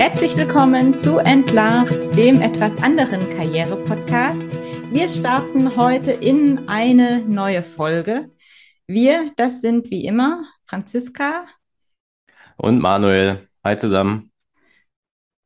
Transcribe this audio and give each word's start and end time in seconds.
Herzlich 0.00 0.34
willkommen 0.34 0.96
zu 0.96 1.18
Entlarvt, 1.18 2.16
dem 2.16 2.40
etwas 2.40 2.82
anderen 2.82 3.28
Karriere-Podcast. 3.28 4.48
Wir 4.90 5.10
starten 5.10 5.76
heute 5.76 6.12
in 6.12 6.70
eine 6.70 7.22
neue 7.28 7.62
Folge. 7.62 8.30
Wir, 8.86 9.30
das 9.36 9.60
sind 9.60 9.90
wie 9.90 10.06
immer 10.06 10.42
Franziska 10.64 11.44
und 12.56 12.80
Manuel. 12.80 13.46
Hi 13.62 13.76
zusammen. 13.76 14.32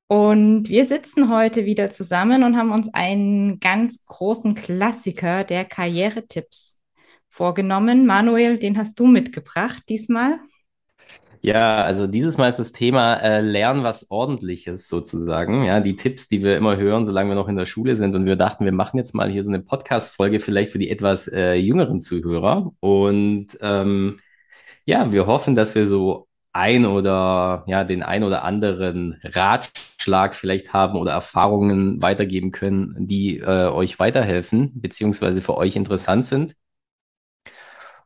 Und 0.06 0.68
wir 0.68 0.86
sitzen 0.86 1.30
heute 1.30 1.64
wieder 1.64 1.90
zusammen 1.90 2.44
und 2.44 2.56
haben 2.56 2.70
uns 2.70 2.94
einen 2.94 3.58
ganz 3.58 4.06
großen 4.06 4.54
Klassiker 4.54 5.42
der 5.42 5.64
Karrieretipps 5.64 6.80
vorgenommen. 7.28 8.06
Manuel, 8.06 8.60
den 8.60 8.78
hast 8.78 9.00
du 9.00 9.08
mitgebracht 9.08 9.82
diesmal. 9.88 10.38
Ja, 11.44 11.84
also 11.84 12.06
dieses 12.06 12.38
Mal 12.38 12.48
ist 12.48 12.58
das 12.58 12.72
Thema 12.72 13.16
äh, 13.16 13.42
Lernen 13.42 13.84
was 13.84 14.10
Ordentliches 14.10 14.88
sozusagen. 14.88 15.64
Ja, 15.64 15.80
die 15.80 15.94
Tipps, 15.94 16.26
die 16.26 16.42
wir 16.42 16.56
immer 16.56 16.78
hören, 16.78 17.04
solange 17.04 17.28
wir 17.30 17.34
noch 17.34 17.48
in 17.48 17.56
der 17.56 17.66
Schule 17.66 17.96
sind. 17.96 18.14
Und 18.14 18.24
wir 18.24 18.36
dachten, 18.36 18.64
wir 18.64 18.72
machen 18.72 18.96
jetzt 18.96 19.14
mal 19.14 19.30
hier 19.30 19.42
so 19.42 19.50
eine 19.50 19.60
Podcast-Folge 19.60 20.40
vielleicht 20.40 20.72
für 20.72 20.78
die 20.78 20.88
etwas 20.88 21.28
äh, 21.28 21.54
jüngeren 21.56 22.00
Zuhörer. 22.00 22.72
Und 22.80 23.48
ähm, 23.60 24.20
ja, 24.86 25.12
wir 25.12 25.26
hoffen, 25.26 25.54
dass 25.54 25.74
wir 25.74 25.86
so 25.86 26.28
ein 26.52 26.86
oder 26.86 27.64
ja, 27.66 27.84
den 27.84 28.02
ein 28.02 28.24
oder 28.24 28.42
anderen 28.44 29.20
Ratschlag 29.22 30.34
vielleicht 30.34 30.72
haben 30.72 30.98
oder 30.98 31.12
Erfahrungen 31.12 32.00
weitergeben 32.00 32.52
können, 32.52 32.96
die 33.06 33.40
äh, 33.40 33.68
euch 33.68 33.98
weiterhelfen, 33.98 34.72
beziehungsweise 34.80 35.42
für 35.42 35.58
euch 35.58 35.76
interessant 35.76 36.24
sind. 36.26 36.56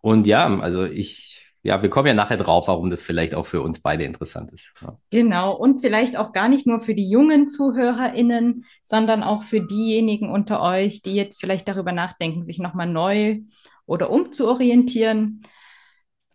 Und 0.00 0.27
ja, 0.27 0.59
also 0.61 0.84
ich, 0.84 1.38
ja, 1.62 1.83
wir 1.83 1.91
kommen 1.91 2.07
ja 2.07 2.15
nachher 2.15 2.37
drauf, 2.37 2.69
warum 2.69 2.89
das 2.91 3.03
vielleicht 3.03 3.35
auch 3.35 3.47
für 3.47 3.62
uns 3.62 3.81
beide 3.81 4.05
interessant 4.05 4.53
ist. 4.53 4.73
Ja. 4.81 4.98
Genau. 5.11 5.55
Und 5.56 5.81
vielleicht 5.81 6.17
auch 6.17 6.33
gar 6.33 6.48
nicht 6.48 6.67
nur 6.67 6.81
für 6.81 6.95
die 6.95 7.09
jungen 7.09 7.48
ZuhörerInnen, 7.48 8.65
sondern 8.84 9.23
auch 9.23 9.42
für 9.42 9.61
diejenigen 9.61 10.31
unter 10.31 10.62
euch, 10.62 11.03
die 11.03 11.15
jetzt 11.15 11.41
vielleicht 11.41 11.67
darüber 11.69 11.92
nachdenken, 11.92 12.45
sich 12.45 12.59
nochmal 12.59 12.87
neu 12.87 13.41
oder 13.87 14.11
umzuorientieren. 14.11 15.42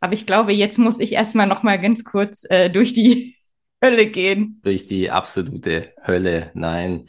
Aber 0.02 0.14
ich 0.14 0.26
glaube, 0.26 0.52
jetzt 0.52 0.78
muss 0.78 1.00
ich 1.00 1.14
erstmal 1.14 1.48
nochmal 1.48 1.80
ganz 1.80 2.04
kurz 2.04 2.44
äh, 2.50 2.70
durch 2.70 2.94
die 2.94 3.36
Hölle 3.84 4.08
gehen. 4.08 4.60
Durch 4.64 4.86
die 4.86 5.10
absolute 5.10 5.94
Hölle. 6.06 6.52
Nein. 6.54 7.08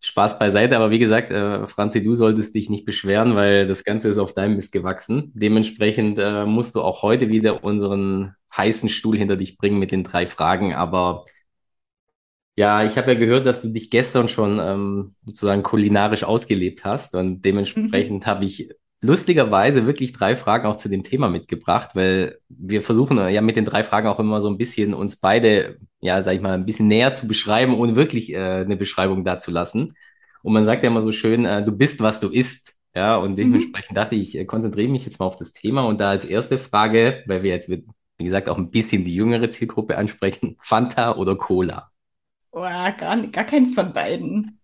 Spaß 0.00 0.38
beiseite, 0.38 0.76
aber 0.76 0.90
wie 0.90 0.98
gesagt, 0.98 1.30
äh, 1.30 1.66
Franzi, 1.66 2.02
du 2.02 2.14
solltest 2.14 2.54
dich 2.54 2.70
nicht 2.70 2.86
beschweren, 2.86 3.36
weil 3.36 3.68
das 3.68 3.84
Ganze 3.84 4.08
ist 4.08 4.18
auf 4.18 4.32
deinem 4.32 4.56
Mist 4.56 4.72
gewachsen. 4.72 5.30
Dementsprechend 5.34 6.18
äh, 6.18 6.46
musst 6.46 6.74
du 6.74 6.80
auch 6.80 7.02
heute 7.02 7.28
wieder 7.28 7.62
unseren 7.64 8.34
heißen 8.56 8.88
Stuhl 8.88 9.18
hinter 9.18 9.36
dich 9.36 9.58
bringen 9.58 9.78
mit 9.78 9.92
den 9.92 10.02
drei 10.04 10.26
Fragen. 10.26 10.74
Aber 10.74 11.26
ja, 12.56 12.84
ich 12.84 12.96
habe 12.96 13.12
ja 13.12 13.18
gehört, 13.18 13.46
dass 13.46 13.62
du 13.62 13.68
dich 13.68 13.90
gestern 13.90 14.28
schon 14.28 14.58
ähm, 14.60 15.14
sozusagen 15.24 15.62
kulinarisch 15.62 16.24
ausgelebt 16.24 16.84
hast 16.84 17.14
und 17.14 17.42
dementsprechend 17.42 18.24
mhm. 18.24 18.26
habe 18.26 18.44
ich 18.44 18.70
lustigerweise 19.02 19.86
wirklich 19.86 20.12
drei 20.12 20.36
Fragen 20.36 20.66
auch 20.66 20.76
zu 20.76 20.88
dem 20.88 21.02
Thema 21.02 21.28
mitgebracht, 21.28 21.90
weil 21.94 22.38
wir 22.48 22.82
versuchen 22.82 23.16
ja 23.16 23.40
mit 23.40 23.56
den 23.56 23.64
drei 23.64 23.82
Fragen 23.82 24.08
auch 24.08 24.18
immer 24.18 24.40
so 24.40 24.48
ein 24.48 24.58
bisschen 24.58 24.92
uns 24.94 25.16
beide, 25.16 25.78
ja, 26.00 26.22
sag 26.22 26.34
ich 26.34 26.40
mal, 26.40 26.54
ein 26.54 26.66
bisschen 26.66 26.88
näher 26.88 27.12
zu 27.14 27.28
beschreiben, 27.28 27.74
ohne 27.74 27.96
wirklich 27.96 28.32
äh, 28.32 28.36
eine 28.36 28.76
Beschreibung 28.76 29.24
dazulassen. 29.24 29.94
Und 30.42 30.52
man 30.52 30.64
sagt 30.64 30.82
ja 30.82 30.90
immer 30.90 31.02
so 31.02 31.12
schön, 31.12 31.44
äh, 31.44 31.62
du 31.62 31.72
bist, 31.72 32.00
was 32.00 32.20
du 32.20 32.28
isst. 32.28 32.74
Ja, 32.94 33.16
und 33.16 33.32
mhm. 33.32 33.36
dementsprechend 33.36 33.92
mhm. 33.92 33.94
dachte 33.94 34.16
ich, 34.16 34.36
ich 34.36 34.46
konzentriere 34.46 34.90
mich 34.90 35.04
jetzt 35.04 35.20
mal 35.20 35.26
auf 35.26 35.36
das 35.36 35.52
Thema 35.52 35.86
und 35.86 36.00
da 36.00 36.10
als 36.10 36.24
erste 36.24 36.58
Frage, 36.58 37.22
weil 37.26 37.42
wir 37.42 37.50
jetzt 37.50 37.68
mit, 37.68 37.86
wie 38.18 38.24
gesagt, 38.24 38.48
auch 38.48 38.58
ein 38.58 38.70
bisschen 38.70 39.04
die 39.04 39.14
jüngere 39.14 39.48
Zielgruppe 39.50 39.96
ansprechen, 39.96 40.56
Fanta 40.60 41.16
oder 41.16 41.36
Cola? 41.36 41.90
Oh, 42.52 42.62
gar, 42.62 43.16
gar 43.30 43.44
keins 43.44 43.74
von 43.74 43.92
beiden. 43.92 44.58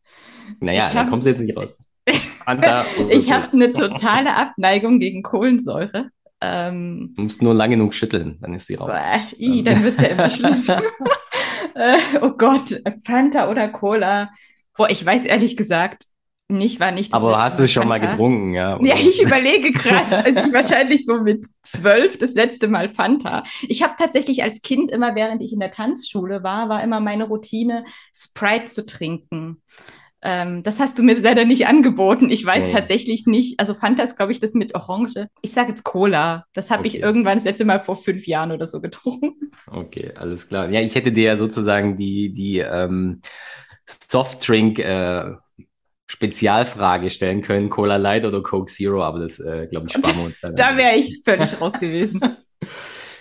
Naja, 0.60 0.90
da 0.92 1.04
kommst 1.04 1.26
du 1.26 1.30
jetzt 1.30 1.40
nicht 1.40 1.56
raus. 1.56 1.78
ich 2.06 3.30
habe 3.30 3.52
eine 3.52 3.72
totale 3.72 4.34
Abneigung 4.34 4.98
gegen 4.98 5.22
Kohlensäure. 5.22 6.10
Ähm, 6.40 7.14
du 7.16 7.22
musst 7.22 7.42
nur 7.42 7.54
lange 7.54 7.76
genug 7.76 7.94
schütteln, 7.94 8.38
dann 8.40 8.54
ist 8.54 8.66
sie 8.66 8.74
raus. 8.74 8.90
I, 9.38 9.62
dann 9.62 9.82
wird 9.82 9.98
es 9.98 10.00
ja 10.00 10.08
immer 10.08 10.30
schlimm. 10.30 10.64
Äh, 11.76 11.96
oh 12.22 12.30
Gott, 12.30 12.80
Fanta 13.04 13.50
oder 13.50 13.68
Cola. 13.68 14.30
Boah, 14.76 14.90
ich 14.90 15.04
weiß 15.04 15.24
ehrlich 15.24 15.56
gesagt 15.56 16.06
nicht, 16.48 16.78
war 16.78 16.92
nicht. 16.92 17.12
Aber 17.12 17.42
hast 17.42 17.58
du 17.58 17.64
es 17.64 17.72
schon 17.72 17.88
mal 17.88 17.98
getrunken, 17.98 18.54
ja? 18.54 18.76
Oder? 18.76 18.86
Ja, 18.86 18.94
ich 18.94 19.20
überlege 19.20 19.72
gerade, 19.72 20.24
als 20.24 20.46
ich 20.46 20.52
wahrscheinlich 20.52 21.04
so 21.04 21.20
mit 21.20 21.44
zwölf 21.62 22.18
das 22.18 22.34
letzte 22.34 22.68
Mal 22.68 22.90
Fanta. 22.90 23.42
Ich 23.62 23.82
habe 23.82 23.94
tatsächlich 23.98 24.44
als 24.44 24.62
Kind 24.62 24.92
immer, 24.92 25.16
während 25.16 25.42
ich 25.42 25.52
in 25.52 25.58
der 25.58 25.72
Tanzschule 25.72 26.44
war, 26.44 26.68
war 26.68 26.84
immer 26.84 27.00
meine 27.00 27.24
Routine, 27.24 27.82
Sprite 28.14 28.66
zu 28.66 28.86
trinken. 28.86 29.60
Ähm, 30.28 30.64
das 30.64 30.80
hast 30.80 30.98
du 30.98 31.04
mir 31.04 31.14
leider 31.20 31.44
nicht 31.44 31.68
angeboten. 31.68 32.30
Ich 32.30 32.44
weiß 32.44 32.66
nee. 32.66 32.72
tatsächlich 32.72 33.26
nicht. 33.26 33.60
Also 33.60 33.74
Fanta 33.74 34.02
ist, 34.02 34.16
glaube 34.16 34.32
ich, 34.32 34.40
das 34.40 34.54
mit 34.54 34.74
Orange. 34.74 35.28
Ich 35.40 35.52
sage 35.52 35.68
jetzt 35.68 35.84
Cola. 35.84 36.46
Das 36.52 36.70
habe 36.70 36.80
okay. 36.80 36.88
ich 36.88 37.00
irgendwann 37.00 37.38
das 37.38 37.44
letzte 37.44 37.64
Mal 37.64 37.78
vor 37.78 37.94
fünf 37.94 38.26
Jahren 38.26 38.50
oder 38.50 38.66
so 38.66 38.80
getrunken. 38.80 39.52
Okay, 39.68 40.12
alles 40.16 40.48
klar. 40.48 40.68
Ja, 40.68 40.80
ich 40.80 40.96
hätte 40.96 41.12
dir 41.12 41.24
ja 41.24 41.36
sozusagen 41.36 41.96
die, 41.96 42.32
die 42.32 42.58
ähm, 42.58 43.20
Softdrink 43.86 44.80
äh, 44.80 45.34
Spezialfrage 46.08 47.10
stellen 47.10 47.42
können, 47.42 47.70
Cola 47.70 47.96
Light 47.96 48.24
oder 48.24 48.42
Coke 48.42 48.70
Zero, 48.70 49.04
aber 49.04 49.20
das, 49.20 49.38
äh, 49.38 49.68
glaube 49.70 49.86
ich, 49.86 49.92
sparen 49.92 50.16
wir 50.16 50.24
uns 50.24 50.40
dann. 50.40 50.54
da 50.56 50.76
wäre 50.76 50.96
ich 50.96 51.22
völlig 51.24 51.60
raus 51.60 51.74
gewesen. 51.78 52.20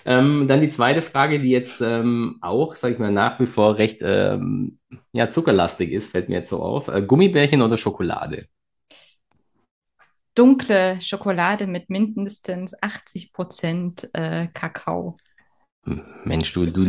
Ähm, 0.07 0.47
dann 0.47 0.61
die 0.61 0.69
zweite 0.69 1.01
Frage, 1.01 1.39
die 1.39 1.49
jetzt 1.49 1.81
ähm, 1.81 2.37
auch, 2.41 2.75
sage 2.75 2.93
ich 2.93 2.99
mal, 2.99 3.11
nach 3.11 3.39
wie 3.39 3.47
vor 3.47 3.77
recht 3.77 4.01
ähm, 4.03 4.77
ja, 5.13 5.29
zuckerlastig 5.29 5.91
ist, 5.91 6.11
fällt 6.11 6.29
mir 6.29 6.35
jetzt 6.35 6.49
so 6.51 6.61
auf. 6.61 6.87
Äh, 6.89 7.01
Gummibärchen 7.01 7.63
oder 7.63 7.75
Schokolade? 7.75 8.47
Dunkle 10.35 11.01
Schokolade 11.01 11.65
mit 11.65 11.89
mindestens 11.89 12.75
80 12.81 13.33
Prozent 13.33 14.09
äh, 14.13 14.47
Kakao. 14.53 15.17
Mensch, 16.23 16.53
du, 16.53 16.67
du, 16.67 16.85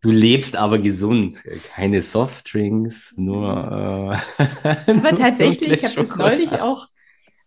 du 0.00 0.10
lebst 0.10 0.56
aber 0.56 0.78
gesund. 0.78 1.42
Keine 1.74 2.00
Softdrinks, 2.00 3.14
nur. 3.18 4.16
Äh, 4.38 4.44
aber 4.90 5.14
tatsächlich, 5.14 5.72
ich 5.72 5.84
habe 5.84 5.96
das 5.96 6.16
neulich 6.16 6.52
auch, 6.52 6.86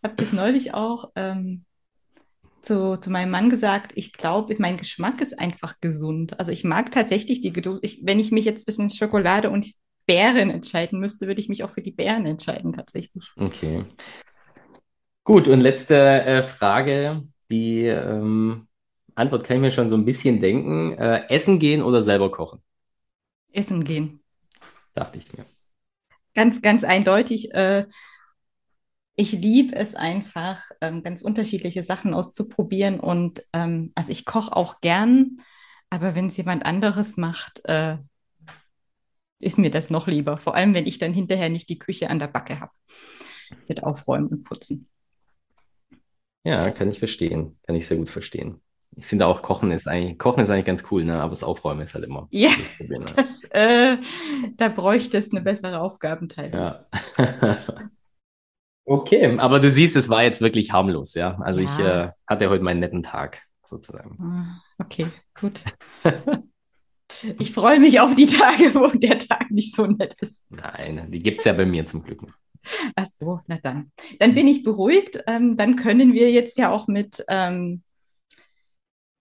habe 0.03 0.15
das 0.17 0.33
neulich 0.33 0.75
auch 0.75 1.11
ähm, 1.15 1.65
zu, 2.63 2.97
zu 2.97 3.11
meinem 3.11 3.31
Mann 3.31 3.49
gesagt, 3.49 3.91
ich 3.95 4.13
glaube, 4.13 4.55
mein 4.57 4.77
Geschmack 4.77 5.21
ist 5.21 5.39
einfach 5.39 5.75
gesund. 5.81 6.39
Also 6.39 6.51
ich 6.51 6.63
mag 6.63 6.91
tatsächlich 6.91 7.41
die 7.41 7.53
Geduld. 7.53 7.83
Wenn 8.01 8.19
ich 8.19 8.31
mich 8.31 8.45
jetzt 8.45 8.65
zwischen 8.65 8.89
Schokolade 8.89 9.49
und 9.49 9.73
Beeren 10.05 10.49
entscheiden 10.49 10.99
müsste, 10.99 11.27
würde 11.27 11.41
ich 11.41 11.49
mich 11.49 11.63
auch 11.63 11.69
für 11.69 11.81
die 11.81 11.91
Beeren 11.91 12.25
entscheiden, 12.25 12.73
tatsächlich. 12.73 13.31
Okay. 13.37 13.83
Gut, 15.23 15.47
und 15.47 15.61
letzte 15.61 15.95
äh, 15.95 16.43
Frage. 16.43 17.23
Die 17.49 17.85
ähm, 17.85 18.67
Antwort 19.15 19.45
kann 19.45 19.57
ich 19.57 19.61
mir 19.61 19.71
schon 19.71 19.89
so 19.89 19.95
ein 19.95 20.05
bisschen 20.05 20.41
denken. 20.41 20.97
Äh, 20.97 21.27
essen 21.29 21.59
gehen 21.59 21.81
oder 21.81 22.01
selber 22.01 22.31
kochen? 22.31 22.61
Essen 23.51 23.83
gehen. 23.83 24.21
Dachte 24.93 25.19
ich 25.19 25.31
mir. 25.37 25.45
Ganz, 26.33 26.61
ganz 26.61 26.83
eindeutig. 26.83 27.53
Äh, 27.53 27.85
ich 29.15 29.33
liebe 29.33 29.75
es 29.75 29.95
einfach, 29.95 30.63
ähm, 30.81 31.03
ganz 31.03 31.21
unterschiedliche 31.21 31.83
Sachen 31.83 32.13
auszuprobieren. 32.13 32.99
Und 32.99 33.43
ähm, 33.53 33.91
also 33.95 34.11
ich 34.11 34.25
koche 34.25 34.55
auch 34.55 34.81
gern, 34.81 35.41
aber 35.89 36.15
wenn 36.15 36.27
es 36.27 36.37
jemand 36.37 36.65
anderes 36.65 37.17
macht, 37.17 37.61
äh, 37.65 37.97
ist 39.39 39.57
mir 39.57 39.69
das 39.69 39.89
noch 39.89 40.07
lieber. 40.07 40.37
Vor 40.37 40.55
allem, 40.55 40.73
wenn 40.73 40.87
ich 40.87 40.97
dann 40.97 41.13
hinterher 41.13 41.49
nicht 41.49 41.69
die 41.69 41.79
Küche 41.79 42.09
an 42.09 42.19
der 42.19 42.27
Backe 42.27 42.59
habe. 42.59 42.71
Mit 43.67 43.83
Aufräumen 43.83 44.27
und 44.27 44.43
Putzen. 44.43 44.87
Ja, 46.43 46.71
kann 46.71 46.89
ich 46.89 46.99
verstehen. 46.99 47.59
Kann 47.63 47.75
ich 47.75 47.87
sehr 47.87 47.97
gut 47.97 48.09
verstehen. 48.09 48.61
Ich 48.95 49.05
finde 49.05 49.27
auch 49.27 49.41
Kochen 49.41 49.71
ist 49.71 49.87
eigentlich, 49.87 50.17
Kochen 50.19 50.41
ist 50.41 50.49
eigentlich 50.49 50.65
ganz 50.65 50.83
cool, 50.91 51.03
ne? 51.03 51.19
aber 51.19 51.31
das 51.31 51.43
Aufräumen 51.43 51.81
ist 51.81 51.95
halt 51.95 52.05
immer 52.05 52.27
ja, 52.31 52.51
das 52.57 52.69
Problem. 52.77 53.03
Ne? 53.03 53.11
Das, 53.15 53.43
äh, 53.45 53.97
da 54.55 54.69
bräuchte 54.69 55.17
es 55.17 55.31
eine 55.31 55.41
bessere 55.41 55.79
Aufgabenteilung. 55.79 56.53
Ja. 56.53 56.85
Okay, 58.85 59.37
aber 59.39 59.59
du 59.59 59.69
siehst, 59.69 59.95
es 59.95 60.09
war 60.09 60.23
jetzt 60.23 60.41
wirklich 60.41 60.71
harmlos, 60.71 61.13
ja. 61.13 61.37
Also 61.39 61.61
ja. 61.61 61.65
ich 61.65 61.79
äh, 61.79 62.11
hatte 62.27 62.49
heute 62.49 62.63
meinen 62.63 62.81
netten 62.81 63.03
Tag 63.03 63.41
sozusagen. 63.63 64.17
Ah, 64.21 64.61
okay, 64.77 65.07
gut. 65.39 65.61
ich 67.39 67.53
freue 67.53 67.79
mich 67.79 67.99
auf 67.99 68.13
die 68.15 68.25
Tage, 68.25 68.75
wo 68.75 68.87
der 68.87 69.19
Tag 69.19 69.51
nicht 69.51 69.73
so 69.73 69.85
nett 69.85 70.15
ist. 70.19 70.43
Nein, 70.49 71.09
die 71.11 71.21
gibt 71.21 71.39
es 71.39 71.45
ja 71.45 71.53
bei 71.53 71.65
mir 71.65 71.85
zum 71.85 72.03
Glück. 72.03 72.25
Ach 72.95 73.05
so, 73.05 73.39
na 73.47 73.57
dann. 73.61 73.91
Dann 74.19 74.35
bin 74.35 74.47
ich 74.47 74.63
beruhigt. 74.63 75.23
Ähm, 75.27 75.57
dann 75.57 75.75
können 75.75 76.13
wir 76.13 76.31
jetzt 76.31 76.57
ja 76.57 76.71
auch 76.71 76.87
mit 76.87 77.23
ähm, 77.27 77.83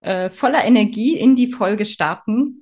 äh, 0.00 0.30
voller 0.30 0.64
Energie 0.64 1.18
in 1.18 1.36
die 1.36 1.48
Folge 1.48 1.84
starten. 1.84 2.61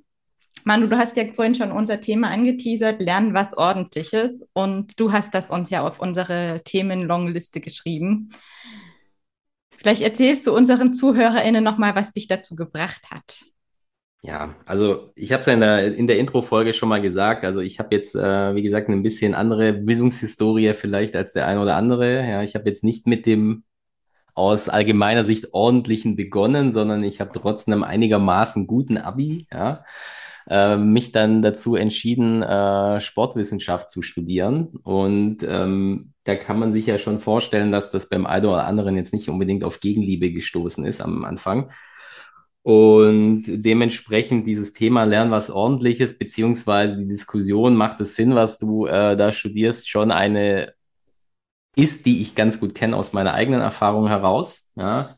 Manu, 0.63 0.87
du 0.87 0.97
hast 0.97 1.17
ja 1.17 1.23
vorhin 1.33 1.55
schon 1.55 1.71
unser 1.71 2.01
Thema 2.01 2.29
angeteasert, 2.29 3.01
lernen 3.01 3.33
was 3.33 3.57
Ordentliches. 3.57 4.47
Und 4.53 4.99
du 4.99 5.11
hast 5.11 5.33
das 5.33 5.49
uns 5.49 5.69
ja 5.69 5.87
auf 5.87 5.99
unsere 5.99 6.61
Themenlongliste 6.63 7.59
geschrieben. 7.59 8.29
Vielleicht 9.77 10.03
erzählst 10.03 10.45
du 10.45 10.55
unseren 10.55 10.93
ZuhörerInnen 10.93 11.63
nochmal, 11.63 11.95
was 11.95 12.13
dich 12.13 12.27
dazu 12.27 12.55
gebracht 12.55 13.09
hat. 13.09 13.41
Ja, 14.23 14.55
also 14.65 15.11
ich 15.15 15.31
habe 15.31 15.41
es 15.41 15.47
ja 15.47 15.53
in 15.53 15.61
der, 15.61 15.95
in 15.95 16.05
der 16.05 16.19
Intro-Folge 16.19 16.73
schon 16.73 16.89
mal 16.89 17.01
gesagt. 17.01 17.43
Also 17.43 17.59
ich 17.59 17.79
habe 17.79 17.95
jetzt, 17.95 18.13
äh, 18.15 18.53
wie 18.53 18.61
gesagt, 18.61 18.87
ein 18.87 19.01
bisschen 19.01 19.33
andere 19.33 19.73
Bildungshistorie 19.73 20.73
vielleicht 20.75 21.15
als 21.15 21.33
der 21.33 21.47
eine 21.47 21.59
oder 21.59 21.75
andere. 21.75 22.27
Ja, 22.27 22.43
ich 22.43 22.53
habe 22.53 22.69
jetzt 22.69 22.83
nicht 22.83 23.07
mit 23.07 23.25
dem 23.25 23.63
aus 24.35 24.69
allgemeiner 24.69 25.23
Sicht 25.23 25.53
ordentlichen 25.53 26.15
begonnen, 26.15 26.71
sondern 26.71 27.03
ich 27.03 27.19
habe 27.19 27.31
trotz 27.33 27.67
einem 27.67 27.83
einigermaßen 27.83 28.67
guten 28.67 28.97
Abi, 28.97 29.47
ja, 29.51 29.83
äh, 30.49 30.77
mich 30.77 31.11
dann 31.11 31.41
dazu 31.41 31.75
entschieden, 31.75 32.41
äh, 32.41 32.99
Sportwissenschaft 32.99 33.89
zu 33.89 34.01
studieren. 34.01 34.67
Und 34.83 35.39
ähm, 35.47 36.13
da 36.23 36.35
kann 36.35 36.59
man 36.59 36.73
sich 36.73 36.85
ja 36.85 36.97
schon 36.97 37.19
vorstellen, 37.19 37.71
dass 37.71 37.91
das 37.91 38.09
beim 38.09 38.25
einen 38.25 38.45
oder 38.45 38.65
anderen 38.65 38.95
jetzt 38.95 39.13
nicht 39.13 39.29
unbedingt 39.29 39.63
auf 39.63 39.79
Gegenliebe 39.79 40.31
gestoßen 40.31 40.85
ist 40.85 41.01
am 41.01 41.25
Anfang. 41.25 41.71
Und 42.63 43.43
dementsprechend 43.47 44.45
dieses 44.45 44.73
Thema 44.73 45.03
Lernen 45.03 45.31
was 45.31 45.49
Ordentliches, 45.49 46.19
beziehungsweise 46.19 46.97
die 46.97 47.07
Diskussion, 47.07 47.75
macht 47.75 47.99
es 48.01 48.15
Sinn, 48.15 48.35
was 48.35 48.59
du 48.59 48.85
äh, 48.85 49.17
da 49.17 49.31
studierst, 49.31 49.89
schon 49.89 50.11
eine 50.11 50.73
ist, 51.75 52.05
die 52.05 52.21
ich 52.21 52.35
ganz 52.35 52.59
gut 52.59 52.75
kenne 52.75 52.95
aus 52.97 53.13
meiner 53.13 53.33
eigenen 53.33 53.61
Erfahrung 53.61 54.07
heraus. 54.07 54.71
Ja. 54.75 55.15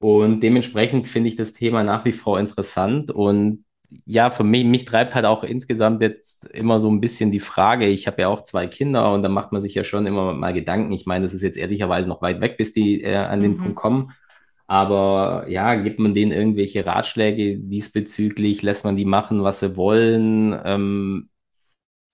Und 0.00 0.40
dementsprechend 0.40 1.06
finde 1.06 1.28
ich 1.28 1.36
das 1.36 1.52
Thema 1.52 1.84
nach 1.84 2.04
wie 2.04 2.12
vor 2.12 2.40
interessant. 2.40 3.10
Und 3.10 3.64
ja, 4.06 4.30
für 4.30 4.44
mich, 4.44 4.64
mich 4.64 4.84
treibt 4.84 5.14
halt 5.14 5.24
auch 5.24 5.44
insgesamt 5.44 6.02
jetzt 6.02 6.46
immer 6.46 6.80
so 6.80 6.90
ein 6.90 7.00
bisschen 7.00 7.30
die 7.30 7.40
Frage, 7.40 7.86
ich 7.86 8.06
habe 8.06 8.22
ja 8.22 8.28
auch 8.28 8.44
zwei 8.44 8.66
Kinder 8.66 9.12
und 9.12 9.22
da 9.22 9.28
macht 9.28 9.52
man 9.52 9.60
sich 9.60 9.74
ja 9.74 9.84
schon 9.84 10.06
immer 10.06 10.32
mal 10.34 10.52
Gedanken. 10.52 10.92
Ich 10.92 11.06
meine, 11.06 11.24
das 11.24 11.34
ist 11.34 11.42
jetzt 11.42 11.56
ehrlicherweise 11.56 12.08
noch 12.08 12.22
weit 12.22 12.40
weg, 12.40 12.56
bis 12.56 12.72
die 12.72 13.02
äh, 13.02 13.16
an 13.16 13.40
den 13.40 13.52
mhm. 13.52 13.58
Punkt 13.58 13.76
kommen. 13.76 14.12
Aber 14.66 15.46
ja, 15.48 15.74
gibt 15.74 15.98
man 15.98 16.14
denen 16.14 16.32
irgendwelche 16.32 16.86
Ratschläge 16.86 17.58
diesbezüglich? 17.58 18.62
Lässt 18.62 18.84
man 18.84 18.96
die 18.96 19.04
machen, 19.04 19.42
was 19.42 19.60
sie 19.60 19.76
wollen? 19.76 20.58
Ähm, 20.64 21.28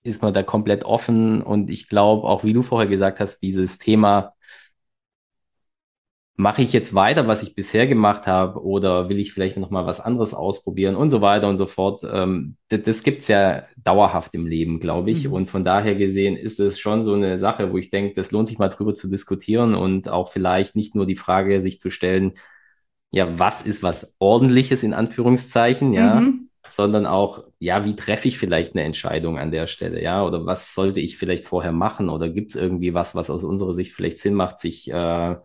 ist 0.03 0.21
man 0.21 0.33
da 0.33 0.43
komplett 0.43 0.83
offen? 0.83 1.41
Und 1.41 1.69
ich 1.69 1.87
glaube, 1.87 2.27
auch 2.27 2.43
wie 2.43 2.53
du 2.53 2.63
vorher 2.63 2.89
gesagt 2.89 3.19
hast, 3.19 3.39
dieses 3.39 3.77
Thema, 3.77 4.33
mache 6.39 6.61
ich 6.61 6.71
jetzt 6.71 6.95
weiter, 6.95 7.27
was 7.27 7.43
ich 7.43 7.53
bisher 7.53 7.85
gemacht 7.85 8.25
habe, 8.25 8.63
oder 8.63 9.09
will 9.09 9.19
ich 9.19 9.33
vielleicht 9.33 9.57
noch 9.57 9.71
mal 9.71 9.85
was 9.85 9.99
anderes 9.99 10.33
ausprobieren 10.33 10.95
und 10.95 11.09
so 11.09 11.19
weiter 11.19 11.49
und 11.49 11.57
so 11.57 11.67
fort. 11.67 12.01
Ähm, 12.09 12.55
das 12.69 12.83
das 12.83 13.03
gibt 13.03 13.23
es 13.23 13.27
ja 13.27 13.65
dauerhaft 13.75 14.33
im 14.35 14.47
Leben, 14.47 14.79
glaube 14.79 15.11
ich. 15.11 15.27
Mhm. 15.27 15.33
Und 15.33 15.49
von 15.49 15.65
daher 15.65 15.95
gesehen 15.95 16.37
ist 16.37 16.61
es 16.61 16.79
schon 16.79 17.03
so 17.03 17.13
eine 17.13 17.37
Sache, 17.37 17.73
wo 17.73 17.77
ich 17.77 17.89
denke, 17.89 18.13
das 18.13 18.31
lohnt 18.31 18.47
sich 18.47 18.57
mal 18.57 18.69
drüber 18.69 18.93
zu 18.93 19.09
diskutieren 19.09 19.75
und 19.75 20.07
auch 20.07 20.31
vielleicht 20.31 20.77
nicht 20.77 20.95
nur 20.95 21.05
die 21.05 21.17
Frage 21.17 21.59
sich 21.59 21.77
zu 21.77 21.89
stellen, 21.89 22.31
ja, 23.11 23.37
was 23.37 23.61
ist 23.61 23.83
was 23.83 24.15
Ordentliches 24.19 24.81
in 24.83 24.93
Anführungszeichen, 24.93 25.91
ja, 25.91 26.21
mhm. 26.21 26.47
sondern 26.69 27.05
auch, 27.05 27.43
ja, 27.59 27.83
wie 27.83 27.97
treffe 27.97 28.29
ich 28.29 28.39
vielleicht 28.39 28.75
eine 28.75 28.85
Entscheidung 28.85 29.37
an 29.37 29.51
der 29.51 29.67
Stelle, 29.67 30.01
ja, 30.01 30.23
oder 30.23 30.45
was 30.45 30.73
sollte 30.73 31.01
ich 31.01 31.17
vielleicht 31.17 31.43
vorher 31.43 31.73
machen 31.73 32.07
oder 32.07 32.29
gibt 32.29 32.51
es 32.51 32.55
irgendwie 32.55 32.93
was, 32.93 33.13
was 33.13 33.29
aus 33.29 33.43
unserer 33.43 33.73
Sicht 33.73 33.91
vielleicht 33.91 34.19
Sinn 34.19 34.35
macht, 34.35 34.57
sich, 34.59 34.89
äh, 34.89 35.35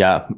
ja, 0.00 0.28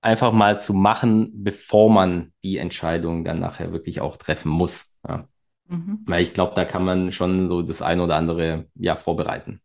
einfach 0.00 0.32
mal 0.32 0.60
zu 0.60 0.72
machen, 0.72 1.32
bevor 1.34 1.90
man 1.90 2.32
die 2.44 2.58
Entscheidung 2.58 3.24
dann 3.24 3.40
nachher 3.40 3.72
wirklich 3.72 4.00
auch 4.00 4.16
treffen 4.16 4.50
muss, 4.50 4.98
ja. 5.06 5.28
Mhm. 5.66 5.98
Weil 6.06 6.22
ich 6.22 6.32
glaube, 6.32 6.54
da 6.54 6.64
kann 6.64 6.82
man 6.82 7.12
schon 7.12 7.46
so 7.46 7.60
das 7.60 7.82
eine 7.82 8.02
oder 8.02 8.16
andere, 8.16 8.68
ja, 8.74 8.96
vorbereiten. 8.96 9.60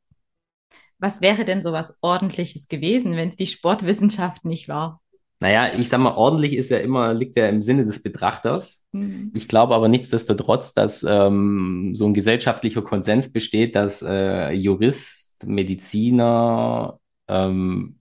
Was 1.00 1.22
wäre 1.22 1.46
denn 1.46 1.62
so 1.62 1.72
was 1.72 1.98
Ordentliches 2.02 2.68
gewesen, 2.68 3.16
wenn 3.16 3.30
es 3.30 3.38
die 3.38 3.48
Sportwissenschaft 3.48 4.44
nicht 4.44 4.68
war? 4.68 5.02
Naja, 5.40 5.74
ich 5.78 5.88
sag 5.88 6.00
mal, 6.00 6.16
ordentlich 6.16 6.56
ist 6.56 6.72
ja 6.72 6.80
immer, 6.80 7.14
liegt 7.14 7.38
ja 7.38 7.48
im 7.48 7.62
Sinne 7.62 7.86
des 7.86 8.04
Betrachters. 8.04 8.86
Mhm. 8.92 9.32
Ich 9.34 9.48
glaube 9.48 9.76
aber 9.76 9.88
nichtsdestotrotz, 9.88 10.74
dass 10.74 11.06
ähm, 11.08 11.94
so 11.96 12.06
ein 12.06 12.14
gesellschaftlicher 12.14 12.82
Konsens 12.82 13.32
besteht, 13.32 13.76
dass 13.76 14.02
äh, 14.02 14.52
Jurist, 14.52 15.46
Mediziner, 15.46 17.00
ähm, 17.30 18.00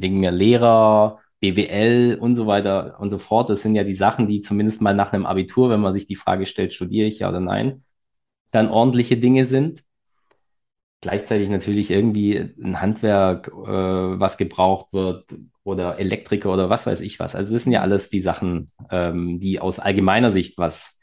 wegen 0.00 0.20
mir 0.20 0.30
Lehrer, 0.30 1.20
BWL 1.40 2.18
und 2.20 2.34
so 2.34 2.46
weiter 2.46 2.96
und 3.00 3.10
so 3.10 3.18
fort, 3.18 3.50
das 3.50 3.62
sind 3.62 3.74
ja 3.74 3.84
die 3.84 3.94
Sachen, 3.94 4.28
die 4.28 4.40
zumindest 4.40 4.82
mal 4.82 4.94
nach 4.94 5.12
einem 5.12 5.26
Abitur, 5.26 5.70
wenn 5.70 5.80
man 5.80 5.92
sich 5.92 6.06
die 6.06 6.16
Frage 6.16 6.46
stellt, 6.46 6.72
studiere 6.72 7.06
ich 7.06 7.20
ja 7.20 7.28
oder 7.28 7.40
nein, 7.40 7.84
dann 8.50 8.68
ordentliche 8.68 9.16
Dinge 9.18 9.44
sind 9.44 9.84
gleichzeitig 11.00 11.48
natürlich 11.50 11.90
irgendwie 11.90 12.36
ein 12.36 12.80
Handwerk, 12.80 13.48
äh, 13.48 14.20
was 14.20 14.38
gebraucht 14.38 14.92
wird 14.92 15.24
oder 15.62 15.98
Elektriker 15.98 16.52
oder 16.52 16.70
was 16.70 16.86
weiß 16.86 17.00
ich 17.00 17.20
was. 17.20 17.36
Also 17.36 17.52
das 17.52 17.64
sind 17.64 17.72
ja 17.72 17.82
alles 17.82 18.10
die 18.10 18.20
Sachen, 18.20 18.66
ähm, 18.90 19.38
die 19.40 19.60
aus 19.60 19.78
allgemeiner 19.78 20.30
Sicht 20.30 20.58
was, 20.58 20.98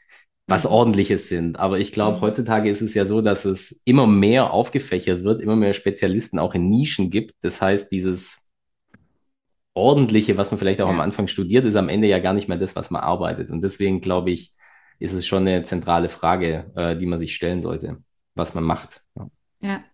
was 0.46 0.64
mhm. 0.64 0.70
ordentliches 0.70 1.28
sind. 1.28 1.58
Aber 1.58 1.78
ich 1.78 1.92
glaube, 1.92 2.18
mhm. 2.18 2.20
heutzutage 2.22 2.68
ist 2.68 2.82
es 2.82 2.94
ja 2.94 3.04
so, 3.06 3.22
dass 3.22 3.44
es 3.44 3.80
immer 3.84 4.06
mehr 4.06 4.52
aufgefächert 4.52 5.24
wird, 5.24 5.40
immer 5.40 5.56
mehr 5.56 5.72
Spezialisten 5.72 6.38
auch 6.38 6.54
in 6.54 6.68
Nischen 6.68 7.10
gibt. 7.10 7.34
Das 7.42 7.62
heißt, 7.62 7.90
dieses 7.90 8.43
ordentliche, 9.74 10.36
was 10.36 10.50
man 10.50 10.58
vielleicht 10.58 10.80
auch 10.80 10.86
ja. 10.88 10.92
am 10.92 11.00
Anfang 11.00 11.26
studiert, 11.26 11.64
ist 11.64 11.76
am 11.76 11.88
Ende 11.88 12.08
ja 12.08 12.20
gar 12.20 12.32
nicht 12.32 12.48
mehr 12.48 12.58
das, 12.58 12.76
was 12.76 12.90
man 12.90 13.02
arbeitet. 13.02 13.50
Und 13.50 13.62
deswegen 13.62 14.00
glaube 14.00 14.30
ich, 14.30 14.52
ist 15.00 15.12
es 15.12 15.26
schon 15.26 15.46
eine 15.46 15.62
zentrale 15.62 16.08
Frage, 16.08 16.72
äh, 16.76 16.96
die 16.96 17.06
man 17.06 17.18
sich 17.18 17.34
stellen 17.34 17.60
sollte, 17.60 18.02
was 18.34 18.54
man 18.54 18.64
macht. 18.64 19.02
Ja. 19.16 19.30
ja. 19.60 19.84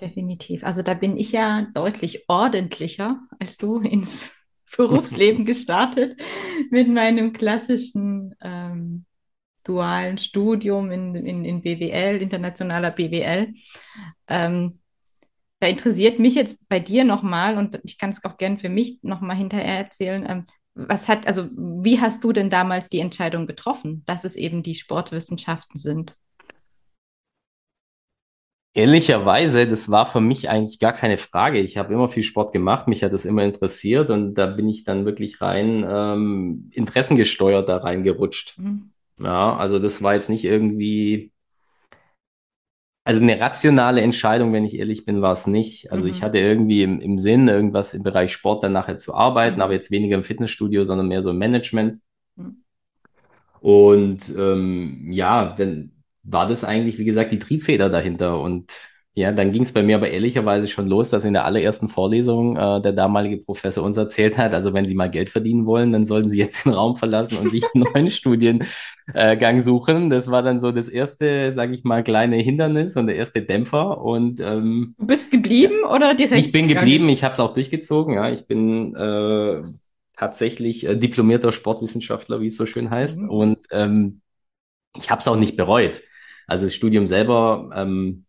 Definitiv. 0.00 0.64
Also 0.64 0.82
da 0.82 0.94
bin 0.94 1.16
ich 1.16 1.32
ja 1.32 1.68
deutlich 1.72 2.24
ordentlicher 2.28 3.20
als 3.38 3.56
du 3.58 3.78
ins 3.78 4.32
Berufsleben 4.76 5.44
gestartet 5.46 6.20
mit 6.70 6.88
meinem 6.88 7.32
klassischen 7.32 8.34
ähm, 8.42 9.04
dualen 9.62 10.18
Studium 10.18 10.90
in, 10.90 11.14
in, 11.14 11.44
in 11.44 11.62
BWL, 11.62 12.20
internationaler 12.20 12.90
BWL. 12.90 13.54
Ähm, 14.28 14.80
da 15.64 15.70
interessiert 15.70 16.18
mich 16.18 16.34
jetzt 16.34 16.68
bei 16.68 16.78
dir 16.78 17.04
nochmal, 17.04 17.56
und 17.56 17.80
ich 17.84 17.96
kann 17.96 18.10
es 18.10 18.22
auch 18.22 18.36
gern 18.36 18.58
für 18.58 18.68
mich 18.68 18.98
nochmal 19.02 19.36
hinterher 19.36 19.78
erzählen, 19.78 20.26
ähm, 20.28 20.44
was 20.74 21.08
hat, 21.08 21.26
also 21.26 21.48
wie 21.54 22.00
hast 22.00 22.22
du 22.22 22.32
denn 22.32 22.50
damals 22.50 22.90
die 22.90 23.00
Entscheidung 23.00 23.46
getroffen, 23.46 24.02
dass 24.04 24.24
es 24.24 24.36
eben 24.36 24.62
die 24.62 24.74
Sportwissenschaften 24.74 25.80
sind? 25.80 26.16
Ehrlicherweise, 28.74 29.66
das 29.66 29.90
war 29.90 30.04
für 30.04 30.20
mich 30.20 30.50
eigentlich 30.50 30.80
gar 30.80 30.92
keine 30.92 31.16
Frage. 31.16 31.60
Ich 31.60 31.78
habe 31.78 31.94
immer 31.94 32.08
viel 32.08 32.24
Sport 32.24 32.52
gemacht, 32.52 32.88
mich 32.88 33.02
hat 33.02 33.12
das 33.12 33.24
immer 33.24 33.44
interessiert 33.44 34.10
und 34.10 34.34
da 34.34 34.46
bin 34.46 34.68
ich 34.68 34.84
dann 34.84 35.06
wirklich 35.06 35.40
rein 35.40 35.86
ähm, 35.88 36.70
interessengesteuert 36.72 37.68
da 37.68 37.78
reingerutscht. 37.78 38.58
Mhm. 38.58 38.90
Ja, 39.18 39.56
also 39.56 39.78
das 39.78 40.02
war 40.02 40.14
jetzt 40.14 40.28
nicht 40.28 40.44
irgendwie, 40.44 41.32
also 43.04 43.20
eine 43.22 43.38
rationale 43.38 44.00
Entscheidung, 44.00 44.52
wenn 44.54 44.64
ich 44.64 44.78
ehrlich 44.78 45.04
bin, 45.04 45.20
war 45.20 45.32
es 45.32 45.46
nicht. 45.46 45.92
Also 45.92 46.04
mhm. 46.04 46.10
ich 46.10 46.22
hatte 46.22 46.38
irgendwie 46.38 46.82
im, 46.82 47.00
im 47.00 47.18
Sinn, 47.18 47.48
irgendwas 47.48 47.92
im 47.92 48.02
Bereich 48.02 48.32
Sport 48.32 48.64
dann 48.64 48.72
nachher 48.72 48.96
zu 48.96 49.14
arbeiten, 49.14 49.56
mhm. 49.56 49.62
aber 49.62 49.74
jetzt 49.74 49.90
weniger 49.90 50.16
im 50.16 50.22
Fitnessstudio, 50.22 50.84
sondern 50.84 51.08
mehr 51.08 51.20
so 51.20 51.30
im 51.30 51.38
Management. 51.38 52.00
Mhm. 52.36 52.64
Und 53.60 54.34
ähm, 54.36 55.08
ja, 55.10 55.54
dann 55.56 55.92
war 56.22 56.46
das 56.46 56.64
eigentlich, 56.64 56.98
wie 56.98 57.04
gesagt, 57.04 57.30
die 57.32 57.38
Triebfeder 57.38 57.90
dahinter. 57.90 58.40
Und 58.40 58.72
ja, 59.16 59.30
dann 59.30 59.52
ging 59.52 59.62
es 59.62 59.72
bei 59.72 59.84
mir 59.84 59.94
aber 59.94 60.10
ehrlicherweise 60.10 60.66
schon 60.66 60.88
los, 60.88 61.08
dass 61.08 61.24
in 61.24 61.34
der 61.34 61.44
allerersten 61.44 61.88
Vorlesung 61.88 62.56
äh, 62.56 62.82
der 62.82 62.92
damalige 62.92 63.36
Professor 63.44 63.84
uns 63.84 63.96
erzählt 63.96 64.36
hat, 64.36 64.52
also 64.54 64.74
wenn 64.74 64.88
Sie 64.88 64.96
mal 64.96 65.08
Geld 65.08 65.28
verdienen 65.28 65.66
wollen, 65.66 65.92
dann 65.92 66.04
sollten 66.04 66.28
Sie 66.28 66.38
jetzt 66.40 66.64
den 66.64 66.72
Raum 66.72 66.96
verlassen 66.96 67.38
und 67.38 67.48
sich 67.48 67.62
einen 67.74 67.84
neuen 67.84 68.10
Studiengang 68.10 69.62
suchen. 69.62 70.10
Das 70.10 70.32
war 70.32 70.42
dann 70.42 70.58
so 70.58 70.72
das 70.72 70.88
erste, 70.88 71.52
sage 71.52 71.74
ich 71.74 71.84
mal, 71.84 72.02
kleine 72.02 72.36
Hindernis 72.36 72.96
und 72.96 73.06
der 73.06 73.14
erste 73.14 73.42
Dämpfer. 73.42 74.00
Und 74.00 74.40
ähm, 74.40 74.96
du 74.98 75.06
bist 75.06 75.30
geblieben 75.30 75.76
ja, 75.84 75.94
oder 75.94 76.14
direkt? 76.16 76.46
Ich 76.46 76.50
bin 76.50 76.66
geblieben, 76.66 77.08
ich 77.08 77.22
habe 77.22 77.34
es 77.34 77.40
auch 77.40 77.52
durchgezogen. 77.52 78.14
Ja, 78.14 78.30
ich 78.30 78.48
bin 78.48 78.96
äh, 78.96 79.62
tatsächlich 80.16 80.88
äh, 80.88 80.96
diplomierter 80.96 81.52
Sportwissenschaftler, 81.52 82.40
wie 82.40 82.48
es 82.48 82.56
so 82.56 82.66
schön 82.66 82.90
heißt. 82.90 83.20
Mhm. 83.20 83.30
Und 83.30 83.58
ähm, 83.70 84.22
ich 84.96 85.10
habe 85.10 85.20
es 85.20 85.28
auch 85.28 85.36
nicht 85.36 85.56
bereut. 85.56 86.02
Also 86.48 86.66
das 86.66 86.74
Studium 86.74 87.06
selber 87.06 87.70
ähm, 87.74 88.23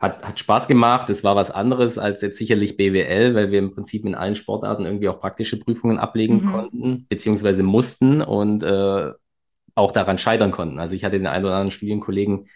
hat, 0.00 0.22
hat 0.22 0.38
Spaß 0.38 0.68
gemacht. 0.68 1.10
Es 1.10 1.24
war 1.24 1.36
was 1.36 1.50
anderes 1.50 1.98
als 1.98 2.20
jetzt 2.22 2.38
sicherlich 2.38 2.76
BWL, 2.76 3.34
weil 3.34 3.50
wir 3.50 3.58
im 3.58 3.74
Prinzip 3.74 4.04
in 4.04 4.14
allen 4.14 4.36
Sportarten 4.36 4.84
irgendwie 4.84 5.08
auch 5.08 5.20
praktische 5.20 5.58
Prüfungen 5.58 5.98
ablegen 5.98 6.44
mhm. 6.44 6.52
konnten, 6.52 7.06
beziehungsweise 7.08 7.62
mussten 7.62 8.22
und 8.22 8.62
äh, 8.62 9.12
auch 9.74 9.92
daran 9.92 10.18
scheitern 10.18 10.50
konnten. 10.50 10.78
Also 10.78 10.94
ich 10.94 11.04
hatte 11.04 11.18
den 11.18 11.26
einen 11.26 11.44
oder 11.44 11.54
anderen 11.54 11.70
Studienkollegen, 11.70 12.48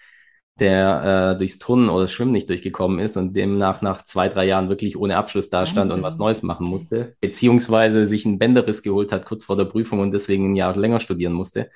der 0.60 1.34
äh, 1.34 1.38
durchs 1.38 1.58
Turnen 1.58 1.88
oder 1.88 2.02
das 2.02 2.12
Schwimmen 2.12 2.32
nicht 2.32 2.48
durchgekommen 2.48 2.98
ist 2.98 3.16
und 3.16 3.34
demnach 3.34 3.80
nach 3.80 4.02
zwei, 4.02 4.28
drei 4.28 4.46
Jahren 4.46 4.68
wirklich 4.68 4.96
ohne 4.96 5.16
Abschluss 5.16 5.50
dastand 5.50 5.90
Wahnsinn. 5.90 5.96
und 5.96 6.02
was 6.02 6.18
Neues 6.18 6.42
machen 6.42 6.66
musste, 6.66 7.16
beziehungsweise 7.20 8.06
sich 8.06 8.26
einen 8.26 8.38
Bänderriss 8.38 8.82
geholt 8.82 9.12
hat 9.12 9.24
kurz 9.24 9.44
vor 9.44 9.56
der 9.56 9.64
Prüfung 9.64 10.00
und 10.00 10.12
deswegen 10.12 10.52
ein 10.52 10.56
Jahr 10.56 10.76
länger 10.76 11.00
studieren 11.00 11.32
musste. 11.32 11.70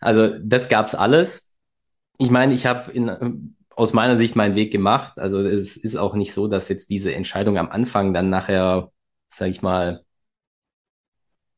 Also 0.00 0.30
das 0.42 0.68
gab's 0.68 0.94
alles 0.94 1.50
ich 2.20 2.30
meine, 2.30 2.52
ich 2.52 2.66
habe 2.66 2.92
in 2.92 3.56
aus 3.80 3.92
meiner 3.94 4.16
Sicht 4.16 4.36
meinen 4.36 4.56
Weg 4.56 4.72
gemacht. 4.72 5.18
Also 5.18 5.40
es 5.40 5.76
ist 5.76 5.96
auch 5.96 6.14
nicht 6.14 6.32
so, 6.34 6.48
dass 6.48 6.68
jetzt 6.68 6.90
diese 6.90 7.14
Entscheidung 7.14 7.58
am 7.58 7.70
Anfang 7.70 8.14
dann 8.14 8.30
nachher, 8.30 8.92
sage 9.30 9.50
ich 9.52 9.62
mal, 9.62 10.04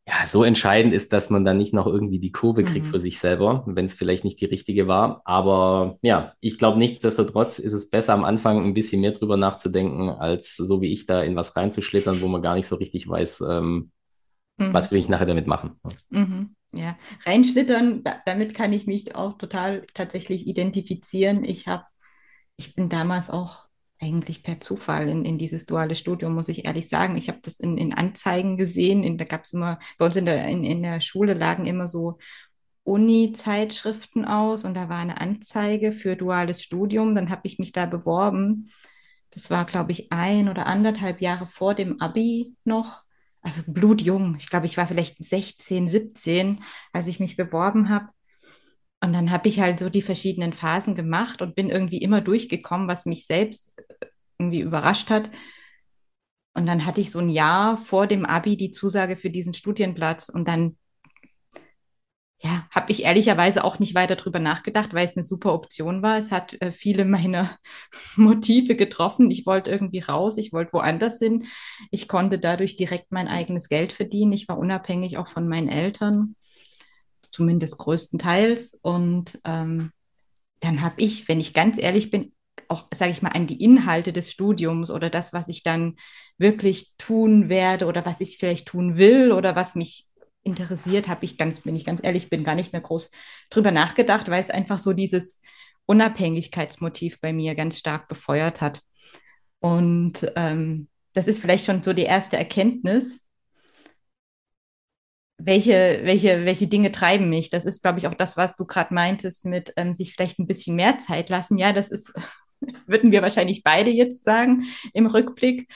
ja, 0.07 0.27
so 0.27 0.43
entscheidend 0.43 0.93
ist, 0.95 1.13
dass 1.13 1.31
man 1.31 1.45
dann 1.45 1.59
nicht 1.59 1.73
noch 1.73 1.87
irgendwie 1.87 2.19
die 2.19 2.33
Kurve 2.33 2.65
kriegt 2.65 2.87
Mhm. 2.87 2.91
für 2.91 2.99
sich 2.99 3.21
selber, 3.21 3.63
wenn 3.69 3.85
es 3.85 3.95
vielleicht 3.95 4.25
nicht 4.25 4.41
die 4.41 4.47
richtige 4.47 4.89
war. 4.89 5.23
Aber 5.25 5.99
ja, 6.03 6.33
ich 6.41 6.59
glaube, 6.59 6.79
nichtsdestotrotz 6.79 7.59
ist 7.61 7.73
es 7.73 7.89
besser 7.89 8.15
am 8.15 8.25
Anfang 8.25 8.65
ein 8.65 8.75
bisschen 8.75 9.01
mehr 9.01 9.13
drüber 9.13 9.37
nachzudenken, 9.37 10.09
als 10.11 10.57
so 10.57 10.81
wie 10.81 10.93
ich 10.93 11.07
da 11.07 11.23
in 11.23 11.37
was 11.37 11.55
reinzuschlittern, 11.57 12.21
wo 12.21 12.27
man 12.29 12.43
gar 12.43 12.57
nicht 12.57 12.67
so 12.67 12.77
richtig 12.77 13.09
weiß, 13.09 13.43
ähm, 13.49 13.93
was 14.71 14.91
Mhm. 14.91 14.93
will 14.93 15.01
ich 15.01 15.09
nachher 15.09 15.27
damit 15.27 15.47
machen. 15.49 15.81
Mhm. 16.11 16.55
Ja, 16.75 16.97
reinschlittern, 17.27 18.03
da, 18.03 18.17
damit 18.25 18.55
kann 18.55 18.73
ich 18.73 18.87
mich 18.87 19.15
auch 19.15 19.37
total 19.37 19.87
tatsächlich 19.95 20.47
identifizieren. 20.47 21.45
Ich 21.45 21.67
habe, 21.67 21.85
ich 22.57 22.75
bin 22.75 22.89
damals 22.89 23.31
auch 23.31 23.67
eigentlich 24.01 24.43
per 24.43 24.61
Zufall 24.61 25.09
in, 25.09 25.25
in 25.25 25.39
dieses 25.39 25.65
duale 25.65 25.95
Studium, 25.95 26.35
muss 26.35 26.49
ich 26.49 26.65
ehrlich 26.67 26.89
sagen. 26.89 27.17
Ich 27.17 27.29
habe 27.29 27.39
das 27.43 27.61
in, 27.61 27.79
in 27.79 27.95
Anzeigen 27.95 28.57
gesehen. 28.57 29.05
In, 29.05 29.17
da 29.17 29.25
gab 29.25 29.45
es 29.45 29.53
immer, 29.53 29.79
bei 29.97 30.07
uns 30.07 30.17
in 30.17 30.25
der, 30.25 30.47
in, 30.49 30.65
in 30.65 30.83
der 30.83 31.01
Schule 31.01 31.35
lagen 31.35 31.67
immer 31.67 31.87
so 31.87 32.19
Uni-Zeitschriften 32.85 34.25
aus 34.25 34.65
und 34.65 34.75
da 34.75 34.89
war 34.89 34.99
eine 34.99 35.21
Anzeige 35.21 35.93
für 35.93 36.17
duales 36.17 36.63
Studium. 36.63 37.15
Dann 37.15 37.31
habe 37.31 37.43
ich 37.45 37.61
mich 37.61 37.71
da 37.71 37.87
beworben. 37.87 38.71
Das 39.31 39.51
war, 39.51 39.65
glaube 39.65 39.93
ich, 39.93 40.11
ein 40.13 40.49
oder 40.49 40.67
anderthalb 40.67 41.21
Jahre 41.21 41.47
vor 41.47 41.75
dem 41.75 42.01
Abi 42.01 42.55
noch. 42.65 43.03
Also 43.41 43.63
blutjung. 43.67 44.37
Ich 44.37 44.51
glaube, 44.51 44.67
ich 44.67 44.77
war 44.77 44.87
vielleicht 44.87 45.23
16, 45.23 45.89
17, 45.89 46.63
als 46.93 47.07
ich 47.07 47.21
mich 47.21 47.37
beworben 47.37 47.89
habe. 47.89 48.09
Und 49.03 49.13
dann 49.13 49.33
habe 49.33 49.49
ich 49.49 49.61
halt 49.61 49.81
so 49.81 49.89
die 49.89 50.03
verschiedenen 50.03 50.53
Phasen 50.53 50.95
gemacht 50.95 51.43
und 51.43 51.57
bin 51.57 51.71
irgendwie 51.71 51.99
immer 51.99 52.21
durchgekommen, 52.21 52.89
was 52.89 53.05
mich 53.05 53.27
selbst 53.27 53.73
irgendwie 54.39 54.61
überrascht 54.61 55.11
hat. 55.11 55.29
Und 56.55 56.67
dann 56.67 56.87
hatte 56.87 57.01
ich 57.01 57.11
so 57.11 57.19
ein 57.19 57.29
Jahr 57.31 57.77
vor 57.79 58.07
dem 58.07 58.25
Abi 58.25 58.57
die 58.57 58.71
Zusage 58.71 59.17
für 59.17 59.31
diesen 59.31 59.55
Studienplatz 59.55 60.29
und 60.29 60.47
dann 60.47 60.77
ja, 62.43 62.67
habe 62.71 62.91
ich 62.91 63.05
ehrlicherweise 63.05 63.63
auch 63.63 63.79
nicht 63.79 63.95
weiter 63.95 64.17
drüber 64.17 64.41
nachgedacht, 64.41 64.95
weil 64.95 65.07
es 65.07 65.17
eine 65.17 65.23
super 65.23 65.53
Option 65.55 66.03
war. 66.03 66.19
Es 66.19 66.33
hat 66.33 66.61
äh, 66.61 66.73
viele 66.73 67.05
meiner 67.05 67.57
Motive 68.17 68.75
getroffen. 68.75 69.31
Ich 69.31 69.47
wollte 69.47 69.71
irgendwie 69.71 70.01
raus, 70.01 70.37
ich 70.39 70.53
wollte 70.53 70.73
woanders 70.73 71.19
hin. 71.19 71.47
Ich 71.93 72.09
konnte 72.09 72.41
dadurch 72.41 72.77
direkt 72.77 73.13
mein 73.13 73.29
eigenes 73.29 73.69
Geld 73.69 73.93
verdienen. 73.93 74.33
Ich 74.33 74.49
war 74.49 74.59
unabhängig 74.59 75.19
auch 75.19 75.29
von 75.29 75.47
meinen 75.49 75.69
Eltern, 75.69 76.35
zumindest 77.33 77.79
größtenteils. 77.79 78.79
Und 78.83 79.41
ähm, 79.45 79.91
dann 80.61 80.83
habe 80.83 80.95
ich, 80.99 81.29
wenn 81.29 81.41
ich 81.41 81.55
ganz 81.55 81.79
ehrlich 81.79 82.11
bin, 82.11 82.33
auch, 82.69 82.87
sage 82.95 83.13
ich 83.13 83.23
mal, 83.23 83.31
an 83.31 83.47
die 83.47 83.63
Inhalte 83.63 84.13
des 84.13 84.31
Studiums 84.31 84.91
oder 84.91 85.11
das, 85.11 85.33
was 85.33 85.49
ich 85.49 85.63
dann 85.63 85.97
wirklich 86.39 86.93
tun 86.99 87.49
werde 87.49 87.87
oder 87.87 88.07
was 88.07 88.21
ich 88.21 88.39
vielleicht 88.39 88.69
tun 88.69 88.97
will 88.97 89.33
oder 89.33 89.57
was 89.57 89.75
mich 89.75 90.07
interessiert, 90.43 91.09
habe 91.09 91.25
ich 91.25 91.39
ganz, 91.39 91.65
wenn 91.65 91.77
ich 91.77 91.85
ganz 91.85 92.01
ehrlich 92.03 92.29
bin, 92.29 92.45
gar 92.45 92.55
nicht 92.55 92.73
mehr 92.73 92.83
groß 92.83 93.11
drüber 93.51 93.71
nachgedacht, 93.71 94.29
weil 94.29 94.43
es 94.43 94.51
einfach 94.51 94.79
so 94.79 94.93
dieses 94.93 95.41
Unabhängigkeitsmotiv 95.87 97.21
bei 97.21 97.33
mir 97.33 97.55
ganz 97.55 97.79
stark 97.79 98.09
befeuert 98.09 98.61
hat. 98.61 98.81
Und 99.61 100.31
ähm, 100.37 100.89
das 101.13 101.29
ist 101.29 101.41
vielleicht 101.41 101.65
schon 101.65 101.83
so 101.83 101.93
die 101.93 102.03
erste 102.03 102.37
Erkenntnis, 102.37 103.22
welche, 105.45 106.01
welche, 106.05 106.45
welche 106.45 106.67
Dinge 106.67 106.93
treiben 106.93 107.29
mich. 107.29 107.51
Das 107.51 107.65
ist, 107.65 107.83
glaube 107.83 107.99
ich, 107.99 108.07
auch 108.07 108.15
das, 108.15 108.37
was 108.37 108.57
du 108.57 108.65
gerade 108.65 108.95
meintest, 108.95 109.45
mit 109.45 109.73
ähm, 109.77 109.95
sich 109.95 110.15
vielleicht 110.15 110.39
ein 110.39 110.47
bisschen 110.47 110.77
mehr 110.77 110.99
Zeit 110.99 111.29
lassen. 111.29 111.59
Ja, 111.59 111.73
das 111.73 111.91
ist, 111.91 112.13
würden 112.87 113.13
wir 113.13 113.23
wahrscheinlich 113.23 113.63
beide 113.63 113.91
jetzt 113.91 114.25
sagen 114.25 114.65
im 114.93 115.07
Rückblick. 115.07 115.69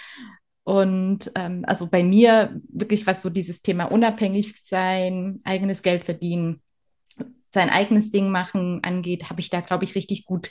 Und 0.64 1.30
ähm, 1.37 1.64
also 1.66 1.87
bei 1.87 2.02
mir 2.02 2.61
wirklich, 2.68 3.06
was 3.06 3.23
so 3.23 3.30
dieses 3.30 3.62
Thema 3.62 3.85
unabhängig 3.85 4.61
sein, 4.62 5.40
eigenes 5.44 5.82
Geld 5.82 6.04
verdienen, 6.04 6.61
sein 7.52 7.70
eigenes 7.70 8.11
Ding 8.11 8.30
machen 8.30 8.82
angeht, 8.82 9.30
habe 9.30 9.40
ich 9.40 9.50
da, 9.50 9.61
glaube 9.61 9.85
ich, 9.85 9.94
richtig 9.94 10.25
gut 10.25 10.50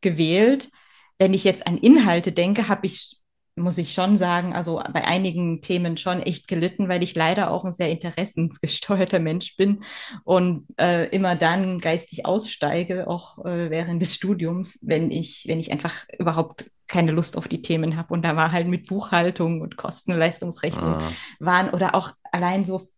gewählt. 0.00 0.70
Wenn 1.18 1.34
ich 1.34 1.44
jetzt 1.44 1.66
an 1.66 1.78
Inhalte 1.78 2.32
denke, 2.32 2.68
habe 2.68 2.86
ich, 2.86 3.18
muss 3.56 3.78
ich 3.78 3.94
schon 3.94 4.16
sagen, 4.16 4.52
also 4.52 4.82
bei 4.92 5.04
einigen 5.04 5.62
Themen 5.62 5.96
schon 5.96 6.20
echt 6.22 6.46
gelitten, 6.46 6.88
weil 6.88 7.02
ich 7.02 7.14
leider 7.14 7.50
auch 7.50 7.64
ein 7.64 7.72
sehr 7.72 7.90
interessensgesteuerter 7.90 9.18
Mensch 9.18 9.56
bin 9.56 9.82
und 10.24 10.66
äh, 10.78 11.08
immer 11.08 11.36
dann 11.36 11.80
geistig 11.80 12.26
aussteige, 12.26 13.08
auch 13.08 13.44
äh, 13.44 13.70
während 13.70 14.02
des 14.02 14.14
Studiums, 14.14 14.78
wenn 14.82 15.10
ich, 15.10 15.44
wenn 15.48 15.58
ich 15.58 15.72
einfach 15.72 15.94
überhaupt 16.18 16.70
keine 16.86 17.12
Lust 17.12 17.36
auf 17.36 17.48
die 17.48 17.62
Themen 17.62 17.96
habe. 17.96 18.12
Und 18.14 18.22
da 18.22 18.36
war 18.36 18.52
halt 18.52 18.68
mit 18.68 18.86
Buchhaltung 18.86 19.60
und 19.60 19.76
Kosten- 19.76 20.12
und 20.12 20.18
Leistungsrechnung 20.18 20.94
Ah, 20.94 21.12
waren 21.40 21.70
oder 21.70 21.94
auch 21.94 22.12
allein 22.32 22.64
so 22.64 22.88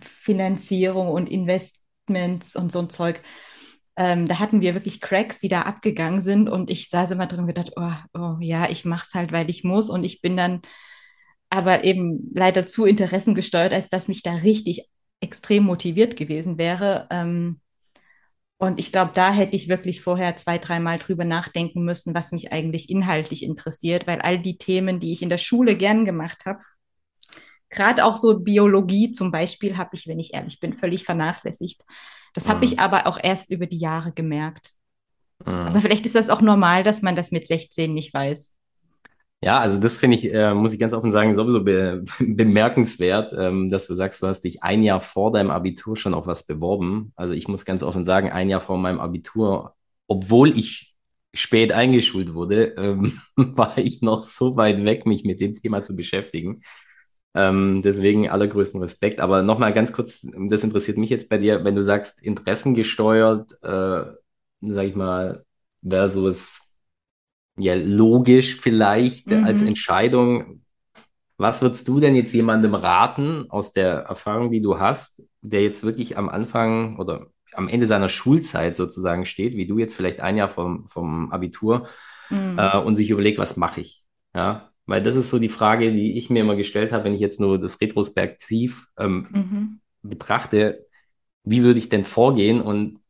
Finanzierung 0.00 1.08
und 1.08 1.28
Investments 1.28 2.56
und 2.56 2.72
so 2.72 2.80
ein 2.80 2.90
Zeug. 2.90 3.22
Ähm, 4.02 4.26
da 4.26 4.40
hatten 4.40 4.60
wir 4.60 4.74
wirklich 4.74 5.00
Cracks, 5.00 5.38
die 5.38 5.48
da 5.48 5.62
abgegangen 5.62 6.20
sind 6.20 6.50
und 6.50 6.70
ich 6.70 6.90
saß 6.90 7.12
immer 7.12 7.28
drin 7.28 7.42
und 7.42 7.46
gedacht, 7.46 7.72
oh, 7.76 7.92
oh 8.14 8.36
ja, 8.40 8.68
ich 8.68 8.84
mach's 8.84 9.14
halt, 9.14 9.30
weil 9.30 9.48
ich 9.48 9.62
muss 9.62 9.90
und 9.90 10.02
ich 10.02 10.20
bin 10.20 10.36
dann 10.36 10.60
aber 11.50 11.84
eben 11.84 12.32
leider 12.34 12.66
zu 12.66 12.84
interessengesteuert, 12.84 13.72
als 13.72 13.88
dass 13.90 14.08
mich 14.08 14.24
da 14.24 14.32
richtig 14.32 14.88
extrem 15.20 15.62
motiviert 15.64 16.16
gewesen 16.16 16.58
wäre. 16.58 17.06
Ähm, 17.12 17.60
und 18.58 18.80
ich 18.80 18.90
glaube, 18.90 19.12
da 19.14 19.32
hätte 19.32 19.54
ich 19.54 19.68
wirklich 19.68 20.00
vorher 20.02 20.36
zwei, 20.36 20.58
dreimal 20.58 20.98
drüber 20.98 21.24
nachdenken 21.24 21.84
müssen, 21.84 22.12
was 22.12 22.32
mich 22.32 22.52
eigentlich 22.52 22.90
inhaltlich 22.90 23.44
interessiert, 23.44 24.08
weil 24.08 24.20
all 24.20 24.38
die 24.40 24.58
Themen, 24.58 24.98
die 24.98 25.12
ich 25.12 25.22
in 25.22 25.28
der 25.28 25.38
Schule 25.38 25.76
gern 25.76 26.04
gemacht 26.04 26.44
habe, 26.44 26.60
gerade 27.70 28.04
auch 28.04 28.16
so 28.16 28.40
Biologie 28.40 29.12
zum 29.12 29.30
Beispiel, 29.30 29.76
habe 29.76 29.90
ich, 29.94 30.08
wenn 30.08 30.18
ich 30.18 30.34
ehrlich 30.34 30.58
bin, 30.58 30.72
völlig 30.74 31.04
vernachlässigt. 31.04 31.82
Das 32.32 32.48
habe 32.48 32.64
ich 32.64 32.76
mm, 32.76 32.80
aber 32.80 33.06
auch 33.06 33.18
erst 33.22 33.50
über 33.50 33.66
die 33.66 33.78
Jahre 33.78 34.12
gemerkt. 34.12 34.70
Aber 35.44 35.78
mm. 35.78 35.80
vielleicht 35.80 36.06
ist 36.06 36.14
das 36.14 36.30
auch 36.30 36.40
normal, 36.40 36.82
dass 36.82 37.02
man 37.02 37.16
das 37.16 37.30
mit 37.30 37.46
16 37.46 37.92
nicht 37.92 38.14
weiß. 38.14 38.54
Ja, 39.44 39.58
also 39.58 39.80
das 39.80 39.98
finde 39.98 40.16
ich, 40.16 40.32
äh, 40.32 40.54
muss 40.54 40.72
ich 40.72 40.78
ganz 40.78 40.94
offen 40.94 41.10
sagen, 41.10 41.34
sowieso 41.34 41.64
be 41.64 42.04
bemerkenswert, 42.20 43.32
ähm, 43.36 43.70
dass 43.70 43.88
du 43.88 43.94
sagst, 43.94 44.22
du 44.22 44.28
hast 44.28 44.42
dich 44.42 44.62
ein 44.62 44.84
Jahr 44.84 45.00
vor 45.00 45.32
deinem 45.32 45.50
Abitur 45.50 45.96
schon 45.96 46.14
auf 46.14 46.28
was 46.28 46.46
beworben. 46.46 47.12
Also 47.16 47.34
ich 47.34 47.48
muss 47.48 47.64
ganz 47.64 47.82
offen 47.82 48.04
sagen, 48.04 48.30
ein 48.30 48.48
Jahr 48.48 48.60
vor 48.60 48.78
meinem 48.78 49.00
Abitur, 49.00 49.74
obwohl 50.06 50.56
ich 50.56 50.94
spät 51.34 51.72
eingeschult 51.72 52.34
wurde, 52.34 52.74
ähm, 52.76 53.20
war 53.36 53.78
ich 53.78 54.00
noch 54.00 54.24
so 54.24 54.56
weit 54.56 54.84
weg, 54.84 55.06
mich 55.06 55.24
mit 55.24 55.40
dem 55.40 55.54
Thema 55.54 55.82
zu 55.82 55.96
beschäftigen. 55.96 56.62
Ähm, 57.34 57.82
deswegen 57.82 58.28
allergrößten 58.28 58.80
Respekt. 58.82 59.20
Aber 59.20 59.42
nochmal 59.42 59.72
ganz 59.72 59.92
kurz, 59.92 60.20
das 60.50 60.64
interessiert 60.64 60.98
mich 60.98 61.10
jetzt 61.10 61.28
bei 61.30 61.38
dir, 61.38 61.64
wenn 61.64 61.74
du 61.76 61.82
sagst, 61.82 62.22
interessengesteuert, 62.22 63.52
äh, 63.62 64.04
sag 64.62 64.84
ich 64.86 64.94
mal, 64.96 65.44
versus 65.88 66.60
ja, 67.56 67.74
logisch 67.74 68.56
vielleicht 68.60 69.32
als 69.32 69.62
Mhm. 69.62 69.66
Entscheidung. 69.66 70.62
Was 71.38 71.62
würdest 71.62 71.88
du 71.88 72.00
denn 72.00 72.16
jetzt 72.16 72.34
jemandem 72.34 72.74
raten 72.74 73.46
aus 73.50 73.72
der 73.72 74.00
Erfahrung, 74.04 74.50
die 74.50 74.62
du 74.62 74.80
hast, 74.80 75.24
der 75.42 75.62
jetzt 75.62 75.84
wirklich 75.84 76.18
am 76.18 76.30
Anfang 76.30 76.98
oder 76.98 77.28
am 77.54 77.68
Ende 77.68 77.86
seiner 77.86 78.08
Schulzeit 78.08 78.76
sozusagen 78.76 79.26
steht, 79.26 79.56
wie 79.56 79.66
du 79.66 79.78
jetzt 79.78 79.94
vielleicht 79.96 80.20
ein 80.20 80.36
Jahr 80.38 80.50
vom, 80.50 80.88
vom 80.88 81.32
Abitur 81.32 81.88
Mhm. 82.30 82.56
äh, 82.56 82.78
und 82.78 82.96
sich 82.96 83.10
überlegt, 83.10 83.38
was 83.38 83.58
mache 83.58 83.82
ich? 83.82 84.04
Ja, 84.34 84.71
weil 84.86 85.02
das 85.02 85.16
ist 85.16 85.30
so 85.30 85.38
die 85.38 85.48
Frage, 85.48 85.92
die 85.92 86.16
ich 86.18 86.30
mir 86.30 86.40
immer 86.40 86.56
gestellt 86.56 86.92
habe, 86.92 87.04
wenn 87.04 87.14
ich 87.14 87.20
jetzt 87.20 87.40
nur 87.40 87.58
das 87.60 87.80
retrospektiv 87.80 88.88
ähm, 88.98 89.30
Mhm. 89.30 89.80
betrachte, 90.02 90.86
wie 91.44 91.62
würde 91.62 91.78
ich 91.78 91.88
denn 91.90 92.04
vorgehen 92.04 92.60
und 92.62 93.00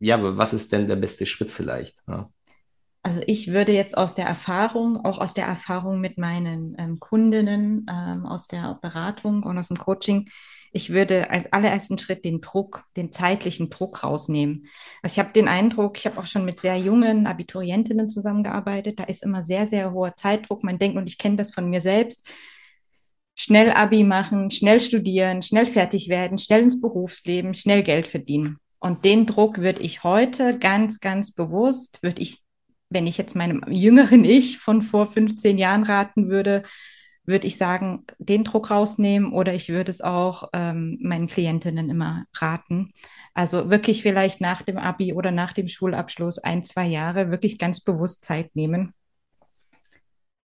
ja, 0.00 0.18
was 0.38 0.52
ist 0.54 0.72
denn 0.72 0.88
der 0.88 0.96
beste 0.96 1.26
Schritt 1.26 1.50
vielleicht? 1.50 2.02
Ja. 2.08 2.30
Also 3.02 3.20
ich 3.26 3.48
würde 3.48 3.72
jetzt 3.72 3.96
aus 3.98 4.14
der 4.14 4.26
Erfahrung, 4.26 5.04
auch 5.04 5.18
aus 5.18 5.34
der 5.34 5.46
Erfahrung 5.46 6.00
mit 6.00 6.18
meinen 6.18 6.76
ähm, 6.78 7.00
Kundinnen, 7.00 7.86
ähm, 7.90 8.26
aus 8.26 8.46
der 8.46 8.78
Beratung 8.80 9.42
und 9.42 9.58
aus 9.58 9.68
dem 9.68 9.76
Coaching, 9.76 10.28
ich 10.72 10.90
würde 10.90 11.30
als 11.30 11.52
allerersten 11.52 11.98
Schritt 11.98 12.24
den 12.24 12.40
Druck, 12.40 12.84
den 12.96 13.12
zeitlichen 13.12 13.68
Druck 13.68 14.02
rausnehmen. 14.02 14.66
Also 15.02 15.14
ich 15.14 15.18
habe 15.18 15.32
den 15.32 15.48
Eindruck, 15.48 15.98
ich 15.98 16.06
habe 16.06 16.18
auch 16.18 16.26
schon 16.26 16.44
mit 16.44 16.60
sehr 16.60 16.76
jungen 16.76 17.26
Abiturientinnen 17.26 18.08
zusammengearbeitet, 18.08 18.98
da 18.98 19.04
ist 19.04 19.22
immer 19.22 19.42
sehr, 19.42 19.66
sehr 19.66 19.92
hoher 19.92 20.16
Zeitdruck. 20.16 20.64
Man 20.64 20.78
denkt, 20.78 20.96
und 20.96 21.06
ich 21.06 21.18
kenne 21.18 21.36
das 21.36 21.52
von 21.52 21.68
mir 21.68 21.82
selbst, 21.82 22.26
schnell 23.34 23.70
Abi 23.70 24.02
machen, 24.02 24.50
schnell 24.50 24.80
studieren, 24.80 25.42
schnell 25.42 25.66
fertig 25.66 26.08
werden, 26.08 26.38
schnell 26.38 26.62
ins 26.62 26.80
Berufsleben, 26.80 27.54
schnell 27.54 27.82
Geld 27.82 28.08
verdienen. 28.08 28.58
Und 28.78 29.04
den 29.04 29.26
Druck 29.26 29.58
würde 29.58 29.82
ich 29.82 30.02
heute 30.04 30.58
ganz, 30.58 31.00
ganz 31.00 31.32
bewusst, 31.32 32.02
würde 32.02 32.22
ich, 32.22 32.42
wenn 32.88 33.06
ich 33.06 33.18
jetzt 33.18 33.36
meinem 33.36 33.62
jüngeren 33.68 34.24
Ich 34.24 34.58
von 34.58 34.82
vor 34.82 35.06
15 35.06 35.58
Jahren 35.58 35.84
raten 35.84 36.28
würde, 36.28 36.62
würde 37.24 37.46
ich 37.46 37.56
sagen, 37.56 38.04
den 38.18 38.44
Druck 38.44 38.70
rausnehmen 38.70 39.32
oder 39.32 39.54
ich 39.54 39.68
würde 39.68 39.90
es 39.90 40.00
auch 40.00 40.50
ähm, 40.52 40.98
meinen 41.00 41.28
Klientinnen 41.28 41.88
immer 41.90 42.24
raten. 42.36 42.92
Also 43.34 43.70
wirklich 43.70 44.02
vielleicht 44.02 44.40
nach 44.40 44.62
dem 44.62 44.76
Abi 44.76 45.12
oder 45.12 45.30
nach 45.30 45.52
dem 45.52 45.68
Schulabschluss 45.68 46.38
ein, 46.38 46.64
zwei 46.64 46.86
Jahre 46.86 47.30
wirklich 47.30 47.58
ganz 47.58 47.80
bewusst 47.80 48.24
Zeit 48.24 48.54
nehmen 48.54 48.94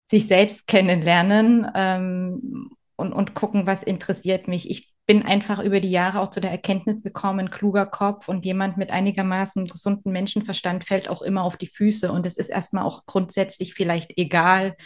sich 0.08 0.26
selbst 0.26 0.66
kennenlernen 0.66 1.70
ähm, 1.74 2.70
und, 2.96 3.12
und 3.12 3.34
gucken, 3.34 3.66
was 3.66 3.82
interessiert 3.82 4.48
mich. 4.48 4.70
Ich 4.70 4.94
bin 5.06 5.24
einfach 5.24 5.62
über 5.62 5.80
die 5.80 5.90
Jahre 5.90 6.20
auch 6.20 6.30
zu 6.30 6.40
der 6.40 6.50
Erkenntnis 6.50 7.02
gekommen, 7.02 7.50
kluger 7.50 7.86
Kopf 7.86 8.28
und 8.28 8.44
jemand 8.44 8.78
mit 8.78 8.90
einigermaßen 8.90 9.66
gesunden 9.66 10.10
Menschenverstand 10.12 10.84
fällt 10.84 11.08
auch 11.08 11.20
immer 11.20 11.42
auf 11.42 11.58
die 11.58 11.66
Füße. 11.66 12.10
Und 12.10 12.26
es 12.26 12.38
ist 12.38 12.48
erstmal 12.48 12.84
auch 12.84 13.04
grundsätzlich 13.04 13.74
vielleicht 13.74 14.16
egal, 14.16 14.76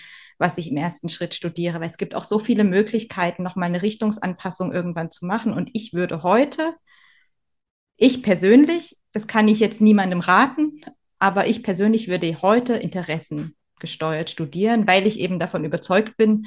was 0.42 0.58
ich 0.58 0.68
im 0.68 0.76
ersten 0.76 1.08
Schritt 1.08 1.34
studiere, 1.34 1.80
weil 1.80 1.88
es 1.88 1.96
gibt 1.96 2.16
auch 2.16 2.25
so 2.25 2.40
viele 2.40 2.64
Möglichkeiten, 2.64 3.44
nochmal 3.44 3.68
eine 3.68 3.80
Richtungsanpassung 3.80 4.72
irgendwann 4.72 5.12
zu 5.12 5.25
machen. 5.25 5.54
Und 5.54 5.70
ich 5.72 5.94
würde 5.94 6.25
heute, 6.25 6.75
ich 7.96 8.25
persönlich, 8.25 8.99
das 9.12 9.28
kann 9.28 9.46
ich 9.46 9.61
jetzt 9.61 9.80
niemandem 9.80 10.18
raten, 10.18 10.80
aber 11.20 11.46
ich 11.46 11.62
persönlich 11.62 12.08
würde 12.08 12.42
heute 12.42 12.75
Interessen 12.75 13.54
gesteuert 13.78 14.30
studieren, 14.30 14.88
weil 14.88 15.06
ich 15.06 15.20
eben 15.20 15.38
davon 15.38 15.64
überzeugt 15.64 16.16
bin, 16.16 16.46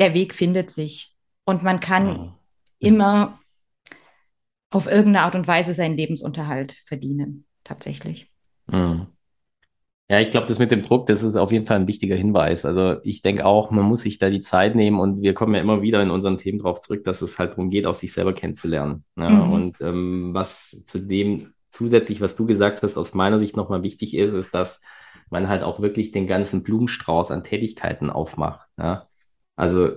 der 0.00 0.12
Weg 0.12 0.34
findet 0.34 0.70
sich 0.70 1.14
und 1.44 1.62
man 1.62 1.78
kann 1.78 2.08
ja. 2.08 2.38
immer 2.80 3.40
auf 4.70 4.86
irgendeine 4.86 5.24
Art 5.24 5.36
und 5.36 5.46
Weise 5.46 5.72
seinen 5.72 5.96
Lebensunterhalt 5.96 6.74
verdienen, 6.84 7.46
tatsächlich. 7.62 8.32
Mhm. 8.66 9.06
Ja, 10.08 10.20
ich 10.20 10.30
glaube, 10.30 10.46
das 10.46 10.58
mit 10.58 10.70
dem 10.70 10.82
Druck, 10.82 11.06
das 11.06 11.22
ist 11.22 11.34
auf 11.34 11.50
jeden 11.50 11.64
Fall 11.64 11.78
ein 11.78 11.88
wichtiger 11.88 12.14
Hinweis. 12.14 12.66
Also 12.66 12.96
ich 13.04 13.22
denke 13.22 13.46
auch, 13.46 13.70
man 13.70 13.86
muss 13.86 14.02
sich 14.02 14.18
da 14.18 14.28
die 14.28 14.42
Zeit 14.42 14.74
nehmen 14.74 15.00
und 15.00 15.22
wir 15.22 15.32
kommen 15.32 15.54
ja 15.54 15.62
immer 15.62 15.80
wieder 15.80 16.02
in 16.02 16.10
unseren 16.10 16.36
Themen 16.36 16.58
darauf 16.58 16.80
zurück, 16.80 17.04
dass 17.04 17.22
es 17.22 17.38
halt 17.38 17.52
darum 17.52 17.70
geht, 17.70 17.86
auch 17.86 17.94
sich 17.94 18.12
selber 18.12 18.34
kennenzulernen. 18.34 19.04
Ja? 19.16 19.30
Mhm. 19.30 19.52
Und 19.52 19.80
ähm, 19.80 20.34
was 20.34 20.82
zu 20.84 20.98
dem 20.98 21.54
zusätzlich, 21.70 22.20
was 22.20 22.36
du 22.36 22.44
gesagt 22.44 22.82
hast, 22.82 22.98
aus 22.98 23.14
meiner 23.14 23.40
Sicht 23.40 23.56
nochmal 23.56 23.82
wichtig 23.82 24.14
ist, 24.14 24.34
ist, 24.34 24.54
dass 24.54 24.82
man 25.30 25.48
halt 25.48 25.62
auch 25.62 25.80
wirklich 25.80 26.12
den 26.12 26.26
ganzen 26.26 26.62
Blumenstrauß 26.62 27.30
an 27.30 27.42
Tätigkeiten 27.42 28.10
aufmacht. 28.10 28.68
Ja? 28.76 29.08
Also 29.56 29.92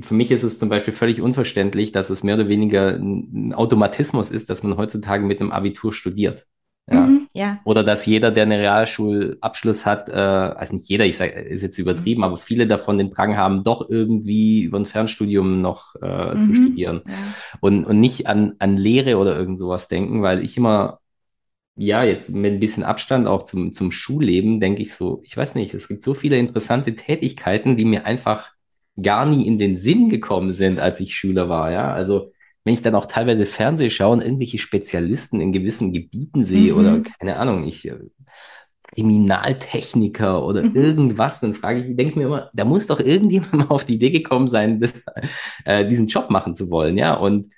für 0.00 0.14
mich 0.14 0.30
ist 0.32 0.42
es 0.42 0.58
zum 0.58 0.68
Beispiel 0.68 0.94
völlig 0.94 1.20
unverständlich, 1.20 1.92
dass 1.92 2.10
es 2.10 2.24
mehr 2.24 2.34
oder 2.34 2.48
weniger 2.48 2.90
ein 2.90 3.54
Automatismus 3.54 4.30
ist, 4.30 4.50
dass 4.50 4.62
man 4.62 4.76
heutzutage 4.76 5.24
mit 5.24 5.40
einem 5.40 5.52
Abitur 5.52 5.92
studiert. 5.92 6.46
Ja. 6.88 7.00
Mhm, 7.00 7.28
ja. 7.34 7.60
Oder 7.64 7.84
dass 7.84 8.06
jeder, 8.06 8.30
der 8.30 8.44
einen 8.44 8.60
Realschulabschluss 8.60 9.86
hat, 9.86 10.08
äh, 10.08 10.12
also 10.12 10.74
nicht 10.74 10.88
jeder, 10.88 11.06
ich 11.06 11.16
sage, 11.16 11.32
ist 11.32 11.62
jetzt 11.62 11.78
übertrieben, 11.78 12.20
mhm. 12.20 12.24
aber 12.24 12.36
viele 12.36 12.66
davon 12.66 12.98
den 12.98 13.10
Drang 13.10 13.36
haben, 13.36 13.64
doch 13.64 13.88
irgendwie 13.88 14.62
über 14.62 14.78
ein 14.78 14.86
Fernstudium 14.86 15.60
noch 15.60 15.94
äh, 16.02 16.34
mhm, 16.34 16.42
zu 16.42 16.54
studieren. 16.54 17.02
Ja. 17.06 17.14
Und, 17.60 17.84
und 17.84 18.00
nicht 18.00 18.26
an, 18.26 18.54
an 18.58 18.76
Lehre 18.76 19.18
oder 19.18 19.36
irgend 19.36 19.58
sowas 19.58 19.88
denken, 19.88 20.22
weil 20.22 20.42
ich 20.42 20.56
immer, 20.56 20.98
ja, 21.76 22.02
jetzt 22.02 22.30
mit 22.30 22.54
ein 22.54 22.60
bisschen 22.60 22.82
Abstand 22.82 23.28
auch 23.28 23.44
zum, 23.44 23.72
zum 23.72 23.92
Schulleben, 23.92 24.60
denke 24.60 24.82
ich 24.82 24.94
so, 24.94 25.20
ich 25.24 25.36
weiß 25.36 25.54
nicht, 25.54 25.72
es 25.74 25.88
gibt 25.88 26.02
so 26.02 26.14
viele 26.14 26.38
interessante 26.38 26.96
Tätigkeiten, 26.96 27.76
die 27.76 27.84
mir 27.84 28.04
einfach 28.04 28.52
gar 29.00 29.26
nie 29.26 29.46
in 29.46 29.58
den 29.58 29.76
Sinn 29.76 30.08
gekommen 30.08 30.52
sind, 30.52 30.80
als 30.80 31.00
ich 31.00 31.14
Schüler 31.14 31.48
war, 31.48 31.70
ja. 31.70 31.92
Also 31.92 32.32
wenn 32.64 32.74
ich 32.74 32.82
dann 32.82 32.94
auch 32.94 33.06
teilweise 33.06 33.46
Fernseh 33.46 33.90
schaue 33.90 34.12
und 34.12 34.22
irgendwelche 34.22 34.58
Spezialisten 34.58 35.40
in 35.40 35.52
gewissen 35.52 35.92
Gebieten 35.92 36.44
sehe 36.44 36.72
mhm. 36.72 36.78
oder 36.78 37.00
keine 37.00 37.36
Ahnung, 37.36 37.66
ich 37.66 37.88
äh, 37.88 37.98
Kriminaltechniker 38.92 40.44
oder 40.44 40.64
mhm. 40.64 40.74
irgendwas, 40.74 41.40
dann 41.40 41.54
frage 41.54 41.80
ich, 41.80 41.96
denke 41.96 42.18
mir 42.18 42.26
immer, 42.26 42.50
da 42.52 42.64
muss 42.64 42.86
doch 42.86 43.00
irgendjemand 43.00 43.52
mal 43.52 43.68
auf 43.68 43.84
die 43.84 43.94
Idee 43.94 44.10
gekommen 44.10 44.48
sein, 44.48 44.80
das, 44.80 44.94
äh, 45.64 45.88
diesen 45.88 46.08
Job 46.08 46.30
machen 46.30 46.54
zu 46.54 46.70
wollen, 46.70 46.98
ja. 46.98 47.14
Und 47.14 47.52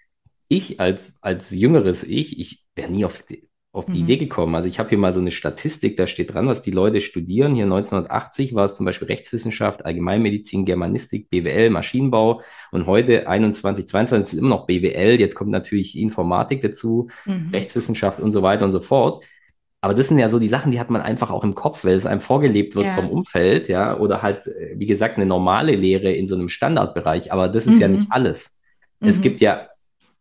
ich 0.49 0.81
als, 0.81 1.19
als 1.23 1.51
jüngeres 1.51 2.05
Ich, 2.05 2.39
ich 2.39 2.65
wäre 2.75 2.91
nie 2.91 3.05
auf 3.05 3.23
die, 3.23 3.49
auf 3.73 3.87
die 3.87 3.99
mhm. 3.99 4.05
Idee 4.05 4.17
gekommen. 4.19 4.55
Also 4.55 4.69
ich 4.69 4.79
habe 4.79 4.91
hier 4.91 4.99
mal 4.99 5.15
so 5.15 5.21
eine 5.21 5.31
Statistik, 5.31 5.97
da 5.97 6.07
steht 6.07 6.35
dran, 6.35 6.47
was 6.47 6.61
die 6.61 6.71
Leute 6.71 7.01
studieren. 7.01 7.55
Hier 7.55 7.65
1980 7.65 8.55
war 8.55 8.67
es 8.67 8.75
zum 8.75 8.85
Beispiel 8.85 9.09
Rechtswissenschaft, 9.09 9.87
Allgemeinmedizin, 9.87 10.67
Germanistik, 10.67 11.31
BWL, 11.31 11.71
Maschinenbau 11.71 12.43
und 12.71 12.87
heute 12.87 13.27
21, 13.29 13.89
22 13.89 14.35
ist 14.35 14.39
immer 14.39 14.51
noch 14.51 14.67
BWL. 14.67 15.19
Jetzt 15.19 15.35
kommt 15.35 15.51
natürlich 15.51 15.99
Informatik 15.99 16.61
dazu, 16.61 17.09
mhm. 17.25 17.49
Rechtswissenschaft 17.51 18.21
und 18.21 18.33
so 18.33 18.43
weiter 18.43 18.67
und 18.67 18.73
so 18.73 18.81
fort. 18.81 19.25
Aber 19.81 19.95
das 19.95 20.09
sind 20.09 20.19
ja 20.19 20.29
so 20.29 20.39
die 20.39 20.49
Sachen, 20.49 20.71
die 20.71 20.79
hat 20.79 20.91
man 20.91 21.01
einfach 21.01 21.31
auch 21.31 21.43
im 21.43 21.55
Kopf, 21.55 21.85
weil 21.85 21.95
es 21.95 22.07
einem 22.07 22.21
vorgelebt 22.21 22.77
wird 22.77 22.87
ja. 22.87 22.93
vom 22.93 23.09
Umfeld, 23.09 23.69
ja, 23.69 23.99
oder 23.99 24.23
halt, 24.23 24.47
äh, 24.47 24.75
wie 24.77 24.87
gesagt, 24.87 25.17
eine 25.17 25.27
normale 25.27 25.75
Lehre 25.75 26.13
in 26.13 26.29
so 26.29 26.35
einem 26.35 26.51
Standardbereich. 26.51 27.33
Aber 27.33 27.49
das 27.49 27.67
ist 27.67 27.77
mhm. 27.77 27.81
ja 27.81 27.89
nicht 27.89 28.07
alles. 28.11 28.59
Es 29.01 29.19
mhm. 29.19 29.23
gibt 29.23 29.41
ja 29.41 29.67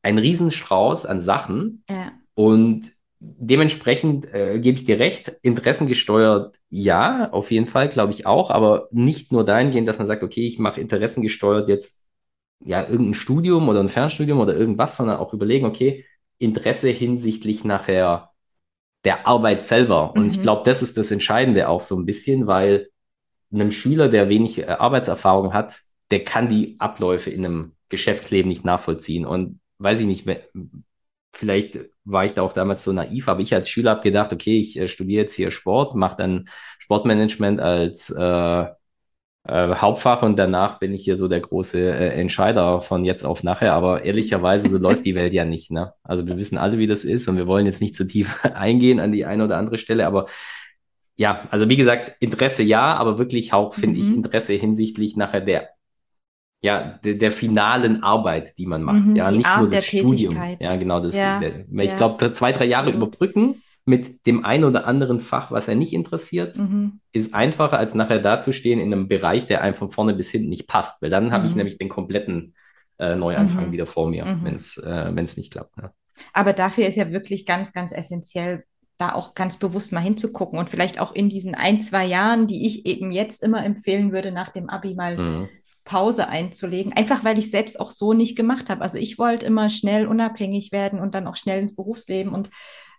einen 0.01 0.17
Riesenstrauß 0.17 1.05
an 1.05 1.19
Sachen 1.19 1.83
ja. 1.89 2.13
und 2.33 2.93
dementsprechend 3.21 4.33
äh, 4.33 4.59
gebe 4.59 4.77
ich 4.79 4.83
dir 4.83 4.99
recht, 4.99 5.37
interessengesteuert 5.43 6.55
ja, 6.69 7.29
auf 7.31 7.51
jeden 7.51 7.67
Fall, 7.67 7.87
glaube 7.87 8.13
ich 8.13 8.25
auch, 8.25 8.49
aber 8.49 8.87
nicht 8.91 9.31
nur 9.31 9.45
dahingehend, 9.45 9.87
dass 9.87 9.99
man 9.99 10.07
sagt, 10.07 10.23
okay, 10.23 10.47
ich 10.47 10.57
mache 10.57 10.81
interessengesteuert 10.81 11.69
jetzt 11.69 12.03
ja 12.63 12.81
irgendein 12.81 13.13
Studium 13.13 13.69
oder 13.69 13.79
ein 13.79 13.89
Fernstudium 13.89 14.39
oder 14.39 14.55
irgendwas, 14.55 14.97
sondern 14.97 15.17
auch 15.17 15.33
überlegen, 15.33 15.65
okay, 15.65 16.05
Interesse 16.39 16.89
hinsichtlich 16.89 17.63
nachher 17.63 18.31
der 19.03 19.27
Arbeit 19.27 19.61
selber. 19.61 20.13
Und 20.13 20.23
mhm. 20.23 20.29
ich 20.29 20.41
glaube, 20.41 20.63
das 20.65 20.81
ist 20.81 20.97
das 20.97 21.11
Entscheidende 21.11 21.69
auch 21.69 21.83
so 21.83 21.95
ein 21.95 22.05
bisschen, 22.05 22.47
weil 22.47 22.89
einem 23.53 23.71
Schüler, 23.71 24.09
der 24.09 24.29
wenig 24.29 24.59
äh, 24.59 24.65
Arbeitserfahrung 24.65 25.53
hat, 25.53 25.81
der 26.09 26.23
kann 26.23 26.49
die 26.49 26.75
Abläufe 26.79 27.29
in 27.29 27.45
einem 27.45 27.73
Geschäftsleben 27.89 28.49
nicht 28.49 28.65
nachvollziehen. 28.65 29.25
Und 29.25 29.59
weiß 29.77 29.99
ich 29.99 30.05
nicht, 30.07 30.27
vielleicht 31.33 31.79
war 32.03 32.25
ich 32.25 32.33
da 32.33 32.41
auch 32.41 32.53
damals 32.53 32.83
so 32.83 32.91
naiv, 32.91 33.27
aber 33.27 33.41
ich 33.41 33.53
als 33.53 33.69
Schüler 33.69 33.91
habe 33.91 34.01
gedacht, 34.01 34.33
okay, 34.33 34.59
ich 34.59 34.77
äh, 34.79 34.87
studiere 34.87 35.23
jetzt 35.23 35.35
hier 35.35 35.51
Sport, 35.51 35.95
mache 35.95 36.17
dann 36.17 36.49
Sportmanagement 36.79 37.61
als 37.61 38.09
äh, 38.09 38.65
äh, 39.43 39.75
Hauptfach 39.75 40.21
und 40.21 40.37
danach 40.37 40.79
bin 40.79 40.93
ich 40.93 41.03
hier 41.03 41.17
so 41.17 41.27
der 41.27 41.39
große 41.41 41.79
äh, 41.79 42.09
Entscheider 42.19 42.81
von 42.81 43.05
jetzt 43.05 43.25
auf 43.25 43.43
nachher. 43.43 43.73
Aber 43.73 44.03
ehrlicherweise, 44.03 44.69
so 44.69 44.77
läuft 44.77 45.05
die 45.05 45.15
Welt 45.15 45.33
ja 45.33 45.45
nicht. 45.45 45.71
Ne? 45.71 45.93
Also 46.03 46.27
wir 46.27 46.37
wissen 46.37 46.57
alle, 46.57 46.77
wie 46.77 46.87
das 46.87 47.03
ist 47.03 47.27
und 47.27 47.37
wir 47.37 47.47
wollen 47.47 47.65
jetzt 47.65 47.81
nicht 47.81 47.95
zu 47.95 48.05
tief 48.05 48.35
eingehen 48.43 48.99
an 48.99 49.11
die 49.11 49.25
eine 49.25 49.45
oder 49.45 49.57
andere 49.57 49.77
Stelle, 49.77 50.05
aber 50.05 50.27
ja, 51.17 51.47
also 51.51 51.69
wie 51.69 51.75
gesagt, 51.75 52.15
Interesse 52.19 52.63
ja, 52.63 52.95
aber 52.95 53.19
wirklich 53.19 53.53
auch, 53.53 53.75
finde 53.75 53.99
mhm. 53.99 54.05
ich, 54.07 54.15
Interesse 54.15 54.53
hinsichtlich 54.53 55.17
nachher 55.17 55.41
der 55.41 55.69
ja, 56.61 56.99
der, 57.03 57.15
der 57.15 57.31
finalen 57.31 58.03
Arbeit, 58.03 58.57
die 58.57 58.67
man 58.67 58.83
macht. 58.83 59.05
Mhm, 59.05 59.15
ja, 59.15 59.31
nicht 59.31 59.45
Art 59.45 59.61
nur 59.61 59.69
des 59.69 59.85
Studiums. 59.85 60.35
Ja, 60.59 60.75
genau. 60.75 60.99
Das, 61.01 61.15
ja, 61.15 61.39
der, 61.39 61.65
ich 61.67 61.89
ja. 61.91 61.97
glaube, 61.97 62.31
zwei, 62.33 62.51
drei 62.51 62.65
Jahre 62.65 62.91
überbrücken 62.91 63.63
mit 63.83 64.27
dem 64.27 64.45
einen 64.45 64.65
oder 64.65 64.85
anderen 64.85 65.19
Fach, 65.19 65.51
was 65.51 65.67
er 65.67 65.75
nicht 65.75 65.91
interessiert, 65.91 66.57
mhm. 66.57 66.99
ist 67.11 67.33
einfacher, 67.33 67.79
als 67.79 67.95
nachher 67.95 68.19
dazustehen 68.19 68.79
in 68.79 68.93
einem 68.93 69.07
Bereich, 69.07 69.47
der 69.47 69.61
einem 69.61 69.73
von 69.73 69.89
vorne 69.89 70.13
bis 70.13 70.29
hinten 70.29 70.49
nicht 70.49 70.67
passt. 70.67 71.01
Weil 71.01 71.09
dann 71.09 71.27
mhm. 71.27 71.31
habe 71.31 71.47
ich 71.47 71.55
nämlich 71.55 71.79
den 71.79 71.89
kompletten 71.89 72.53
äh, 72.99 73.15
Neuanfang 73.15 73.67
mhm. 73.67 73.71
wieder 73.71 73.87
vor 73.87 74.07
mir, 74.07 74.25
mhm. 74.25 74.45
wenn 74.45 74.55
es 74.55 74.77
äh, 74.77 75.39
nicht 75.39 75.51
klappt. 75.51 75.75
Ja. 75.77 75.93
Aber 76.31 76.53
dafür 76.53 76.85
ist 76.87 76.95
ja 76.95 77.11
wirklich 77.11 77.47
ganz, 77.47 77.73
ganz 77.73 77.91
essentiell, 77.91 78.65
da 78.99 79.13
auch 79.13 79.33
ganz 79.33 79.57
bewusst 79.57 79.93
mal 79.93 79.99
hinzugucken 79.99 80.59
und 80.59 80.69
vielleicht 80.69 81.01
auch 81.01 81.11
in 81.15 81.27
diesen 81.27 81.55
ein, 81.55 81.81
zwei 81.81 82.05
Jahren, 82.05 82.45
die 82.45 82.67
ich 82.67 82.85
eben 82.85 83.11
jetzt 83.11 83.41
immer 83.41 83.65
empfehlen 83.65 84.13
würde, 84.13 84.31
nach 84.31 84.49
dem 84.49 84.69
Abi 84.69 84.93
mal 84.93 85.17
mhm. 85.17 85.49
Pause 85.83 86.27
einzulegen, 86.27 86.93
einfach 86.93 87.23
weil 87.23 87.39
ich 87.39 87.49
selbst 87.51 87.79
auch 87.79 87.91
so 87.91 88.13
nicht 88.13 88.35
gemacht 88.35 88.69
habe. 88.69 88.81
Also 88.81 88.97
ich 88.97 89.17
wollte 89.17 89.45
immer 89.45 89.69
schnell 89.69 90.07
unabhängig 90.07 90.71
werden 90.71 90.99
und 90.99 91.15
dann 91.15 91.27
auch 91.27 91.35
schnell 91.35 91.59
ins 91.59 91.75
Berufsleben 91.75 92.33
und 92.33 92.49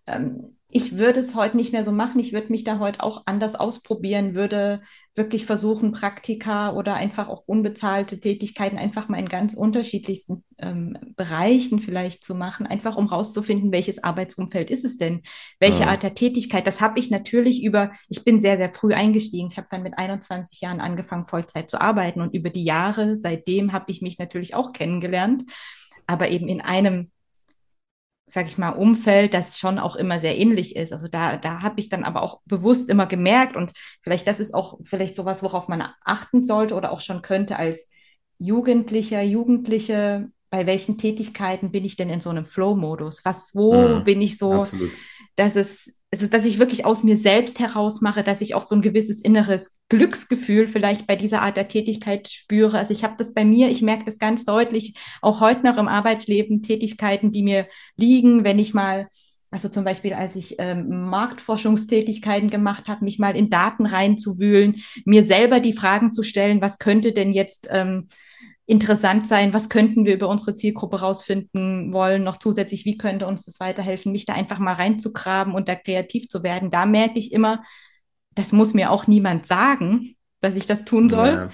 ähm, 0.07 0.57
ich 0.75 0.97
würde 0.97 1.21
es 1.21 1.35
heute 1.35 1.59
nicht 1.59 1.73
mehr 1.73 1.85
so 1.85 1.93
machen. 1.93 2.19
Ich 2.19 2.33
würde 2.33 2.49
mich 2.49 2.65
da 2.65 2.79
heute 2.79 3.03
auch 3.03 3.25
anders 3.27 3.57
ausprobieren, 3.57 4.35
würde 4.35 4.81
wirklich 5.15 5.45
versuchen, 5.45 5.93
Praktika 5.93 6.73
oder 6.73 6.95
einfach 6.95 7.29
auch 7.29 7.43
unbezahlte 7.45 8.19
Tätigkeiten 8.19 8.79
einfach 8.79 9.07
mal 9.11 9.19
in 9.19 9.29
ganz 9.29 9.53
unterschiedlichsten 9.53 10.45
ähm, 10.57 10.97
Bereichen 11.15 11.81
vielleicht 11.81 12.25
zu 12.25 12.35
machen, 12.35 12.67
einfach 12.67 12.97
um 12.97 13.07
rauszufinden, 13.07 13.71
welches 13.71 14.03
Arbeitsumfeld 14.03 14.71
ist 14.71 14.87
es 14.87 14.97
denn? 14.97 15.21
Welche 15.61 15.83
ja. 15.83 15.89
Art 15.89 16.03
der 16.03 16.15
Tätigkeit? 16.15 16.67
Das 16.67 16.81
habe 16.81 16.99
ich 16.99 17.11
natürlich 17.11 17.63
über, 17.63 17.93
ich 18.09 18.25
bin 18.25 18.41
sehr, 18.41 18.57
sehr 18.57 18.73
früh 18.73 18.95
eingestiegen. 18.95 19.49
Ich 19.51 19.59
habe 19.59 19.69
dann 19.71 19.83
mit 19.83 19.99
21 19.99 20.63
Jahren 20.63 20.81
angefangen, 20.81 21.27
Vollzeit 21.27 21.71
zu 21.71 21.83
arbeiten 21.83 22.23
und 22.23 22.33
über 22.35 22.49
die 22.49 22.65
Jahre 22.65 23.19
seitdem 23.19 23.75
habe 23.75 23.91
ich 23.91 24.01
mich 24.01 24.19
natürlich 24.19 24.55
auch 24.55 24.73
kennengelernt, 24.73 25.45
aber 26.07 26.31
eben 26.31 26.49
in 26.49 26.63
einem 26.63 27.12
sag 28.27 28.47
ich 28.47 28.59
mal, 28.59 28.71
Umfeld, 28.71 29.35
das 29.35 29.59
schon 29.59 29.79
auch 29.79 29.97
immer 29.97 30.21
sehr 30.21 30.39
ähnlich 30.39 30.77
ist. 30.77 30.93
Also 30.93 31.09
da, 31.09 31.37
da 31.37 31.63
habe 31.63 31.81
ich 31.81 31.89
dann 31.89 32.05
aber 32.05 32.23
auch 32.23 32.41
bewusst 32.47 32.89
immer 32.89 33.07
gemerkt 33.07 33.57
und 33.57 33.73
vielleicht 34.03 34.27
das 34.27 34.41
ist 34.41 34.55
auch 34.55 34.79
vielleicht 34.85 35.17
sowas, 35.17 35.43
worauf 35.43 35.69
man 35.69 35.83
achten 36.05 36.43
sollte 36.43 36.75
oder 36.75 36.93
auch 36.93 37.01
schon 37.01 37.23
könnte 37.23 37.57
als 37.57 37.89
Jugendlicher, 38.39 39.23
Jugendliche, 39.23 40.31
bei 40.51 40.67
welchen 40.67 40.99
Tätigkeiten 40.99 41.73
bin 41.73 41.85
ich 41.85 41.97
denn 41.97 42.11
in 42.11 42.21
so 42.21 42.31
einem 42.31 42.47
Flow-Modus? 42.47 43.25
Was, 43.25 43.55
wo 43.55 43.89
mhm, 43.89 44.05
bin 44.05 44.21
ich 44.21 44.39
so, 44.39 44.63
absolut. 44.63 44.91
dass 45.37 45.57
es 45.57 46.02
es 46.15 46.21
ist, 46.21 46.35
dass 46.35 46.45
ich 46.45 46.59
wirklich 46.59 46.85
aus 46.85 47.03
mir 47.03 47.17
selbst 47.17 47.59
heraus 47.59 48.03
mache, 48.03 48.23
dass 48.23 48.43
ich 48.43 48.55
auch 48.55 48.61
so 48.61 48.75
ein 48.75 48.83
gewisses 48.83 49.19
inneres 49.19 49.79
Glücksgefühl 49.89 50.69
vielleicht 50.69 51.07
bei 51.07 51.17
dieser 51.17 51.41
Art 51.41 51.57
der 51.57 51.69
Tätigkeit 51.69 52.29
spüre. 52.29 52.77
Also 52.77 52.93
ich 52.93 53.03
habe 53.03 53.15
das 53.17 53.33
bei 53.33 53.47
mir, 53.47 53.71
ich 53.71 53.81
merke 53.81 54.05
das 54.05 54.19
ganz 54.19 54.45
deutlich, 54.45 54.95
auch 55.23 55.41
heute 55.41 55.65
noch 55.65 55.79
im 55.79 55.89
Arbeitsleben, 55.89 56.63
Tätigkeiten, 56.63 57.33
die 57.33 57.43
mir 57.43 57.67
liegen, 57.97 58.45
wenn 58.45 58.59
ich 58.59 58.75
mal, 58.75 59.09
also 59.51 59.71
zum 59.71 59.85
Beispiel, 59.85 60.13
als 60.13 60.37
ich 60.37 60.57
ähm, 60.59 61.09
Marktforschungstätigkeiten 61.09 62.51
gemacht 62.51 62.89
habe, 62.89 63.07
mich 63.07 63.19
mal 63.19 63.35
in 63.35 63.49
Daten 63.49 63.87
reinzuwühlen, 63.87 64.83
mir 65.07 65.25
selber 65.25 65.61
die 65.61 65.73
Fragen 65.73 66.13
zu 66.13 66.23
stellen, 66.23 66.61
was 66.61 66.79
könnte 66.79 67.13
denn 67.13 67.33
jetzt 67.33 67.69
ähm, 67.71 68.09
interessant 68.73 69.29
sein, 69.29 69.53
was 69.53 69.69
könnten 69.69 70.07
wir 70.07 70.15
über 70.15 70.29
unsere 70.29 70.55
Zielgruppe 70.55 71.01
rausfinden 71.01 71.93
wollen, 71.93 72.25
noch 72.25 72.39
zusätzlich, 72.39 72.87
wie 72.87 72.97
könnte 72.97 73.27
uns 73.27 73.45
das 73.45 73.61
weiterhelfen, 73.61 74.11
mich 74.11 74.25
da 74.25 74.33
einfach 74.33 74.59
mal 74.59 74.73
reinzugraben 74.73 75.55
und 75.55 75.69
da 75.69 75.75
kreativ 75.75 76.29
zu 76.29 76.43
werden. 76.43 76.71
Da 76.71 76.87
merke 76.87 77.19
ich 77.19 77.33
immer, 77.33 77.63
das 78.35 78.53
muss 78.53 78.73
mir 78.73 78.91
auch 78.91 79.07
niemand 79.07 79.47
sagen, 79.47 80.17
dass 80.41 80.57
ich 80.57 80.65
das 80.65 80.87
tun 80.87 81.11
soll. 81.11 81.29
Ja. 81.29 81.51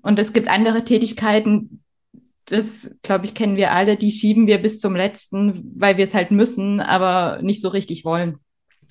Und 0.00 0.18
es 0.20 0.32
gibt 0.32 0.48
andere 0.48 0.84
Tätigkeiten, 0.84 1.82
das, 2.46 2.90
glaube 3.02 3.26
ich, 3.26 3.34
kennen 3.34 3.56
wir 3.56 3.72
alle, 3.72 3.96
die 3.96 4.10
schieben 4.10 4.46
wir 4.46 4.58
bis 4.58 4.80
zum 4.80 4.96
letzten, 4.96 5.72
weil 5.76 5.96
wir 5.96 6.04
es 6.04 6.14
halt 6.14 6.30
müssen, 6.30 6.80
aber 6.80 7.40
nicht 7.42 7.60
so 7.60 7.68
richtig 7.68 8.04
wollen. 8.04 8.38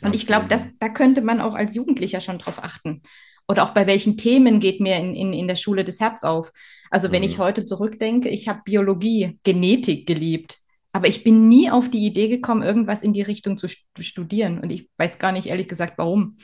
Und 0.02 0.16
ich 0.16 0.28
glaube, 0.28 0.48
da 0.48 0.90
könnte 0.90 1.22
man 1.22 1.42
auch 1.42 1.56
als 1.56 1.76
Jugendlicher 1.76 2.22
schon 2.22 2.40
drauf 2.40 2.64
achten. 2.64 3.02
Oder 3.48 3.64
auch 3.64 3.72
bei 3.72 3.88
welchen 3.88 4.16
Themen 4.16 4.60
geht 4.60 4.80
mir 4.80 4.98
in, 4.98 5.16
in, 5.16 5.34
in 5.34 5.48
der 5.48 5.56
Schule 5.56 5.84
das 5.84 6.00
Herz 6.00 6.24
auf. 6.24 6.52
Also 6.90 7.12
wenn 7.12 7.22
mhm. 7.22 7.30
ich 7.30 7.40
heute 7.40 7.66
zurückdenke, 7.66 8.30
ich 8.30 8.48
habe 8.48 8.62
Biologie, 8.66 9.38
Genetik 9.44 10.08
geliebt. 10.08 10.60
Aber 10.92 11.08
ich 11.08 11.24
bin 11.24 11.48
nie 11.48 11.70
auf 11.70 11.90
die 11.90 12.06
Idee 12.06 12.30
gekommen, 12.30 12.64
irgendwas 12.64 13.04
in 13.04 13.14
die 13.14 13.22
Richtung 13.22 13.58
zu 13.58 13.68
studieren. 14.00 14.60
Und 14.60 14.72
ich 14.72 14.90
weiß 14.98 15.20
gar 15.20 15.32
nicht 15.32 15.48
ehrlich 15.48 15.68
gesagt, 15.68 15.98
warum. 15.98 16.38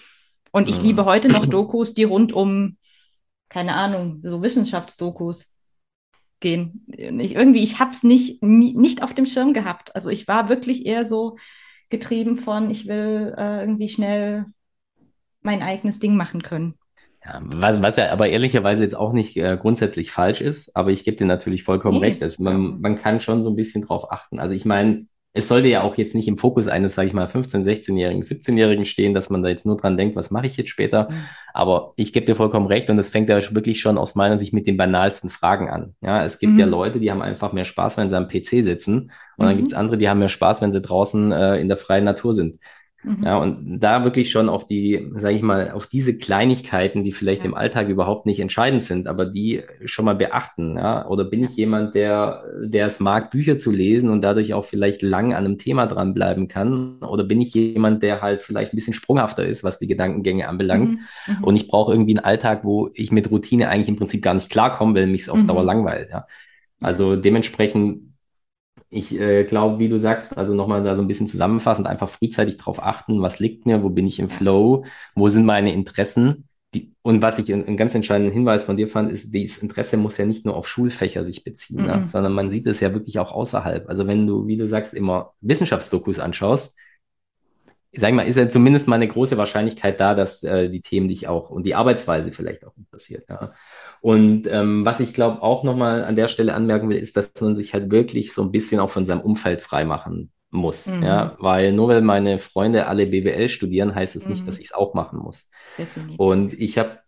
Und 0.52 0.70
ich 0.70 0.80
mhm. 0.80 0.86
liebe 0.86 1.06
heute 1.06 1.30
noch 1.30 1.46
Dokus, 1.50 1.94
die 1.94 2.04
rund 2.04 2.32
um, 2.32 2.78
keine 3.50 3.74
Ahnung, 3.74 4.22
so 4.24 4.42
Wissenschaftsdokus 4.42 5.52
gehen. 6.40 6.86
Ich, 6.88 7.34
irgendwie, 7.34 7.64
ich 7.64 7.80
habe 7.80 7.92
es 7.92 8.04
nicht, 8.04 8.44
nie, 8.44 8.76
nicht 8.76 9.02
auf 9.02 9.14
dem 9.14 9.26
Schirm 9.26 9.54
gehabt. 9.54 9.96
Also 9.96 10.10
ich 10.10 10.28
war 10.28 10.48
wirklich 10.48 10.86
eher 10.86 11.08
so 11.08 11.38
getrieben 11.90 12.38
von, 12.38 12.70
ich 12.70 12.88
will 12.88 13.34
äh, 13.38 13.62
irgendwie 13.62 13.90
schnell 13.90 14.46
mein 15.42 15.62
eigenes 15.62 16.00
Ding 16.00 16.16
machen 16.16 16.42
können. 16.42 16.76
Ja, 17.26 17.42
was, 17.44 17.82
was 17.82 17.96
ja 17.96 18.12
aber 18.12 18.30
ehrlicherweise 18.30 18.84
jetzt 18.84 18.96
auch 18.96 19.12
nicht 19.12 19.36
äh, 19.38 19.58
grundsätzlich 19.60 20.12
falsch 20.12 20.42
ist, 20.42 20.76
aber 20.76 20.92
ich 20.92 21.04
gebe 21.04 21.18
dir 21.18 21.26
natürlich 21.26 21.64
vollkommen 21.64 22.00
nee. 22.00 22.08
recht. 22.08 22.22
Dass 22.22 22.38
man, 22.40 22.80
man 22.82 22.98
kann 22.98 23.20
schon 23.20 23.42
so 23.42 23.50
ein 23.50 23.56
bisschen 23.56 23.84
drauf 23.84 24.12
achten. 24.12 24.40
Also 24.40 24.54
ich 24.54 24.66
meine, 24.66 25.08
es 25.38 25.50
sollte 25.50 25.68
ja 25.68 25.82
auch 25.82 25.96
jetzt 25.98 26.16
nicht 26.16 26.30
im 26.30 26.38
Fokus 26.38 26.70
eines, 26.70 26.96
sage 26.96 27.10
ich 27.10 27.14
mal, 27.14 27.26
15-, 27.26 27.62
16-Jährigen, 27.62 28.22
17-Jährigen 28.22 28.86
stehen, 28.86 29.14
dass 29.14 29.30
man 29.30 29.44
da 29.44 29.50
jetzt 29.50 29.66
nur 29.66 29.76
dran 29.76 29.98
denkt, 29.98 30.16
was 30.16 30.32
mache 30.32 30.48
ich 30.48 30.56
jetzt 30.56 30.70
später. 30.70 31.10
Mhm. 31.10 31.16
Aber 31.54 31.92
ich 31.98 32.14
gebe 32.14 32.26
dir 32.26 32.36
vollkommen 32.36 32.68
recht 32.68 32.90
und 32.90 32.98
es 33.00 33.10
fängt 33.10 33.28
ja 33.28 33.42
wirklich 33.54 33.82
schon 33.82 33.98
aus 33.98 34.16
meiner 34.16 34.38
Sicht 34.38 34.54
mit 34.54 34.66
den 34.66 34.78
banalsten 34.78 35.30
Fragen 35.30 35.70
an. 35.70 35.94
Ja, 36.00 36.24
es 36.24 36.40
gibt 36.40 36.54
mhm. 36.54 36.60
ja 36.60 36.66
Leute, 36.66 37.02
die 37.02 37.12
haben 37.12 37.22
einfach 37.22 37.52
mehr 37.52 37.66
Spaß, 37.66 37.98
wenn 37.98 38.10
sie 38.10 38.18
am 38.18 38.30
PC 38.30 38.64
sitzen 38.64 39.12
und 39.36 39.46
mhm. 39.46 39.50
dann 39.50 39.58
gibt 39.58 39.68
es 39.72 39.74
andere, 39.74 39.98
die 39.98 40.08
haben 40.08 40.20
mehr 40.20 40.30
Spaß, 40.30 40.62
wenn 40.62 40.72
sie 40.72 40.82
draußen 40.82 41.34
äh, 41.34 41.58
in 41.58 41.68
der 41.68 41.78
freien 41.78 42.06
Natur 42.06 42.34
sind. 42.34 42.60
Mhm. 43.06 43.24
Ja, 43.24 43.38
und 43.38 43.80
da 43.80 44.04
wirklich 44.04 44.32
schon 44.32 44.50
auf 44.50 44.66
die, 44.66 45.12
sage 45.16 45.36
ich 45.36 45.44
mal, 45.44 45.72
auf 45.72 45.86
diese 45.86 46.18
Kleinigkeiten, 46.18 47.04
die 47.04 47.12
vielleicht 47.12 47.44
ja. 47.44 47.50
im 47.50 47.54
Alltag 47.54 47.88
überhaupt 47.88 48.26
nicht 48.26 48.40
entscheidend 48.40 48.84
sind, 48.84 49.06
aber 49.06 49.26
die 49.26 49.64
schon 49.86 50.06
mal 50.06 50.16
beachten. 50.16 50.76
Ja? 50.76 51.08
Oder 51.08 51.24
bin 51.24 51.44
ich 51.44 51.56
jemand, 51.56 51.94
der, 51.94 52.44
der 52.64 52.88
es 52.88 53.00
mag, 53.00 53.30
Bücher 53.30 53.60
zu 53.60 53.72
lesen 53.72 54.10
und 54.10 54.22
dadurch 54.22 54.54
auch 54.56 54.66
vielleicht 54.66 55.04
lang 55.04 55.34
an 55.34 55.46
einem 55.46 55.60
Thema 55.60 55.86
dranbleiben 55.86 56.48
kann? 56.48 56.98
Oder 57.04 57.24
bin 57.24 57.42
ich 57.42 57.54
jemand, 57.54 58.02
der 58.02 58.22
halt 58.22 58.42
vielleicht 58.42 58.74
ein 58.74 58.78
bisschen 58.78 58.94
sprunghafter 58.94 59.46
ist, 59.46 59.64
was 59.64 59.78
die 59.78 59.88
Gedankengänge 59.88 60.48
anbelangt? 60.48 60.92
Mhm. 60.92 61.38
mhm. 61.38 61.44
Und 61.44 61.56
ich 61.56 61.68
brauche 61.68 61.94
irgendwie 61.94 62.18
einen 62.18 62.26
Alltag, 62.26 62.64
wo 62.64 62.90
ich 62.94 63.12
mit 63.12 63.30
Routine 63.30 63.70
eigentlich 63.70 63.90
im 63.90 63.98
Prinzip 63.98 64.24
gar 64.24 64.34
nicht 64.34 64.50
klarkomme, 64.50 64.96
weil 64.96 65.08
mich 65.08 65.22
es 65.22 65.30
auf 65.30 65.46
Dauer 65.46 65.62
mhm. 65.62 65.68
langweilt. 65.68 66.10
Ja? 66.10 66.26
Also 66.82 67.16
dementsprechend 67.16 68.15
ich 68.90 69.20
äh, 69.20 69.44
glaube, 69.44 69.80
wie 69.80 69.90
du 69.90 70.00
sagst, 70.00 70.38
also 70.38 70.54
nochmal 70.54 70.84
da 70.84 70.96
so 70.96 71.02
ein 71.02 71.08
bisschen 71.08 71.28
zusammenfassend, 71.28 71.88
einfach 71.88 72.10
frühzeitig 72.10 72.58
darauf 72.58 72.82
achten, 72.82 73.22
was 73.22 73.40
liegt 73.40 73.66
mir, 73.66 73.84
wo 73.84 73.90
bin 73.90 74.08
ich 74.08 74.20
im 74.20 74.30
Flow, 74.30 74.86
wo 75.16 75.28
sind 75.28 75.46
meine 75.46 75.74
Interessen. 75.74 76.48
Die, 76.74 76.94
und 77.02 77.22
was 77.22 77.40
ich 77.40 77.52
einen 77.54 77.78
ganz 77.78 77.96
entscheidenden 77.96 78.34
Hinweis 78.34 78.64
von 78.66 78.78
dir 78.78 78.90
fand, 78.90 79.12
ist, 79.12 79.34
dieses 79.34 79.60
Interesse 79.60 79.98
muss 79.98 80.18
ja 80.18 80.26
nicht 80.26 80.46
nur 80.46 80.56
auf 80.56 80.68
Schulfächer 80.68 81.24
sich 81.24 81.44
beziehen, 81.44 81.82
mhm. 81.82 81.88
ne? 81.88 82.08
sondern 82.08 82.34
man 82.34 82.52
sieht 82.52 82.68
es 82.68 82.80
ja 82.80 82.94
wirklich 82.94 83.20
auch 83.20 83.32
außerhalb. 83.32 83.90
Also 83.90 84.08
wenn 84.08 84.28
du, 84.28 84.48
wie 84.48 84.58
du 84.58 84.68
sagst, 84.68 84.94
immer 84.94 85.34
Wissenschaftsdokus 85.42 86.20
anschaust, 86.20 86.76
sag 87.98 88.10
ich 88.10 88.16
mal, 88.16 88.28
ist 88.28 88.38
ja 88.38 88.50
zumindest 88.50 88.88
mal 88.88 88.96
eine 88.96 89.08
große 89.08 89.38
Wahrscheinlichkeit 89.38 90.00
da, 90.00 90.16
dass 90.16 90.44
äh, 90.44 90.70
die 90.70 90.82
Themen 90.82 91.08
dich 91.08 91.28
auch 91.28 91.50
und 91.50 91.66
die 91.66 91.76
Arbeitsweise 91.76 92.32
vielleicht 92.32 92.66
auch 92.66 92.76
interessiert. 92.78 93.26
Ja. 93.30 93.54
Und 94.06 94.46
ähm, 94.46 94.86
was 94.86 95.00
ich 95.00 95.16
glaube 95.16 95.42
auch 95.42 95.64
nochmal 95.64 96.04
an 96.04 96.16
der 96.16 96.28
Stelle 96.28 96.54
anmerken 96.54 96.90
will, 96.90 96.98
ist, 96.98 97.18
dass 97.18 97.34
man 97.42 97.56
sich 97.56 97.74
halt 97.74 97.90
wirklich 97.90 98.34
so 98.34 98.44
ein 98.44 98.52
bisschen 98.52 98.80
auch 98.80 98.92
von 98.92 99.04
seinem 99.04 99.22
Umfeld 99.22 99.64
freimachen 99.64 100.32
muss. 100.52 100.86
Mhm. 100.86 101.02
Ja, 101.02 101.36
weil 101.40 101.74
nur 101.74 101.88
weil 101.88 102.04
meine 102.04 102.38
Freunde 102.38 102.86
alle 102.86 103.08
BWL 103.08 103.50
studieren, 103.50 103.96
heißt 103.96 104.16
es 104.16 104.26
mhm. 104.26 104.34
nicht, 104.34 104.48
dass 104.48 104.60
ich 104.60 104.66
es 104.66 104.74
auch 104.74 104.94
machen 104.94 105.18
muss. 105.18 105.50
Definitiv. 105.80 106.20
Und 106.20 106.54
ich 106.54 106.78
habe, 106.78 107.00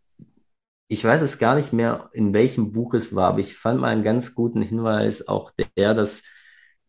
ich 0.87 1.03
weiß 1.03 1.21
es 1.21 1.37
gar 1.37 1.53
nicht 1.53 1.71
mehr, 1.71 2.09
in 2.13 2.33
welchem 2.33 2.71
Buch 2.71 2.95
es 2.95 3.13
war, 3.13 3.27
aber 3.29 3.41
ich 3.41 3.53
fand 3.53 3.79
mal 3.79 3.89
einen 3.89 4.03
ganz 4.03 4.33
guten 4.33 4.63
Hinweis, 4.63 5.27
auch 5.27 5.51
der, 5.77 5.93
dass 5.93 6.23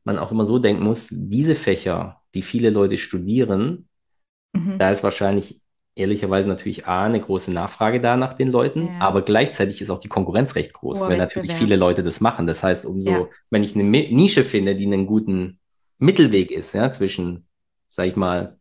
man 0.05 0.19
auch 0.19 0.33
immer 0.33 0.47
so 0.47 0.59
denken 0.59 0.85
muss, 0.85 1.09
diese 1.11 1.55
Fächer, 1.55 2.23
die 2.35 2.41
viele 2.41 2.71
Leute 2.71 2.97
studieren, 2.97 3.91
mhm. 4.55 4.79
da 4.79 4.91
ist 4.91 5.05
wahrscheinlich 5.05 5.61
ehrlicherweise 5.99 6.49
natürlich 6.49 6.87
A, 6.87 7.05
eine 7.05 7.21
große 7.21 7.53
Nachfrage 7.53 8.01
da 8.01 8.17
nach 8.17 8.35
den 8.35 8.51
Leuten, 8.51 8.87
ja. 8.87 9.01
aber 9.01 9.23
gleichzeitig 9.23 9.81
ist 9.83 9.91
auch 9.91 9.99
die 9.99 10.09
Konkurrenz 10.09 10.55
recht 10.55 10.73
groß, 10.73 11.01
Hoher 11.01 11.09
weil 11.11 11.19
natürlich 11.19 11.53
viele 11.53 11.77
Leute 11.77 12.03
das 12.03 12.21
machen. 12.21 12.47
Das 12.47 12.63
heißt, 12.63 12.87
umso, 12.87 13.11
ja. 13.11 13.27
wenn 13.51 13.65
ich 13.65 13.75
eine 13.75 13.85
Nische 13.85 14.45
finde, 14.45 14.77
die 14.77 14.87
einen 14.87 15.07
guten 15.07 15.59
Mittelweg 15.99 16.51
ist, 16.51 16.75
ja, 16.75 16.91
zwischen, 16.91 17.47
sag 17.91 18.07
ich 18.07 18.17
mal, 18.17 18.57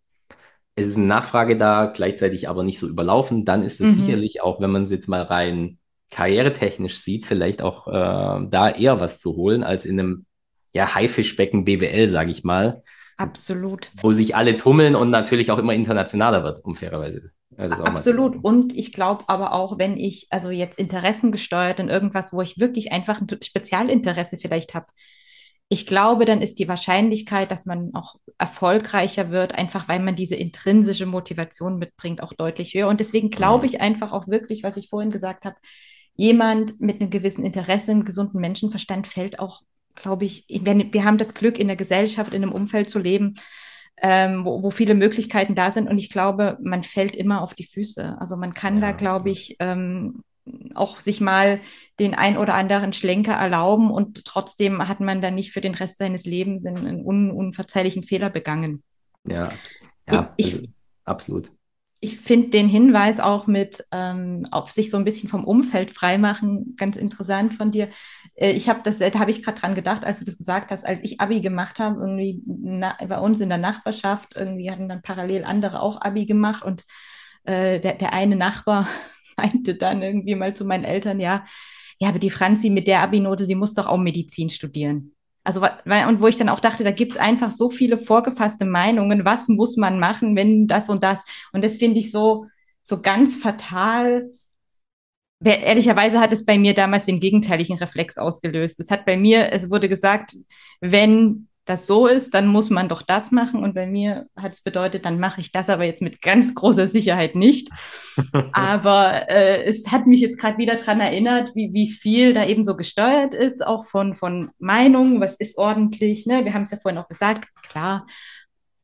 es 0.76 0.88
ist 0.88 0.98
eine 0.98 1.06
Nachfrage 1.06 1.58
da, 1.58 1.86
gleichzeitig 1.86 2.50
aber 2.50 2.64
nicht 2.64 2.80
so 2.80 2.88
überlaufen, 2.88 3.46
dann 3.46 3.64
ist 3.64 3.82
es 3.82 3.96
mhm. 3.96 4.04
sicherlich 4.04 4.42
auch, 4.42 4.60
wenn 4.60 4.72
man 4.72 4.84
es 4.84 4.92
jetzt 4.92 5.08
mal 5.08 5.22
rein 5.22 5.78
karrieretechnisch 6.12 6.98
sieht, 7.00 7.26
vielleicht 7.26 7.62
auch 7.62 7.88
äh, 7.88 8.48
da 8.50 8.70
eher 8.70 9.00
was 9.00 9.20
zu 9.20 9.36
holen, 9.36 9.64
als 9.64 9.86
in 9.86 10.00
einem 10.00 10.26
ja, 10.74 10.94
Haifischbecken 10.94 11.66
BWL, 11.66 12.08
sage 12.08 12.32
ich 12.32 12.44
mal, 12.44 12.84
Absolut. 13.18 13.92
Wo 14.02 14.12
sich 14.12 14.36
alle 14.36 14.58
tummeln 14.58 14.96
und 14.96 15.10
natürlich 15.10 15.52
auch 15.52 15.58
immer 15.58 15.74
internationaler 15.74 16.44
wird, 16.44 16.64
um 16.64 16.76
fairerweise. 16.76 17.32
Absolut. 17.58 18.44
Und 18.44 18.78
ich 18.78 18.94
glaube 18.94 19.24
aber 19.28 19.54
auch, 19.54 19.80
wenn 19.80 19.98
ich 19.98 20.28
also 20.30 20.52
jetzt 20.52 20.78
Interessen 20.78 21.32
gesteuert 21.32 21.80
in 21.80 21.90
irgendwas, 21.90 22.32
wo 22.32 22.42
ich 22.42 22.60
wirklich 22.60 22.92
einfach 22.92 23.20
ein 23.20 23.28
Spezialinteresse 23.42 24.38
vielleicht 24.38 24.76
habe, 24.76 24.86
ich 25.70 25.86
glaube, 25.86 26.24
dann 26.26 26.42
ist 26.42 26.60
die 26.60 26.68
Wahrscheinlichkeit, 26.68 27.52
dass 27.52 27.66
man 27.66 27.92
auch 27.94 28.16
erfolgreicher 28.38 29.32
wird, 29.32 29.56
einfach 29.58 29.90
weil 29.90 30.00
man 30.00 30.16
diese 30.16 30.36
intrinsische 30.36 31.06
Motivation 31.06 31.78
mitbringt, 31.78 32.24
auch 32.24 32.34
deutlich 32.34 32.74
höher. 32.74 32.88
Und 32.88 33.00
deswegen 33.02 33.30
glaube 33.30 33.66
mhm. 33.66 33.74
ich 33.74 33.82
einfach 33.82 34.14
auch 34.14 34.28
wirklich, 34.28 34.64
was 34.64 34.78
ich 34.78 34.88
vorhin 34.88 35.12
gesagt 35.12 35.44
habe, 35.44 35.58
jemand 36.16 36.80
mit 36.80 37.02
einem 37.02 37.10
gewissen 37.10 37.44
Interesse, 37.44 37.92
einem 37.92 38.06
gesunden 38.06 38.40
Menschenverstand 38.40 39.08
fällt 39.08 39.40
auch 39.40 39.62
glaube 39.98 40.26
ich, 40.26 40.46
wir 40.48 41.04
haben 41.04 41.18
das 41.18 41.34
Glück, 41.34 41.60
in 41.60 41.68
der 41.68 41.76
Gesellschaft, 41.76 42.34
in 42.34 42.44
einem 42.44 42.54
Umfeld 42.54 42.90
zu 42.90 43.00
leben, 43.00 43.36
ähm, 44.02 44.46
wo, 44.46 44.64
wo, 44.64 44.70
viele 44.70 44.94
Möglichkeiten 44.94 45.56
da 45.56 45.72
sind. 45.72 45.90
Und 45.90 45.98
ich 45.98 46.10
glaube, 46.10 46.58
man 46.62 46.84
fällt 46.84 47.16
immer 47.16 47.42
auf 47.42 47.56
die 47.56 47.66
Füße. 47.66 48.16
Also 48.20 48.38
man 48.38 48.54
kann 48.54 48.76
ja, 48.76 48.82
da, 48.82 48.92
glaube 48.92 49.30
ich, 49.32 49.58
ähm, 49.60 50.24
auch 50.76 51.00
sich 51.00 51.20
mal 51.20 51.60
den 52.00 52.14
ein 52.14 52.38
oder 52.38 52.54
anderen 52.54 52.94
Schlenker 52.94 53.34
erlauben 53.34 53.92
und 53.92 54.24
trotzdem 54.24 54.88
hat 54.88 55.00
man 55.02 55.22
dann 55.22 55.36
nicht 55.36 55.52
für 55.52 55.62
den 55.62 55.76
Rest 55.76 55.98
seines 55.98 56.26
Lebens 56.26 56.66
einen 56.66 57.06
un 57.06 57.32
unverzeihlichen 57.32 58.04
Fehler 58.04 58.30
begangen. 58.30 58.84
Ja, 59.26 59.52
ja 60.10 60.34
ich, 60.38 60.54
also, 60.54 60.68
absolut 61.04 61.52
ich 62.00 62.18
finde 62.18 62.50
den 62.50 62.70
Hinweis 62.70 63.20
auch 63.20 63.48
mit 63.48 63.84
ähm, 63.92 64.48
auf 64.52 64.72
sich 64.72 64.92
so 64.92 64.98
ein 64.98 65.04
bisschen 65.04 65.30
vom 65.30 65.44
Umfeld 65.46 65.92
freimachen 65.92 66.76
ganz 66.78 66.96
interessant 66.96 67.56
von 67.56 67.72
dir. 67.72 67.90
Äh, 68.36 68.52
ich 68.52 68.70
habe 68.70 68.82
das, 68.84 69.00
da 69.00 69.12
habe 69.20 69.32
ich 69.32 69.44
gerade 69.44 69.60
dran 69.60 69.76
gedacht, 69.76 70.06
als 70.06 70.20
du 70.20 70.26
das 70.26 70.38
gesagt 70.38 70.72
hast, 70.72 70.86
als 70.86 71.02
ich 71.04 71.20
Abi 71.20 71.42
gemacht 71.42 71.80
habe, 71.80 72.00
irgendwie 72.00 72.44
na, 72.46 72.96
bei 73.08 73.20
uns 73.20 73.42
in 73.42 73.50
der 73.50 73.58
Nachbarschaft, 73.58 74.36
irgendwie 74.36 74.70
hatten 74.70 74.90
dann 74.90 75.02
parallel 75.02 75.44
andere 75.44 75.82
auch 75.82 76.00
Abi 76.02 76.26
gemacht 76.26 76.64
und 76.64 76.84
äh, 77.46 77.80
der, 77.80 77.94
der 77.94 78.14
eine 78.14 78.36
Nachbar 78.36 78.88
meinte 79.38 79.76
dann 79.76 80.02
irgendwie 80.02 80.36
mal 80.36 80.56
zu 80.56 80.66
meinen 80.66 80.84
Eltern, 80.84 81.20
ja, 81.20 81.46
ja, 82.00 82.10
aber 82.10 82.20
die 82.20 82.30
Franzi 82.30 82.70
mit 82.70 82.88
der 82.88 83.02
Abi-Note, 83.02 83.48
die 83.48 83.56
muss 83.56 83.74
doch 83.74 83.88
auch 83.88 83.98
Medizin 83.98 84.50
studieren. 84.50 85.17
Also, 85.48 85.62
und 85.62 86.22
wo 86.22 86.28
ich 86.28 86.36
dann 86.36 86.50
auch 86.50 86.60
dachte, 86.60 86.84
da 86.84 86.92
gibt's 86.92 87.16
einfach 87.16 87.52
so 87.52 87.70
viele 87.70 87.98
vorgefasste 87.98 88.66
Meinungen, 88.66 89.24
was 89.24 89.48
muss 89.48 89.78
man 89.78 89.98
machen, 89.98 90.36
wenn 90.36 90.68
das 90.68 90.90
und 90.90 91.06
das. 91.06 91.24
Und 91.54 91.64
das 91.64 91.78
finde 91.78 92.00
ich 92.02 92.12
so, 92.12 92.48
so 92.84 93.02
ganz 93.02 93.38
fatal. 93.38 94.30
Ehrlicherweise 95.42 96.20
hat 96.20 96.34
es 96.34 96.44
bei 96.44 96.58
mir 96.58 96.74
damals 96.74 97.06
den 97.06 97.22
gegenteiligen 97.22 97.78
Reflex 97.78 98.18
ausgelöst. 98.18 98.82
Es 98.82 98.92
hat 98.92 99.06
bei 99.06 99.16
mir, 99.16 99.54
es 99.54 99.72
wurde 99.72 99.88
gesagt, 99.88 100.36
wenn 100.82 101.48
das 101.68 101.86
so 101.86 102.08
ist, 102.08 102.34
dann 102.34 102.48
muss 102.48 102.70
man 102.70 102.90
doch 102.90 103.02
das 103.02 103.32
machen. 103.32 103.62
Und 103.62 103.76
bei 103.76 103.86
mir 103.86 104.28
hat 104.36 104.54
es 104.54 104.62
bedeutet, 104.62 105.06
dann 105.06 105.20
mache 105.20 105.42
ich 105.42 105.52
das 105.52 105.70
aber 105.70 105.84
jetzt 105.84 106.02
mit 106.02 106.22
ganz 106.22 106.56
großer 106.56 106.88
Sicherheit 106.88 107.36
nicht. 107.36 107.70
aber 108.54 109.30
äh, 109.30 109.64
es 109.66 109.92
hat 109.92 110.08
mich 110.08 110.22
jetzt 110.22 110.40
gerade 110.40 110.58
wieder 110.58 110.76
dran 110.76 111.00
erinnert, 111.00 111.54
wie, 111.56 111.74
wie 111.74 111.90
viel 111.90 112.34
da 112.34 112.46
eben 112.46 112.64
so 112.64 112.76
gesteuert 112.78 113.34
ist, 113.34 113.66
auch 113.66 113.86
von, 113.86 114.16
von 114.16 114.50
Meinungen, 114.60 115.20
was 115.20 115.36
ist 115.36 115.58
ordentlich. 115.58 116.26
Ne? 116.26 116.46
Wir 116.46 116.54
haben 116.54 116.64
es 116.64 116.72
ja 116.72 116.78
vorhin 116.78 117.00
auch 117.00 117.10
gesagt, 117.10 117.50
klar, 117.62 118.08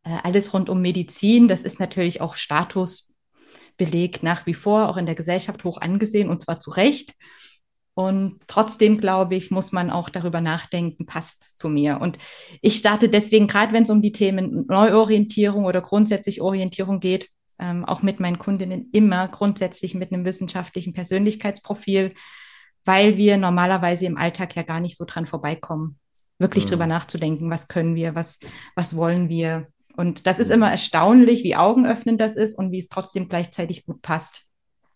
äh, 0.04 0.18
alles 0.24 0.54
rund 0.54 0.70
um 0.70 0.82
Medizin, 0.82 1.48
das 1.48 1.64
ist 1.64 1.80
natürlich 1.80 2.20
auch 2.20 2.36
Statusbeleg 2.36 4.22
nach 4.22 4.46
wie 4.46 4.54
vor, 4.54 4.90
auch 4.90 4.98
in 4.98 5.06
der 5.06 5.16
Gesellschaft 5.16 5.64
hoch 5.64 5.80
angesehen 5.80 6.30
und 6.30 6.42
zwar 6.42 6.60
zu 6.60 6.72
Recht. 6.72 7.14
Und 7.96 8.40
trotzdem, 8.48 8.98
glaube 8.98 9.36
ich, 9.36 9.52
muss 9.52 9.72
man 9.72 9.92
auch 9.92 10.10
darüber 10.10 10.42
nachdenken, 10.42 11.06
passt 11.06 11.44
es 11.44 11.56
zu 11.56 11.70
mir. 11.70 12.02
Und 12.02 12.18
ich 12.62 12.78
starte 12.78 13.08
deswegen, 13.08 13.48
gerade 13.48 13.72
wenn 13.72 13.84
es 13.84 13.90
um 13.92 14.02
die 14.02 14.12
Themen 14.12 14.66
Neuorientierung 14.68 15.66
oder 15.66 15.82
grundsätzlich 15.82 16.42
Orientierung 16.42 17.00
geht, 17.00 17.30
ähm, 17.60 17.86
auch 17.86 18.02
mit 18.02 18.20
meinen 18.20 18.40
Kundinnen 18.40 18.90
immer 18.94 19.28
grundsätzlich 19.28 19.94
mit 19.94 20.12
einem 20.12 20.26
wissenschaftlichen 20.26 20.94
Persönlichkeitsprofil, 20.94 22.16
weil 22.84 23.18
wir 23.18 23.38
normalerweise 23.38 24.06
im 24.06 24.18
Alltag 24.18 24.56
ja 24.56 24.64
gar 24.64 24.80
nicht 24.80 24.98
so 24.98 25.06
dran 25.06 25.28
vorbeikommen, 25.28 26.00
wirklich 26.40 26.66
mhm. 26.66 26.70
drüber 26.70 26.88
nachzudenken, 26.88 27.52
was 27.52 27.68
können 27.68 27.94
wir, 27.96 28.16
was, 28.16 28.40
was 28.76 28.96
wollen 28.96 29.30
wir. 29.30 29.68
Und 29.96 30.26
das 30.26 30.40
ist 30.40 30.48
mhm. 30.48 30.56
immer 30.56 30.72
erstaunlich, 30.72 31.44
wie 31.44 31.56
augenöffnend 31.56 32.20
das 32.20 32.36
ist 32.36 32.58
und 32.58 32.72
wie 32.72 32.80
es 32.80 32.90
trotzdem 32.90 33.30
gleichzeitig 33.30 33.86
gut 33.86 34.02
passt. 34.02 34.46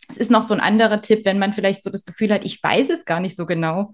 Es 0.08 0.18
ist 0.18 0.32
noch 0.32 0.44
so 0.44 0.54
ein 0.54 0.60
anderer 0.60 1.02
Tipp, 1.02 1.26
wenn 1.26 1.40
man 1.40 1.54
vielleicht 1.54 1.84
so 1.84 1.90
das 1.90 2.06
Gefühl 2.06 2.34
hat, 2.34 2.46
ich 2.46 2.62
weiß 2.62 2.90
es 2.90 3.06
gar 3.06 3.20
nicht 3.20 3.36
so 3.36 3.46
genau, 3.46 3.92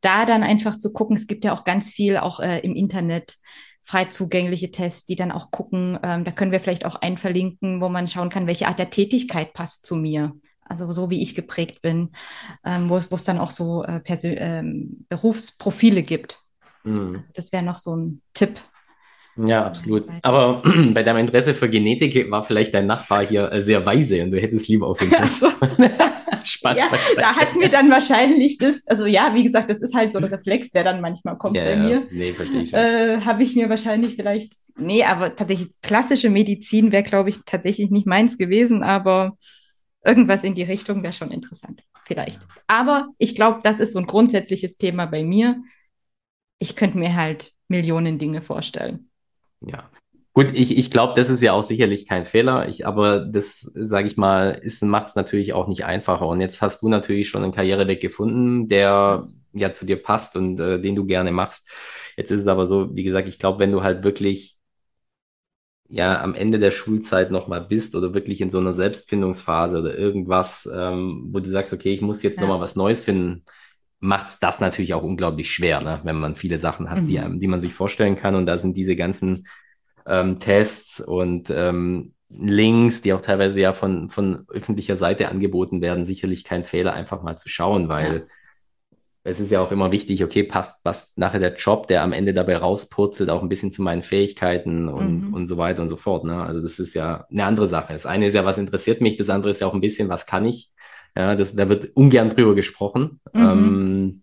da 0.00 0.26
dann 0.26 0.42
einfach 0.42 0.78
zu 0.78 0.92
gucken, 0.92 1.16
es 1.16 1.26
gibt 1.26 1.44
ja 1.44 1.52
auch 1.52 1.64
ganz 1.64 1.90
viel 1.90 2.18
auch 2.18 2.40
äh, 2.40 2.58
im 2.60 2.74
Internet 2.74 3.36
frei 3.80 4.04
zugängliche 4.04 4.70
Tests, 4.70 5.04
die 5.04 5.16
dann 5.16 5.30
auch 5.30 5.50
gucken, 5.50 5.98
ähm, 6.02 6.24
da 6.24 6.30
können 6.30 6.52
wir 6.52 6.60
vielleicht 6.60 6.86
auch 6.86 6.96
einen 6.96 7.18
verlinken, 7.18 7.80
wo 7.80 7.88
man 7.88 8.08
schauen 8.08 8.30
kann, 8.30 8.46
welche 8.46 8.66
Art 8.66 8.78
der 8.78 8.90
Tätigkeit 8.90 9.52
passt 9.52 9.84
zu 9.86 9.94
mir. 9.94 10.32
Also 10.66 10.90
so 10.92 11.10
wie 11.10 11.22
ich 11.22 11.34
geprägt 11.34 11.82
bin, 11.82 12.10
ähm, 12.64 12.88
wo 12.88 12.96
es 12.96 13.24
dann 13.24 13.38
auch 13.38 13.50
so 13.50 13.84
äh, 13.84 14.00
ähm, 14.06 15.04
Berufsprofile 15.10 16.02
gibt. 16.02 16.38
Mhm. 16.84 17.16
Also 17.16 17.28
das 17.34 17.52
wäre 17.52 17.62
noch 17.62 17.76
so 17.76 17.94
ein 17.94 18.22
Tipp, 18.32 18.58
ja, 19.36 19.64
absolut. 19.64 20.04
Aber 20.22 20.62
bei 20.92 21.02
deinem 21.02 21.18
Interesse 21.18 21.54
für 21.54 21.68
Genetik 21.68 22.30
war 22.30 22.42
vielleicht 22.42 22.74
dein 22.74 22.86
Nachbar 22.86 23.26
hier 23.26 23.50
äh, 23.52 23.62
sehr 23.62 23.84
weise 23.84 24.22
und 24.22 24.30
du 24.30 24.40
hättest 24.40 24.68
lieber 24.68 24.86
auf 24.86 24.98
den 24.98 25.10
so. 25.30 25.48
Spaß. 26.44 26.76
Ja, 26.76 26.90
da 27.16 27.36
hat 27.36 27.56
mir 27.56 27.68
dann 27.68 27.90
wahrscheinlich 27.90 28.58
das, 28.58 28.86
also 28.86 29.06
ja, 29.06 29.34
wie 29.34 29.44
gesagt, 29.44 29.70
das 29.70 29.80
ist 29.80 29.94
halt 29.94 30.12
so 30.12 30.18
ein 30.18 30.24
Reflex, 30.24 30.70
der 30.70 30.84
dann 30.84 31.00
manchmal 31.00 31.38
kommt 31.38 31.56
ja, 31.56 31.64
bei 31.64 31.76
mir. 31.76 32.06
Nee, 32.10 32.32
verstehe 32.32 32.62
ich. 32.62 32.72
Äh, 32.74 33.20
Habe 33.22 33.42
ich 33.42 33.56
mir 33.56 33.68
wahrscheinlich 33.68 34.16
vielleicht, 34.16 34.52
nee, 34.76 35.04
aber 35.04 35.34
tatsächlich 35.34 35.68
klassische 35.82 36.30
Medizin 36.30 36.92
wäre, 36.92 37.02
glaube 37.02 37.30
ich, 37.30 37.38
tatsächlich 37.44 37.90
nicht 37.90 38.06
meins 38.06 38.36
gewesen, 38.36 38.82
aber 38.82 39.36
irgendwas 40.04 40.44
in 40.44 40.54
die 40.54 40.62
Richtung 40.62 41.02
wäre 41.02 41.12
schon 41.12 41.30
interessant, 41.30 41.82
vielleicht. 42.04 42.40
Aber 42.66 43.08
ich 43.18 43.34
glaube, 43.34 43.60
das 43.62 43.80
ist 43.80 43.92
so 43.92 43.98
ein 43.98 44.06
grundsätzliches 44.06 44.76
Thema 44.76 45.06
bei 45.06 45.24
mir. 45.24 45.62
Ich 46.58 46.76
könnte 46.76 46.98
mir 46.98 47.14
halt 47.14 47.52
Millionen 47.68 48.18
Dinge 48.18 48.42
vorstellen. 48.42 49.10
Ja. 49.66 49.90
Gut, 50.32 50.48
ich, 50.52 50.76
ich 50.76 50.90
glaube, 50.90 51.14
das 51.14 51.30
ist 51.30 51.42
ja 51.42 51.52
auch 51.52 51.62
sicherlich 51.62 52.08
kein 52.08 52.24
Fehler. 52.24 52.68
Ich, 52.68 52.86
aber 52.86 53.20
das, 53.20 53.60
sage 53.60 54.08
ich 54.08 54.16
mal, 54.16 54.60
macht 54.82 55.08
es 55.08 55.14
natürlich 55.14 55.52
auch 55.52 55.68
nicht 55.68 55.84
einfacher. 55.84 56.26
Und 56.26 56.40
jetzt 56.40 56.60
hast 56.60 56.82
du 56.82 56.88
natürlich 56.88 57.28
schon 57.28 57.44
einen 57.44 57.52
Karriereweg 57.52 58.00
gefunden, 58.00 58.66
der 58.68 59.28
ja 59.52 59.72
zu 59.72 59.86
dir 59.86 60.02
passt 60.02 60.34
und 60.34 60.58
äh, 60.58 60.80
den 60.80 60.96
du 60.96 61.06
gerne 61.06 61.30
machst. 61.30 61.70
Jetzt 62.16 62.32
ist 62.32 62.40
es 62.40 62.46
aber 62.48 62.66
so, 62.66 62.94
wie 62.96 63.04
gesagt, 63.04 63.28
ich 63.28 63.38
glaube, 63.38 63.60
wenn 63.60 63.70
du 63.70 63.84
halt 63.84 64.02
wirklich 64.02 64.58
ja 65.88 66.20
am 66.20 66.34
Ende 66.34 66.58
der 66.58 66.72
Schulzeit 66.72 67.30
nochmal 67.30 67.60
bist 67.60 67.94
oder 67.94 68.14
wirklich 68.14 68.40
in 68.40 68.50
so 68.50 68.58
einer 68.58 68.72
Selbstfindungsphase 68.72 69.78
oder 69.78 69.96
irgendwas, 69.96 70.68
ähm, 70.72 71.28
wo 71.30 71.38
du 71.38 71.50
sagst, 71.50 71.72
okay, 71.72 71.92
ich 71.92 72.00
muss 72.00 72.24
jetzt 72.24 72.36
ja. 72.36 72.42
nochmal 72.42 72.60
was 72.60 72.74
Neues 72.74 73.02
finden, 73.02 73.44
macht 74.04 74.26
es 74.28 74.38
das 74.38 74.60
natürlich 74.60 74.92
auch 74.92 75.02
unglaublich 75.02 75.50
schwer, 75.50 75.80
ne? 75.80 76.00
wenn 76.04 76.16
man 76.16 76.34
viele 76.34 76.58
Sachen 76.58 76.90
hat, 76.90 77.00
mhm. 77.00 77.08
die, 77.08 77.38
die 77.40 77.46
man 77.46 77.62
sich 77.62 77.72
vorstellen 77.72 78.16
kann. 78.16 78.34
Und 78.34 78.44
da 78.44 78.58
sind 78.58 78.76
diese 78.76 78.96
ganzen 78.96 79.46
ähm, 80.06 80.38
Tests 80.38 81.00
und 81.00 81.50
ähm, 81.50 82.12
Links, 82.28 83.00
die 83.00 83.14
auch 83.14 83.22
teilweise 83.22 83.60
ja 83.60 83.72
von, 83.72 84.10
von 84.10 84.44
öffentlicher 84.48 84.96
Seite 84.96 85.28
angeboten 85.28 85.80
werden, 85.80 86.04
sicherlich 86.04 86.44
kein 86.44 86.64
Fehler, 86.64 86.92
einfach 86.92 87.22
mal 87.22 87.38
zu 87.38 87.48
schauen, 87.48 87.88
weil 87.88 88.14
ja. 88.14 88.22
es 89.22 89.40
ist 89.40 89.50
ja 89.50 89.60
auch 89.60 89.72
immer 89.72 89.90
wichtig, 89.90 90.22
okay, 90.22 90.42
passt 90.42 90.84
was 90.84 91.16
nachher 91.16 91.40
der 91.40 91.54
Job, 91.54 91.88
der 91.88 92.02
am 92.02 92.12
Ende 92.12 92.34
dabei 92.34 92.58
rauspurzelt, 92.58 93.30
auch 93.30 93.42
ein 93.42 93.48
bisschen 93.48 93.72
zu 93.72 93.80
meinen 93.82 94.02
Fähigkeiten 94.02 94.88
und, 94.88 95.28
mhm. 95.28 95.34
und 95.34 95.46
so 95.46 95.56
weiter 95.56 95.80
und 95.80 95.88
so 95.88 95.96
fort. 95.96 96.24
Ne? 96.24 96.42
Also 96.42 96.60
das 96.60 96.78
ist 96.78 96.92
ja 96.92 97.24
eine 97.30 97.44
andere 97.44 97.66
Sache. 97.66 97.94
Das 97.94 98.04
eine 98.04 98.26
ist 98.26 98.34
ja, 98.34 98.44
was 98.44 98.58
interessiert 98.58 99.00
mich, 99.00 99.16
das 99.16 99.30
andere 99.30 99.50
ist 99.50 99.60
ja 99.60 99.66
auch 99.66 99.74
ein 99.74 99.80
bisschen, 99.80 100.10
was 100.10 100.26
kann 100.26 100.44
ich. 100.44 100.72
Ja, 101.16 101.36
das, 101.36 101.54
da 101.54 101.68
wird 101.68 101.96
ungern 101.96 102.30
drüber 102.30 102.54
gesprochen. 102.54 103.20
Mhm. 103.32 103.40
Ähm, 103.40 104.20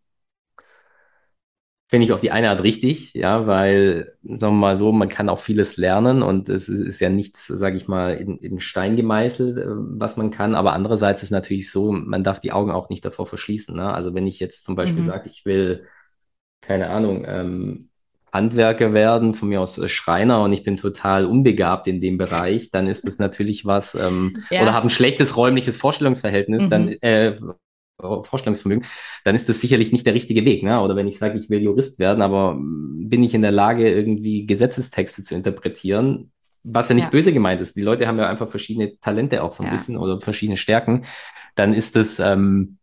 Finde 1.88 2.06
ich 2.06 2.13
auf 2.13 2.21
die 2.21 2.32
eine 2.32 2.49
Art 2.49 2.63
richtig, 2.63 3.13
ja, 3.15 3.47
weil, 3.47 4.13
sagen 4.23 4.39
wir 4.39 4.51
mal 4.51 4.77
so, 4.77 4.93
man 4.93 5.10
kann 5.10 5.27
auch 5.27 5.39
vieles 5.39 5.75
lernen 5.75 6.23
und 6.23 6.47
es 6.47 6.69
ist 6.69 7.01
ja 7.01 7.10
nichts, 7.10 7.47
sage 7.47 7.75
ich 7.75 7.89
mal, 7.89 8.15
in, 8.15 8.38
in 8.38 8.62
Stein 8.62 8.95
gemeißelt, 8.95 9.58
äh, 9.58 9.65
was 9.67 10.15
man 10.15 10.32
kann. 10.32 10.56
Aber 10.56 10.71
andererseits 10.71 11.21
ist 11.21 11.32
natürlich 11.32 11.69
so, 11.69 11.91
man 11.91 12.23
darf 12.23 12.39
die 12.39 12.54
Augen 12.54 12.71
auch 12.71 12.88
nicht 12.88 13.04
davor 13.04 13.25
verschließen. 13.25 13.75
Ne? 13.75 13.93
Also 13.93 14.13
wenn 14.13 14.25
ich 14.25 14.39
jetzt 14.39 14.63
zum 14.63 14.77
Beispiel 14.77 15.01
mhm. 15.01 15.08
sage, 15.08 15.30
ich 15.30 15.43
will, 15.43 15.86
keine 16.62 16.89
Ahnung, 16.91 17.25
ähm, 17.27 17.90
Handwerker 18.31 18.93
werden, 18.93 19.33
von 19.33 19.49
mir 19.49 19.61
aus 19.61 19.77
äh, 19.77 19.87
Schreiner 19.87 20.43
und 20.43 20.53
ich 20.53 20.63
bin 20.63 20.77
total 20.77 21.25
unbegabt 21.25 21.87
in 21.87 21.99
dem 21.99 22.17
Bereich, 22.17 22.71
dann 22.71 22.87
ist 22.87 23.05
das 23.05 23.19
natürlich 23.19 23.65
was, 23.65 23.95
ähm, 23.95 24.37
ja. 24.49 24.61
oder 24.61 24.73
habe 24.73 24.87
ein 24.87 24.89
schlechtes 24.89 25.35
räumliches 25.35 25.77
Vorstellungsverhältnis, 25.77 26.63
mhm. 26.63 26.69
dann 26.69 26.87
äh, 27.01 27.35
Vorstellungsvermögen, 27.99 28.85
dann 29.23 29.35
ist 29.35 29.47
das 29.47 29.61
sicherlich 29.61 29.91
nicht 29.91 30.05
der 30.05 30.13
richtige 30.13 30.45
Weg. 30.45 30.63
Ne? 30.63 30.81
Oder 30.81 30.95
wenn 30.95 31.07
ich 31.07 31.17
sage, 31.17 31.37
ich 31.37 31.49
will 31.49 31.61
Jurist 31.61 31.99
werden, 31.99 32.21
aber 32.21 32.57
bin 32.59 33.23
ich 33.23 33.33
in 33.33 33.41
der 33.41 33.51
Lage, 33.51 33.87
irgendwie 33.89 34.45
Gesetzestexte 34.45 35.23
zu 35.23 35.35
interpretieren, 35.35 36.31
was 36.63 36.89
ja 36.89 36.95
nicht 36.95 37.05
ja. 37.05 37.09
böse 37.09 37.33
gemeint 37.33 37.61
ist. 37.61 37.75
Die 37.75 37.81
Leute 37.81 38.07
haben 38.07 38.17
ja 38.17 38.29
einfach 38.29 38.49
verschiedene 38.49 38.97
Talente 38.99 39.43
auch 39.43 39.53
so 39.53 39.63
ein 39.63 39.67
ja. 39.67 39.73
bisschen 39.73 39.97
oder 39.97 40.19
verschiedene 40.19 40.57
Stärken. 40.57 41.05
Dann 41.55 41.73
ist 41.73 41.95
das 41.95 42.19
ähm, 42.19 42.77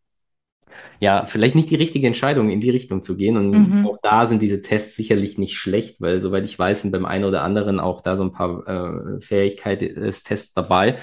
ja, 1.00 1.26
vielleicht 1.26 1.54
nicht 1.54 1.70
die 1.70 1.76
richtige 1.76 2.06
Entscheidung, 2.06 2.50
in 2.50 2.60
die 2.60 2.70
Richtung 2.70 3.02
zu 3.02 3.16
gehen. 3.16 3.36
Und 3.36 3.50
mhm. 3.50 3.86
auch 3.86 3.98
da 4.02 4.26
sind 4.26 4.42
diese 4.42 4.62
Tests 4.62 4.96
sicherlich 4.96 5.38
nicht 5.38 5.56
schlecht, 5.56 6.00
weil 6.00 6.22
soweit 6.22 6.44
ich 6.44 6.58
weiß, 6.58 6.82
sind 6.82 6.92
beim 6.92 7.04
einen 7.04 7.24
oder 7.24 7.42
anderen 7.42 7.80
auch 7.80 8.00
da 8.02 8.16
so 8.16 8.24
ein 8.24 8.32
paar 8.32 8.66
äh, 8.66 9.20
Fähigkeitstests 9.20 10.54
dabei. 10.54 10.98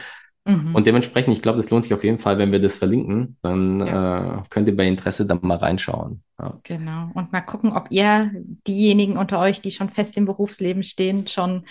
Mhm. 0.48 0.76
Und 0.76 0.86
dementsprechend, 0.86 1.34
ich 1.34 1.42
glaube, 1.42 1.58
das 1.58 1.72
lohnt 1.72 1.84
sich 1.84 1.94
auf 1.94 2.04
jeden 2.04 2.20
Fall, 2.20 2.38
wenn 2.38 2.52
wir 2.52 2.62
das 2.62 2.78
verlinken. 2.78 3.38
Dann 3.42 3.80
ja. 3.80 4.40
äh, 4.40 4.44
könnt 4.50 4.68
ihr 4.68 4.76
bei 4.76 4.88
Interesse 4.88 5.26
dann 5.26 5.40
mal 5.42 5.58
reinschauen. 5.58 6.22
Ja. 6.40 6.60
Genau. 6.64 7.10
Und 7.16 7.32
mal 7.32 7.42
gucken, 7.42 7.72
ob 7.72 7.88
ihr 7.90 8.32
diejenigen 8.68 9.18
unter 9.18 9.40
euch, 9.40 9.62
die 9.62 9.72
schon 9.72 9.90
fest 9.90 10.18
im 10.18 10.26
Berufsleben 10.26 10.84
stehen, 10.84 11.26
schon, 11.26 11.66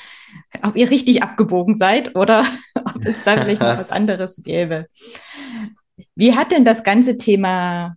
ob 0.62 0.74
ihr 0.74 0.90
richtig 0.90 1.22
abgebogen 1.22 1.76
seid 1.76 2.16
oder 2.16 2.44
ob 2.74 3.04
es 3.04 3.22
da 3.22 3.34
vielleicht 3.34 3.60
noch 3.60 3.78
was 3.78 3.90
anderes 3.90 4.42
gäbe. 4.42 4.86
Wie 6.14 6.34
hat 6.34 6.52
denn 6.52 6.64
das 6.64 6.82
ganze 6.82 7.16
Thema 7.16 7.96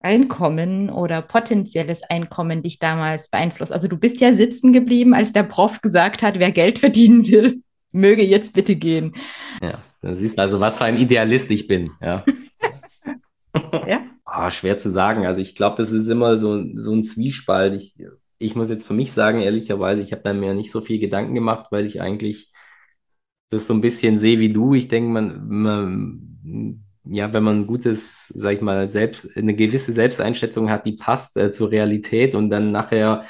Einkommen 0.00 0.90
oder 0.90 1.22
potenzielles 1.22 2.02
Einkommen 2.02 2.62
dich 2.62 2.78
damals 2.78 3.28
beeinflusst? 3.28 3.72
Also 3.72 3.88
du 3.88 3.96
bist 3.96 4.20
ja 4.20 4.32
sitzen 4.32 4.72
geblieben, 4.72 5.14
als 5.14 5.32
der 5.32 5.42
Prof 5.42 5.80
gesagt 5.80 6.22
hat, 6.22 6.38
wer 6.38 6.52
Geld 6.52 6.78
verdienen 6.78 7.26
will, 7.26 7.62
möge 7.92 8.22
jetzt 8.22 8.52
bitte 8.52 8.76
gehen. 8.76 9.14
Ja, 9.62 9.82
da 10.02 10.14
siehst 10.14 10.38
du 10.38 10.42
also, 10.42 10.60
was 10.60 10.78
für 10.78 10.84
ein 10.84 10.98
Idealist 10.98 11.50
ich 11.50 11.66
bin. 11.66 11.90
Ja. 12.00 12.24
ja. 13.86 14.02
Oh, 14.26 14.50
schwer 14.50 14.78
zu 14.78 14.90
sagen. 14.90 15.26
Also 15.26 15.40
ich 15.40 15.54
glaube, 15.54 15.76
das 15.76 15.92
ist 15.92 16.08
immer 16.08 16.38
so, 16.38 16.62
so 16.76 16.92
ein 16.92 17.04
Zwiespalt. 17.04 17.74
Ich, 17.80 18.04
ich 18.38 18.54
muss 18.54 18.70
jetzt 18.70 18.86
für 18.86 18.94
mich 18.94 19.12
sagen, 19.12 19.40
ehrlicherweise, 19.40 20.02
ich 20.02 20.12
habe 20.12 20.22
da 20.22 20.34
mir 20.34 20.54
nicht 20.54 20.70
so 20.70 20.80
viel 20.80 20.98
Gedanken 20.98 21.34
gemacht, 21.34 21.66
weil 21.70 21.86
ich 21.86 22.00
eigentlich 22.00 22.52
das 23.48 23.66
so 23.66 23.74
ein 23.74 23.80
bisschen 23.80 24.18
sehe 24.18 24.38
wie 24.38 24.52
du. 24.52 24.74
Ich 24.74 24.88
denke, 24.88 25.10
man, 25.10 25.48
man 25.48 26.85
ja, 27.08 27.32
wenn 27.32 27.42
man 27.42 27.60
ein 27.60 27.66
gutes, 27.66 28.28
sag 28.28 28.54
ich 28.54 28.60
mal, 28.60 28.88
selbst, 28.88 29.36
eine 29.36 29.54
gewisse 29.54 29.92
Selbsteinschätzung 29.92 30.70
hat, 30.70 30.86
die 30.86 30.92
passt 30.92 31.36
äh, 31.36 31.52
zur 31.52 31.70
Realität 31.70 32.34
und 32.34 32.50
dann 32.50 32.72
nachher 32.72 33.24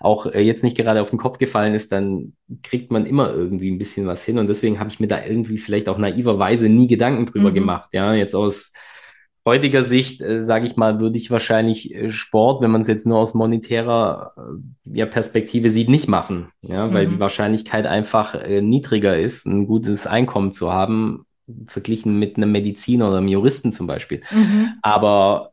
auch 0.00 0.26
äh, 0.26 0.40
jetzt 0.40 0.64
nicht 0.64 0.76
gerade 0.76 1.00
auf 1.00 1.10
den 1.10 1.18
Kopf 1.18 1.38
gefallen 1.38 1.74
ist, 1.74 1.92
dann 1.92 2.34
kriegt 2.62 2.90
man 2.90 3.06
immer 3.06 3.32
irgendwie 3.32 3.70
ein 3.70 3.78
bisschen 3.78 4.06
was 4.06 4.24
hin. 4.24 4.38
Und 4.38 4.48
deswegen 4.48 4.80
habe 4.80 4.90
ich 4.90 5.00
mir 5.00 5.06
da 5.06 5.24
irgendwie 5.24 5.58
vielleicht 5.58 5.88
auch 5.88 5.98
naiverweise 5.98 6.68
nie 6.68 6.88
Gedanken 6.88 7.26
drüber 7.26 7.50
mhm. 7.50 7.54
gemacht. 7.54 7.90
Ja, 7.92 8.12
jetzt 8.12 8.34
aus 8.34 8.72
heutiger 9.44 9.82
Sicht, 9.82 10.20
äh, 10.20 10.40
sage 10.40 10.66
ich 10.66 10.76
mal, 10.76 11.00
würde 11.00 11.18
ich 11.18 11.30
wahrscheinlich 11.30 11.94
äh, 11.94 12.10
Sport, 12.10 12.62
wenn 12.62 12.70
man 12.70 12.80
es 12.80 12.88
jetzt 12.88 13.06
nur 13.06 13.18
aus 13.18 13.34
monetärer 13.34 14.34
äh, 14.36 14.98
ja, 14.98 15.06
Perspektive 15.06 15.70
sieht, 15.70 15.88
nicht 15.88 16.08
machen. 16.08 16.48
Ja, 16.62 16.92
weil 16.92 17.06
mhm. 17.06 17.10
die 17.12 17.20
Wahrscheinlichkeit 17.20 17.86
einfach 17.86 18.34
äh, 18.34 18.60
niedriger 18.60 19.16
ist, 19.16 19.46
ein 19.46 19.66
gutes 19.66 20.06
Einkommen 20.06 20.52
zu 20.52 20.72
haben, 20.72 21.26
verglichen 21.66 22.18
mit 22.18 22.36
einem 22.36 22.52
Mediziner 22.52 23.08
oder 23.08 23.18
einem 23.18 23.28
Juristen 23.28 23.72
zum 23.72 23.86
Beispiel. 23.86 24.22
Mhm. 24.30 24.74
Aber 24.82 25.52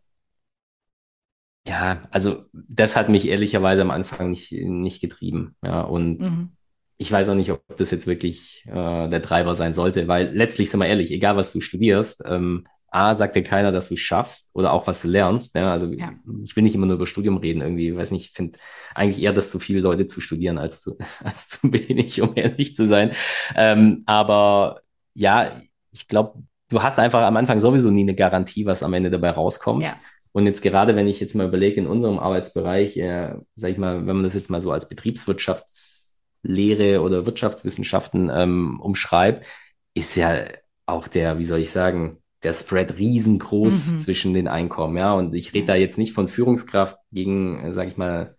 ja, 1.68 2.08
also 2.12 2.46
das 2.54 2.96
hat 2.96 3.10
mich 3.10 3.28
ehrlicherweise 3.28 3.82
am 3.82 3.92
Anfang 3.92 4.32
nicht, 4.32 4.52
nicht 4.52 5.02
getrieben. 5.02 5.56
Ja, 5.64 5.82
und 5.82 6.20
mhm. 6.20 6.50
ich 6.98 7.12
weiß 7.12 7.30
auch 7.30 7.36
nicht, 7.36 7.52
ob 7.52 7.64
das 7.78 7.92
jetzt 7.92 8.08
wirklich 8.08 8.66
äh, 8.68 9.08
der 9.10 9.22
Treiber 9.22 9.56
sein 9.56 9.74
sollte, 9.74 10.08
weil 10.08 10.30
letztlich, 10.36 10.70
sind 10.70 10.80
wir 10.80 10.88
ehrlich, 10.88 11.12
egal 11.12 11.36
was 11.38 11.54
du 11.54 11.62
studierst, 11.62 12.24
ähm, 12.26 12.66
A, 12.92 13.14
sagt 13.14 13.36
dir 13.36 13.44
keiner, 13.44 13.72
dass 13.72 13.90
du 13.90 13.94
es 13.94 14.00
schaffst 14.00 14.50
oder 14.54 14.74
auch 14.74 14.88
was 14.88 15.02
du 15.04 15.10
lernst. 15.10 15.56
Ja? 15.56 15.72
Also 15.72 15.92
ja. 15.94 16.12
ich 16.44 16.56
will 16.56 16.64
nicht 16.64 16.74
immer 16.74 16.88
nur 16.88 16.96
über 16.96 17.06
Studium 17.06 17.38
reden 17.38 17.62
irgendwie. 17.62 17.90
Ich 17.90 17.96
weiß 17.96 18.12
nicht, 18.12 18.30
ich 18.30 18.32
finde 18.32 18.58
eigentlich 18.96 19.22
eher, 19.22 19.34
dass 19.34 19.52
zu 19.52 19.60
viele 19.60 19.82
Leute 19.82 20.08
zu 20.08 20.22
studieren 20.22 20.58
als 20.58 20.82
zu, 20.82 20.98
als 21.24 21.50
zu 21.50 21.72
wenig, 21.72 22.22
um 22.22 22.32
ehrlich 22.36 22.76
zu 22.76 22.88
sein. 22.88 23.12
Ähm, 23.56 24.04
aber 24.08 24.82
ja, 25.14 25.62
ich 25.92 26.08
glaube, 26.08 26.42
du 26.70 26.82
hast 26.82 27.00
einfach 27.00 27.24
am 27.24 27.36
Anfang 27.38 27.60
sowieso 27.60 27.92
nie 27.92 28.02
eine 28.02 28.16
Garantie, 28.16 28.66
was 28.66 28.84
am 28.84 28.94
Ende 28.94 29.10
dabei 29.10 29.32
rauskommt. 29.32 29.84
Ja. 29.84 29.96
Und 30.32 30.46
jetzt 30.46 30.62
gerade, 30.62 30.96
wenn 30.96 31.08
ich 31.08 31.20
jetzt 31.20 31.36
mal 31.36 31.48
überlege, 31.48 31.82
in 31.82 31.88
unserem 31.88 32.20
Arbeitsbereich, 32.20 32.98
äh, 32.98 33.34
sag 33.56 33.72
ich 33.72 33.78
mal, 33.78 34.06
wenn 34.06 34.18
man 34.18 34.24
das 34.24 34.36
jetzt 34.36 34.50
mal 34.50 34.62
so 34.62 34.72
als 34.72 34.88
Betriebswirtschaftslehre 34.88 37.02
oder 37.02 37.26
Wirtschaftswissenschaften 37.26 38.32
ähm, 38.34 38.80
umschreibt, 38.80 39.46
ist 39.96 40.16
ja 40.16 40.44
auch 40.86 41.08
der, 41.08 41.40
wie 41.40 41.44
soll 41.44 41.60
ich 41.60 41.72
sagen, 41.72 42.20
der 42.44 42.54
Spread 42.54 42.98
riesengroß 42.98 43.88
mhm. 43.88 44.00
zwischen 44.00 44.34
den 44.34 44.48
Einkommen, 44.48 44.98
ja. 44.98 45.14
Und 45.14 45.34
ich 45.34 45.54
rede 45.54 45.68
da 45.68 45.76
jetzt 45.76 45.98
nicht 45.98 46.14
von 46.14 46.28
Führungskraft 46.28 46.98
gegen, 47.12 47.66
äh, 47.66 47.74
sag 47.74 47.88
ich 47.88 47.98
mal, 47.98 48.36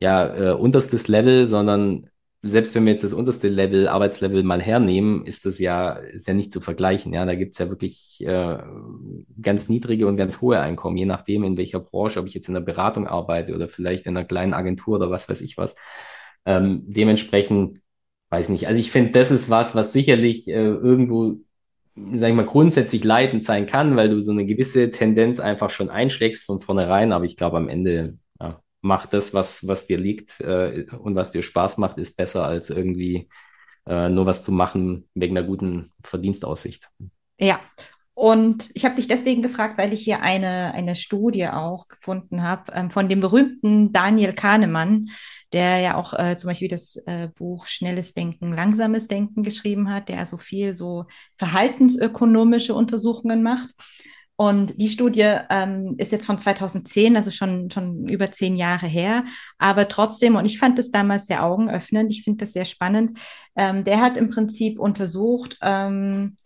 ja, 0.00 0.52
äh, 0.52 0.54
unterstes 0.54 1.08
Level, 1.08 1.46
sondern 1.46 2.10
selbst 2.42 2.74
wenn 2.74 2.84
wir 2.84 2.92
jetzt 2.92 3.02
das 3.04 3.12
unterste 3.12 3.48
Level, 3.48 3.88
Arbeitslevel 3.88 4.44
mal 4.44 4.62
hernehmen, 4.62 5.24
ist 5.24 5.44
das 5.44 5.58
ja, 5.58 5.92
ist 5.92 6.28
ja 6.28 6.34
nicht 6.34 6.52
zu 6.52 6.60
vergleichen. 6.60 7.12
Ja, 7.12 7.24
da 7.24 7.34
gibt's 7.34 7.58
ja 7.58 7.68
wirklich 7.68 8.24
äh, 8.24 8.58
ganz 9.42 9.68
niedrige 9.68 10.06
und 10.06 10.16
ganz 10.16 10.40
hohe 10.40 10.60
Einkommen, 10.60 10.96
je 10.96 11.06
nachdem, 11.06 11.42
in 11.42 11.56
welcher 11.56 11.80
Branche, 11.80 12.20
ob 12.20 12.26
ich 12.26 12.34
jetzt 12.34 12.48
in 12.48 12.54
der 12.54 12.60
Beratung 12.60 13.08
arbeite 13.08 13.54
oder 13.54 13.68
vielleicht 13.68 14.06
in 14.06 14.16
einer 14.16 14.26
kleinen 14.26 14.54
Agentur 14.54 14.96
oder 14.96 15.10
was 15.10 15.28
weiß 15.28 15.40
ich 15.40 15.58
was. 15.58 15.74
Ähm, 16.46 16.84
dementsprechend, 16.86 17.80
weiß 18.30 18.50
nicht. 18.50 18.68
Also 18.68 18.80
ich 18.80 18.90
finde, 18.92 19.12
das 19.12 19.30
ist 19.32 19.50
was, 19.50 19.74
was 19.74 19.92
sicherlich 19.92 20.46
äh, 20.46 20.52
irgendwo, 20.52 21.40
sag 22.14 22.30
ich 22.30 22.36
mal, 22.36 22.46
grundsätzlich 22.46 23.02
leitend 23.04 23.44
sein 23.44 23.66
kann, 23.66 23.96
weil 23.96 24.10
du 24.10 24.20
so 24.22 24.32
eine 24.32 24.46
gewisse 24.46 24.90
Tendenz 24.90 25.40
einfach 25.40 25.70
schon 25.70 25.90
einschlägst 25.90 26.44
von 26.44 26.60
vornherein. 26.60 27.12
Aber 27.12 27.24
ich 27.24 27.36
glaube, 27.36 27.56
am 27.56 27.68
Ende 27.68 28.18
mach 28.80 29.06
das, 29.06 29.34
was, 29.34 29.66
was 29.66 29.86
dir 29.86 29.98
liegt 29.98 30.40
äh, 30.40 30.86
und 30.98 31.14
was 31.14 31.32
dir 31.32 31.42
Spaß 31.42 31.78
macht, 31.78 31.98
ist 31.98 32.16
besser 32.16 32.44
als 32.44 32.70
irgendwie 32.70 33.28
äh, 33.86 34.08
nur 34.08 34.26
was 34.26 34.42
zu 34.42 34.52
machen 34.52 35.08
wegen 35.14 35.36
einer 35.36 35.46
guten 35.46 35.92
Verdienstaussicht. 36.02 36.88
Ja, 37.40 37.60
und 38.18 38.70
ich 38.74 38.84
habe 38.84 38.96
dich 38.96 39.06
deswegen 39.06 39.42
gefragt, 39.42 39.78
weil 39.78 39.92
ich 39.92 40.02
hier 40.02 40.20
eine, 40.22 40.74
eine 40.74 40.96
Studie 40.96 41.46
auch 41.46 41.86
gefunden 41.86 42.42
habe 42.42 42.72
ähm, 42.74 42.90
von 42.90 43.08
dem 43.08 43.20
berühmten 43.20 43.92
Daniel 43.92 44.32
Kahnemann, 44.32 45.10
der 45.52 45.78
ja 45.78 45.96
auch 45.96 46.14
äh, 46.14 46.36
zum 46.36 46.48
Beispiel 46.48 46.66
das 46.66 46.96
äh, 47.06 47.28
Buch 47.32 47.68
Schnelles 47.68 48.14
Denken, 48.14 48.52
Langsames 48.52 49.06
Denken 49.06 49.44
geschrieben 49.44 49.88
hat, 49.88 50.08
der 50.08 50.26
so 50.26 50.36
viel 50.36 50.74
so 50.74 51.04
verhaltensökonomische 51.36 52.74
Untersuchungen 52.74 53.40
macht. 53.40 53.70
Und 54.40 54.80
die 54.80 54.88
Studie 54.88 55.34
ähm, 55.50 55.96
ist 55.98 56.12
jetzt 56.12 56.24
von 56.24 56.38
2010, 56.38 57.16
also 57.16 57.32
schon, 57.32 57.72
schon 57.72 58.06
über 58.06 58.30
zehn 58.30 58.54
Jahre 58.54 58.86
her. 58.86 59.24
Aber 59.58 59.88
trotzdem, 59.88 60.36
und 60.36 60.44
ich 60.44 60.60
fand 60.60 60.78
das 60.78 60.92
damals 60.92 61.26
sehr 61.26 61.44
augenöffnend, 61.44 62.12
ich 62.12 62.22
finde 62.22 62.44
das 62.44 62.52
sehr 62.52 62.64
spannend, 62.64 63.18
ähm, 63.56 63.82
der 63.82 64.00
hat 64.00 64.16
im 64.16 64.30
Prinzip 64.30 64.78
untersucht, 64.78 65.58
ähm, 65.60 66.36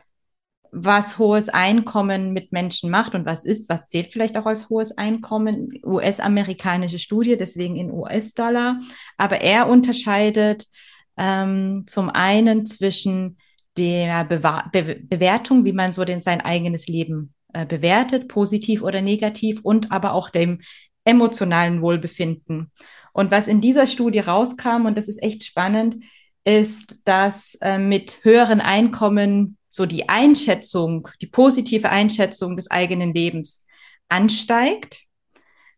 was 0.70 1.18
hohes 1.18 1.50
Einkommen 1.50 2.32
mit 2.32 2.50
Menschen 2.50 2.88
macht 2.88 3.14
und 3.14 3.26
was 3.26 3.44
ist, 3.44 3.68
was 3.68 3.84
zählt 3.84 4.10
vielleicht 4.10 4.38
auch 4.38 4.46
als 4.46 4.70
hohes 4.70 4.96
Einkommen. 4.96 5.78
US-amerikanische 5.84 6.98
Studie, 6.98 7.36
deswegen 7.36 7.76
in 7.76 7.90
US-Dollar. 7.90 8.80
Aber 9.18 9.42
er 9.42 9.68
unterscheidet 9.68 10.66
ähm, 11.18 11.84
zum 11.86 12.08
einen 12.08 12.64
zwischen 12.64 13.36
der 13.76 14.24
Bewa 14.24 14.70
Be 14.72 14.98
Bewertung, 15.02 15.66
wie 15.66 15.74
man 15.74 15.92
so 15.92 16.06
den, 16.06 16.22
sein 16.22 16.40
eigenes 16.40 16.86
Leben 16.86 17.34
äh, 17.52 17.66
bewertet, 17.66 18.28
positiv 18.28 18.82
oder 18.82 19.00
negativ, 19.00 19.60
und 19.62 19.92
aber 19.92 20.12
auch 20.12 20.30
dem 20.30 20.60
emotionalen 21.04 21.82
Wohlbefinden. 21.82 22.70
Und 23.12 23.30
was 23.30 23.48
in 23.48 23.60
dieser 23.60 23.86
Studie 23.86 24.20
rauskam, 24.20 24.86
und 24.86 24.96
das 24.96 25.08
ist 25.08 25.22
echt 25.22 25.44
spannend, 25.44 25.96
ist, 26.44 27.06
dass 27.06 27.56
äh, 27.60 27.78
mit 27.78 28.18
höheren 28.22 28.60
Einkommen 28.60 29.58
so 29.68 29.86
die 29.86 30.08
Einschätzung, 30.08 31.08
die 31.20 31.26
positive 31.26 31.88
Einschätzung 31.88 32.56
des 32.56 32.70
eigenen 32.70 33.14
Lebens 33.14 33.66
ansteigt, 34.08 35.04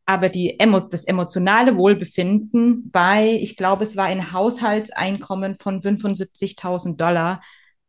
aber 0.07 0.29
die, 0.29 0.59
das 0.91 1.05
emotionale 1.05 1.77
Wohlbefinden 1.77 2.91
bei, 2.91 3.39
ich 3.41 3.57
glaube, 3.57 3.85
es 3.85 3.97
war 3.97 4.07
ein 4.07 4.33
Haushaltseinkommen 4.33 5.55
von 5.55 5.81
75.000 5.81 6.97
Dollar, 6.97 7.43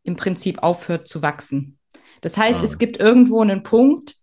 im 0.04 0.16
Prinzip 0.16 0.64
aufhört 0.64 1.08
zu 1.08 1.22
wachsen. 1.22 1.80
Das 2.22 2.38
heißt, 2.38 2.62
ah. 2.62 2.64
es 2.64 2.78
gibt 2.78 2.98
irgendwo 2.98 3.42
einen 3.42 3.64
Punkt, 3.64 4.16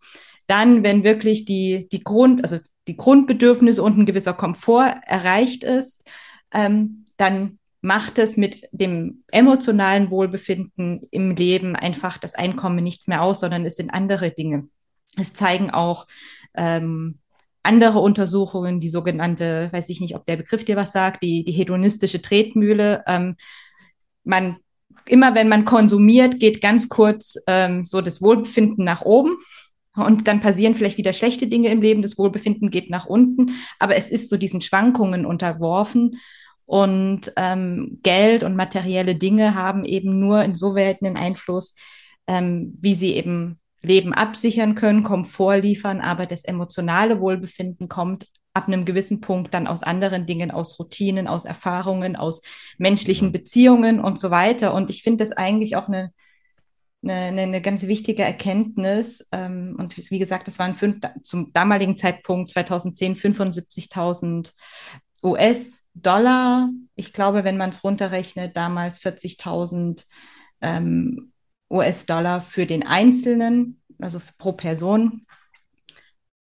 dann, 0.47 0.83
wenn 0.83 1.05
wirklich 1.05 1.45
die, 1.45 1.89
die 1.91 2.03
Grund, 2.03 2.43
also 2.43 2.59
die 2.89 2.97
Grundbedürfnisse 2.97 3.83
und 3.83 3.99
ein 3.99 4.07
gewisser 4.07 4.35
Komfort 4.35 4.95
erreicht 5.07 5.65
ist, 5.65 6.05
ähm, 6.53 7.05
dann 7.17 7.59
macht 7.81 8.19
es 8.19 8.37
mit 8.37 8.69
dem 8.73 9.25
emotionalen 9.29 10.11
Wohlbefinden 10.11 11.01
im 11.11 11.35
Leben 11.35 11.75
einfach 11.75 12.19
das 12.19 12.35
Einkommen 12.35 12.83
nichts 12.83 13.09
mehr 13.09 13.23
aus, 13.23 13.41
sondern 13.41 13.67
es 13.67 13.77
sind 13.77 13.91
andere 13.91 14.31
Dinge. 14.31 14.69
Es 15.17 15.35
zeigen 15.35 15.71
auch 15.71 16.07
ähm, 16.55 17.19
andere 17.63 17.99
Untersuchungen, 17.99 18.81
die 18.81 18.89
sogenannte, 18.89 19.69
weiß 19.73 19.89
ich 19.89 20.01
nicht, 20.01 20.17
ob 20.17 20.27
der 20.27 20.37
Begriff 20.37 20.65
dir 20.65 20.77
was 20.77 20.93
sagt, 20.93 21.23
die, 21.23 21.45
die 21.45 21.53
hedonistische 21.53 22.23
Tretmühle. 22.23 23.05
Ähm, 23.07 23.37
man 24.25 24.57
immer 25.07 25.35
wenn 25.35 25.49
man 25.49 25.65
konsumiert, 25.65 26.38
geht 26.38 26.61
ganz 26.61 26.88
kurz 26.88 27.37
ähm, 27.47 27.85
so 27.85 28.01
das 28.01 28.23
Wohlbefinden 28.23 28.85
nach 28.85 29.03
oben. 29.03 29.37
Und 29.95 30.27
dann 30.27 30.41
passieren 30.41 30.75
vielleicht 30.75 30.97
wieder 30.97 31.12
schlechte 31.12 31.47
Dinge 31.47 31.69
im 31.69 31.83
Leben, 31.83 32.01
das 32.01 32.17
Wohlbefinden 32.17 32.71
geht 32.71 32.88
nach 32.88 33.05
unten, 33.05 33.53
aber 33.79 33.95
es 33.97 34.11
ist 34.11 34.31
so 34.31 34.38
diesen 34.38 34.62
Schwankungen 34.62 35.27
unterworfen. 35.27 36.19
Und 36.65 37.33
ähm, 37.37 37.99
Geld 38.03 38.45
und 38.45 38.57
materielle 38.57 39.15
Dinge 39.15 39.55
haben 39.55 39.85
eben 39.85 40.19
nur 40.19 40.43
insoweit 40.43 41.03
einen 41.03 41.19
Einfluss, 41.19 41.75
ähm, 42.27 42.79
wie 42.81 42.95
sie 42.95 43.15
eben 43.15 43.59
Leben 43.83 44.15
absichern 44.15 44.75
können, 44.75 45.03
Komfort 45.03 45.59
liefern, 45.59 46.01
aber 46.01 46.25
das 46.25 46.45
emotionale 46.45 47.21
Wohlbefinden 47.21 47.88
kommt 47.88 48.29
ab 48.55 48.67
einem 48.67 48.85
gewissen 48.85 49.21
Punkt 49.21 49.55
dann 49.55 49.67
aus 49.67 49.83
anderen 49.83 50.27
Dingen, 50.27 50.51
aus 50.51 50.79
Routinen, 50.79 51.27
aus 51.27 51.45
Erfahrungen, 51.45 52.17
aus 52.17 52.43
menschlichen. 52.79 53.33
Beziehungen 53.33 54.01
und 54.01 54.19
so 54.19 54.31
weiter. 54.31 54.75
Und 54.75 54.91
ich 54.91 55.03
finde 55.03 55.25
das 55.25 55.33
eigentlich 55.33 55.77
auch 55.77 55.88
eine, 55.88 56.12
eine, 57.03 57.43
eine 57.43 57.62
ganz 57.62 57.87
wichtige 57.87 58.23
Erkenntnis. 58.23 59.29
Ähm, 59.33 59.77
und 59.79 59.97
wie 59.97 60.19
gesagt, 60.19 60.49
das 60.49 60.59
waren 60.59 60.75
fünf, 60.77 61.01
zum 61.23 61.53
damaligen 61.53 61.97
Zeitpunkt 61.97 62.51
2010 62.51 63.17
75.000 63.17 64.53
US-Dollar. 65.23 66.71
Ich 66.95 67.12
glaube, 67.12 67.45
wenn 67.45 67.57
man 67.57 67.71
es 67.71 67.83
runterrechnet, 67.83 68.57
damals 68.57 69.01
40.000 69.01 70.05
ähm, 70.61 71.33
US-Dollar 71.71 72.43
für 72.43 72.67
den 72.67 72.87
Einzelnen, 72.87 73.81
also 73.99 74.21
pro 74.37 74.53
Person. 74.53 75.27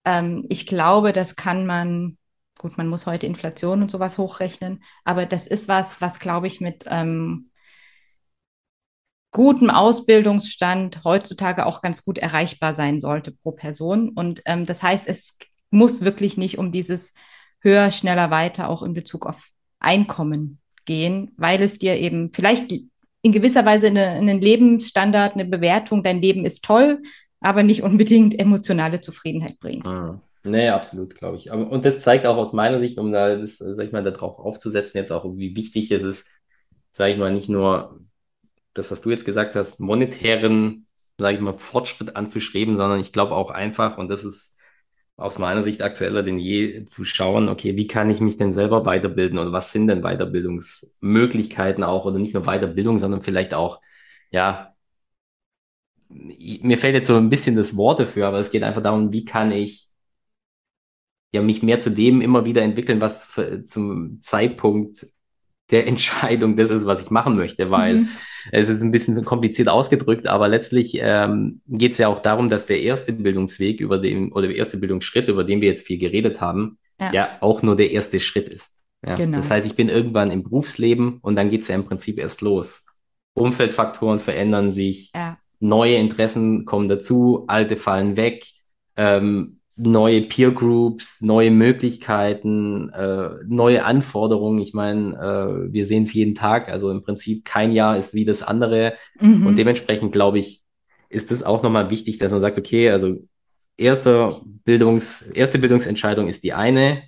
Ähm, 0.04 0.46
ich 0.48 0.66
glaube, 0.66 1.12
das 1.12 1.36
kann 1.36 1.66
man, 1.66 2.18
gut, 2.58 2.78
man 2.78 2.88
muss 2.88 3.06
heute 3.06 3.26
Inflation 3.26 3.82
und 3.82 3.90
sowas 3.90 4.18
hochrechnen, 4.18 4.82
aber 5.04 5.26
das 5.26 5.46
ist 5.46 5.68
was, 5.68 6.00
was, 6.00 6.18
glaube 6.18 6.46
ich, 6.46 6.60
mit 6.60 6.84
ähm, 6.86 7.50
gutem 9.32 9.70
Ausbildungsstand 9.70 11.04
heutzutage 11.04 11.66
auch 11.66 11.82
ganz 11.82 12.04
gut 12.04 12.18
erreichbar 12.18 12.74
sein 12.74 12.98
sollte 12.98 13.32
pro 13.32 13.52
Person. 13.52 14.10
Und 14.10 14.42
ähm, 14.46 14.66
das 14.66 14.82
heißt, 14.82 15.06
es 15.08 15.36
muss 15.70 16.02
wirklich 16.02 16.36
nicht 16.36 16.58
um 16.58 16.72
dieses 16.72 17.14
höher, 17.60 17.90
schneller, 17.90 18.30
weiter 18.30 18.68
auch 18.68 18.82
in 18.82 18.94
Bezug 18.94 19.26
auf 19.26 19.50
Einkommen 19.78 20.58
gehen, 20.84 21.32
weil 21.36 21.62
es 21.62 21.78
dir 21.78 21.96
eben 21.98 22.32
vielleicht 22.32 22.72
in 23.22 23.32
gewisser 23.32 23.64
Weise 23.64 23.88
eine, 23.88 24.08
einen 24.08 24.40
Lebensstandard, 24.40 25.34
eine 25.34 25.44
Bewertung, 25.44 26.02
dein 26.02 26.20
Leben 26.20 26.44
ist 26.44 26.64
toll, 26.64 27.02
aber 27.40 27.62
nicht 27.62 27.82
unbedingt 27.82 28.38
emotionale 28.38 29.00
Zufriedenheit 29.00 29.58
bringt. 29.60 29.86
Ah. 29.86 30.20
Nee, 30.42 30.70
absolut, 30.70 31.14
glaube 31.14 31.36
ich. 31.36 31.50
Und 31.50 31.84
das 31.84 32.00
zeigt 32.00 32.24
auch 32.24 32.36
aus 32.36 32.54
meiner 32.54 32.78
Sicht, 32.78 32.98
um 32.98 33.12
da, 33.12 33.36
das, 33.36 33.58
sag 33.58 33.84
ich 33.84 33.92
mal, 33.92 34.02
darauf 34.02 34.38
aufzusetzen, 34.38 34.98
jetzt 34.98 35.12
auch, 35.12 35.24
wie 35.36 35.54
wichtig 35.54 35.90
es 35.90 36.02
ist, 36.02 36.28
sage 36.92 37.12
ich 37.12 37.18
mal, 37.18 37.32
nicht 37.32 37.50
nur 37.50 38.00
das, 38.72 38.90
was 38.90 39.02
du 39.02 39.10
jetzt 39.10 39.26
gesagt 39.26 39.54
hast, 39.54 39.80
monetären, 39.80 40.86
sage 41.18 41.36
ich 41.36 41.42
mal, 41.42 41.54
Fortschritt 41.54 42.16
anzustreben, 42.16 42.76
sondern 42.76 43.00
ich 43.00 43.12
glaube 43.12 43.34
auch 43.34 43.50
einfach, 43.50 43.98
und 43.98 44.08
das 44.08 44.24
ist 44.24 44.58
aus 45.16 45.38
meiner 45.38 45.60
Sicht 45.60 45.82
aktueller 45.82 46.22
denn 46.22 46.38
je, 46.38 46.86
zu 46.86 47.04
schauen, 47.04 47.50
okay, 47.50 47.76
wie 47.76 47.86
kann 47.86 48.08
ich 48.08 48.22
mich 48.22 48.38
denn 48.38 48.52
selber 48.52 48.86
weiterbilden 48.86 49.38
oder 49.38 49.52
was 49.52 49.72
sind 49.72 49.88
denn 49.88 50.00
Weiterbildungsmöglichkeiten 50.00 51.84
auch 51.84 52.06
oder 52.06 52.18
nicht 52.18 52.32
nur 52.32 52.44
Weiterbildung, 52.44 52.98
sondern 52.98 53.20
vielleicht 53.22 53.52
auch, 53.52 53.80
ja, 54.30 54.74
mir 56.10 56.78
fällt 56.78 56.94
jetzt 56.94 57.08
so 57.08 57.16
ein 57.16 57.30
bisschen 57.30 57.56
das 57.56 57.76
Wort 57.76 58.00
dafür, 58.00 58.26
aber 58.26 58.38
es 58.38 58.50
geht 58.50 58.62
einfach 58.62 58.82
darum, 58.82 59.12
wie 59.12 59.24
kann 59.24 59.52
ich 59.52 59.88
ja 61.32 61.42
mich 61.42 61.62
mehr 61.62 61.78
zu 61.78 61.90
dem 61.90 62.20
immer 62.20 62.44
wieder 62.44 62.62
entwickeln, 62.62 63.00
was 63.00 63.24
für, 63.24 63.64
zum 63.64 64.20
Zeitpunkt 64.22 65.06
der 65.70 65.86
Entscheidung 65.86 66.56
das 66.56 66.70
ist, 66.70 66.86
was 66.86 67.00
ich 67.00 67.10
machen 67.10 67.36
möchte, 67.36 67.70
weil 67.70 67.98
mhm. 67.98 68.08
es 68.50 68.68
ist 68.68 68.82
ein 68.82 68.90
bisschen 68.90 69.24
kompliziert 69.24 69.68
ausgedrückt, 69.68 70.28
aber 70.28 70.48
letztlich 70.48 70.98
ähm, 71.00 71.60
geht 71.68 71.92
es 71.92 71.98
ja 71.98 72.08
auch 72.08 72.18
darum, 72.18 72.48
dass 72.48 72.66
der 72.66 72.82
erste 72.82 73.12
Bildungsweg 73.12 73.80
über 73.80 73.98
den 73.98 74.32
oder 74.32 74.48
der 74.48 74.56
erste 74.56 74.78
Bildungsschritt, 74.78 75.28
über 75.28 75.44
den 75.44 75.60
wir 75.60 75.68
jetzt 75.68 75.86
viel 75.86 75.98
geredet 75.98 76.40
haben, 76.40 76.78
ja, 76.98 77.12
ja 77.12 77.38
auch 77.40 77.62
nur 77.62 77.76
der 77.76 77.92
erste 77.92 78.18
Schritt 78.18 78.48
ist. 78.48 78.80
Ja? 79.06 79.14
Genau. 79.14 79.36
Das 79.36 79.50
heißt, 79.50 79.66
ich 79.66 79.76
bin 79.76 79.88
irgendwann 79.88 80.32
im 80.32 80.42
Berufsleben 80.42 81.18
und 81.22 81.36
dann 81.36 81.48
geht 81.50 81.62
es 81.62 81.68
ja 81.68 81.76
im 81.76 81.84
Prinzip 81.84 82.18
erst 82.18 82.40
los. 82.40 82.86
Umfeldfaktoren 83.34 84.18
verändern 84.18 84.72
sich, 84.72 85.12
ja 85.14 85.38
neue 85.60 85.96
Interessen 85.96 86.64
kommen 86.64 86.88
dazu, 86.88 87.44
alte 87.46 87.76
fallen 87.76 88.16
weg. 88.16 88.46
Ähm, 88.96 89.60
neue 89.76 90.22
Peer 90.22 90.50
Groups, 90.50 91.20
neue 91.22 91.50
Möglichkeiten, 91.50 92.90
äh, 92.90 93.30
neue 93.46 93.84
Anforderungen. 93.84 94.60
Ich 94.60 94.74
meine, 94.74 95.14
äh, 95.14 95.72
wir 95.72 95.86
sehen 95.86 96.02
es 96.02 96.12
jeden 96.12 96.34
Tag. 96.34 96.68
Also 96.68 96.90
im 96.90 97.02
Prinzip 97.02 97.44
kein 97.44 97.72
Jahr 97.72 97.96
ist 97.96 98.14
wie 98.14 98.24
das 98.24 98.42
andere. 98.42 98.94
Mhm. 99.18 99.46
Und 99.46 99.56
dementsprechend 99.56 100.12
glaube 100.12 100.38
ich, 100.38 100.62
ist 101.08 101.32
es 101.32 101.42
auch 101.42 101.62
nochmal 101.62 101.90
wichtig, 101.90 102.18
dass 102.18 102.32
man 102.32 102.40
sagt, 102.40 102.58
okay, 102.58 102.90
also 102.90 103.16
erste 103.76 104.40
Bildungs, 104.64 105.22
erste 105.22 105.58
Bildungsentscheidung 105.58 106.28
ist 106.28 106.44
die 106.44 106.52
eine. 106.52 107.02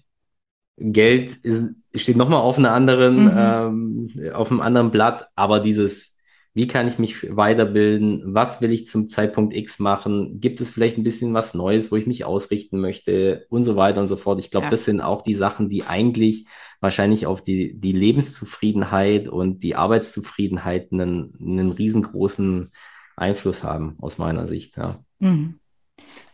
Geld 0.78 1.36
ist, 1.44 1.74
steht 1.94 2.16
nochmal 2.16 2.40
auf 2.40 2.58
einer 2.58 2.72
anderen, 2.72 3.24
mhm. 3.24 4.08
ähm, 4.18 4.32
auf 4.32 4.50
einem 4.50 4.60
anderen 4.60 4.90
Blatt, 4.90 5.28
aber 5.34 5.60
dieses 5.60 6.16
wie 6.54 6.68
kann 6.68 6.86
ich 6.86 6.98
mich 6.98 7.34
weiterbilden? 7.34 8.34
Was 8.34 8.60
will 8.60 8.72
ich 8.72 8.86
zum 8.86 9.08
Zeitpunkt 9.08 9.54
X 9.54 9.78
machen? 9.78 10.38
Gibt 10.40 10.60
es 10.60 10.70
vielleicht 10.70 10.98
ein 10.98 11.04
bisschen 11.04 11.32
was 11.32 11.54
Neues, 11.54 11.90
wo 11.90 11.96
ich 11.96 12.06
mich 12.06 12.24
ausrichten 12.24 12.78
möchte? 12.78 13.46
Und 13.48 13.64
so 13.64 13.76
weiter 13.76 14.00
und 14.00 14.08
so 14.08 14.16
fort. 14.16 14.38
Ich 14.38 14.50
glaube, 14.50 14.66
ja. 14.66 14.70
das 14.70 14.84
sind 14.84 15.00
auch 15.00 15.22
die 15.22 15.34
Sachen, 15.34 15.70
die 15.70 15.84
eigentlich 15.84 16.46
wahrscheinlich 16.80 17.26
auf 17.26 17.42
die, 17.42 17.78
die 17.78 17.92
Lebenszufriedenheit 17.92 19.28
und 19.28 19.62
die 19.62 19.76
Arbeitszufriedenheit 19.76 20.92
einen, 20.92 21.32
einen 21.40 21.70
riesengroßen 21.70 22.70
Einfluss 23.16 23.62
haben, 23.62 23.96
aus 24.00 24.18
meiner 24.18 24.46
Sicht. 24.46 24.76
Ja. 24.76 25.02
Mhm. 25.20 25.58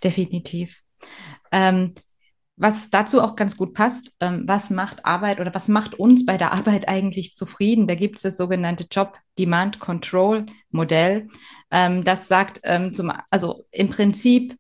Definitiv. 0.03 0.83
Ähm, 1.53 1.95
was 2.59 2.91
dazu 2.91 3.23
auch 3.23 3.37
ganz 3.37 3.57
gut 3.57 3.73
passt, 3.73 4.13
ähm, 4.21 4.43
was 4.47 4.71
macht 4.71 5.05
Arbeit 5.05 5.41
oder 5.41 5.55
was 5.55 5.69
macht 5.69 5.95
uns 5.95 6.27
bei 6.27 6.37
der 6.37 6.53
Arbeit 6.53 6.89
eigentlich 6.89 7.35
zufrieden? 7.35 7.87
Da 7.87 7.95
gibt 7.95 8.17
es 8.17 8.23
das 8.23 8.37
sogenannte 8.37 8.87
Job 8.91 9.17
Demand 9.39 9.79
Control 9.79 10.45
Modell. 10.71 11.29
Ähm, 11.71 12.03
das 12.03 12.27
sagt, 12.27 12.61
ähm, 12.65 12.93
zum, 12.93 13.13
also 13.31 13.65
im 13.71 13.91
Prinzip 13.91 14.57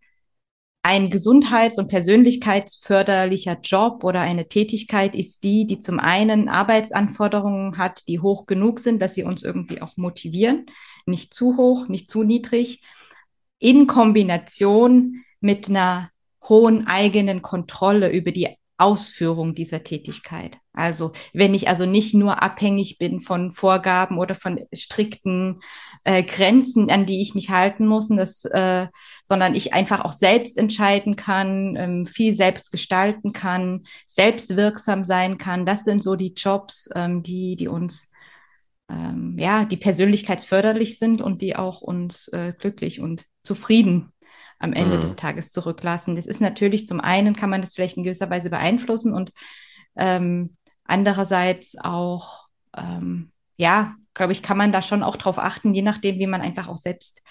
ein 0.82 1.10
gesundheits- 1.10 1.78
und 1.78 1.88
persönlichkeitsförderlicher 1.88 3.58
Job 3.62 4.04
oder 4.04 4.20
eine 4.20 4.48
Tätigkeit 4.48 5.16
ist 5.16 5.42
die, 5.42 5.66
die 5.66 5.78
zum 5.78 5.98
einen 5.98 6.48
Arbeitsanforderungen 6.48 7.78
hat, 7.78 8.06
die 8.06 8.20
hoch 8.20 8.46
genug 8.46 8.78
sind, 8.78 9.02
dass 9.02 9.14
sie 9.14 9.24
uns 9.24 9.42
irgendwie 9.42 9.82
auch 9.82 9.96
motivieren, 9.96 10.66
nicht 11.04 11.34
zu 11.34 11.56
hoch, 11.56 11.88
nicht 11.88 12.08
zu 12.10 12.22
niedrig, 12.22 12.80
in 13.58 13.88
Kombination 13.88 15.24
mit 15.40 15.68
einer 15.68 16.10
hohen 16.48 16.86
eigenen 16.86 17.42
Kontrolle 17.42 18.10
über 18.10 18.32
die 18.32 18.48
Ausführung 18.78 19.54
dieser 19.56 19.82
Tätigkeit. 19.82 20.56
Also 20.72 21.10
wenn 21.32 21.52
ich 21.52 21.68
also 21.68 21.84
nicht 21.84 22.14
nur 22.14 22.42
abhängig 22.44 22.98
bin 22.98 23.18
von 23.18 23.50
Vorgaben 23.50 24.18
oder 24.18 24.36
von 24.36 24.60
strikten 24.72 25.60
äh, 26.04 26.22
Grenzen, 26.22 26.88
an 26.88 27.04
die 27.04 27.20
ich 27.20 27.34
mich 27.34 27.50
halten 27.50 27.86
muss, 27.88 28.08
das, 28.08 28.44
äh, 28.44 28.86
sondern 29.24 29.56
ich 29.56 29.74
einfach 29.74 30.04
auch 30.04 30.12
selbst 30.12 30.56
entscheiden 30.56 31.16
kann, 31.16 31.74
ähm, 31.76 32.06
viel 32.06 32.34
selbst 32.34 32.70
gestalten 32.70 33.32
kann, 33.32 33.82
selbst 34.06 34.56
wirksam 34.56 35.02
sein 35.02 35.38
kann. 35.38 35.66
Das 35.66 35.82
sind 35.82 36.00
so 36.00 36.14
die 36.14 36.34
Jobs, 36.34 36.88
ähm, 36.94 37.24
die, 37.24 37.56
die 37.56 37.66
uns 37.66 38.08
ähm, 38.88 39.36
ja, 39.38 39.64
die 39.64 39.76
persönlichkeitsförderlich 39.76 40.98
sind 40.98 41.20
und 41.20 41.42
die 41.42 41.56
auch 41.56 41.80
uns 41.80 42.28
äh, 42.28 42.52
glücklich 42.56 43.00
und 43.00 43.24
zufrieden 43.42 44.12
am 44.58 44.72
Ende 44.72 44.96
mhm. 44.96 45.00
des 45.00 45.16
Tages 45.16 45.50
zurücklassen. 45.50 46.16
Das 46.16 46.26
ist 46.26 46.40
natürlich 46.40 46.86
zum 46.86 47.00
einen 47.00 47.36
kann 47.36 47.50
man 47.50 47.62
das 47.62 47.74
vielleicht 47.74 47.96
in 47.96 48.04
gewisser 48.04 48.30
Weise 48.30 48.50
beeinflussen 48.50 49.14
und 49.14 49.32
ähm, 49.96 50.56
andererseits 50.84 51.76
auch, 51.78 52.46
ähm, 52.76 53.32
ja, 53.56 53.94
glaube 54.14 54.32
ich, 54.32 54.42
kann 54.42 54.56
man 54.58 54.72
da 54.72 54.82
schon 54.82 55.02
auch 55.02 55.16
drauf 55.16 55.38
achten, 55.38 55.74
je 55.74 55.82
nachdem, 55.82 56.18
wie 56.18 56.26
man 56.26 56.40
einfach 56.40 56.68
auch 56.68 56.76
selbst 56.76 57.22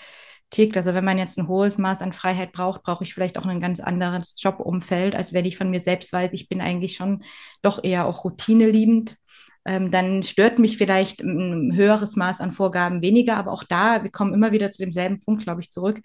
tickt. 0.49 0.77
Also 0.77 0.93
wenn 0.93 1.05
man 1.05 1.17
jetzt 1.17 1.37
ein 1.37 1.47
hohes 1.47 1.77
Maß 1.77 2.01
an 2.01 2.13
Freiheit 2.13 2.51
braucht, 2.53 2.83
brauche 2.83 3.03
ich 3.03 3.13
vielleicht 3.13 3.37
auch 3.37 3.45
ein 3.45 3.59
ganz 3.59 3.79
anderes 3.79 4.35
Jobumfeld, 4.41 5.15
als 5.15 5.33
wenn 5.33 5.45
ich 5.45 5.57
von 5.57 5.69
mir 5.69 5.79
selbst 5.79 6.13
weiß, 6.13 6.33
ich 6.33 6.47
bin 6.47 6.61
eigentlich 6.61 6.95
schon 6.95 7.23
doch 7.61 7.83
eher 7.83 8.05
auch 8.05 8.23
routineliebend. 8.23 9.17
Ähm, 9.65 9.91
dann 9.91 10.23
stört 10.23 10.59
mich 10.59 10.77
vielleicht 10.77 11.21
ein 11.21 11.75
höheres 11.75 12.15
Maß 12.15 12.39
an 12.39 12.53
Vorgaben 12.53 13.01
weniger, 13.01 13.35
aber 13.35 13.51
auch 13.51 13.65
da, 13.65 14.03
wir 14.03 14.11
kommen 14.11 14.33
immer 14.33 14.53
wieder 14.53 14.71
zu 14.71 14.77
demselben 14.81 15.19
Punkt, 15.19 15.43
glaube 15.43 15.59
ich, 15.59 15.69
zurück. 15.69 15.99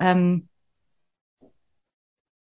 Ähm, 0.00 0.48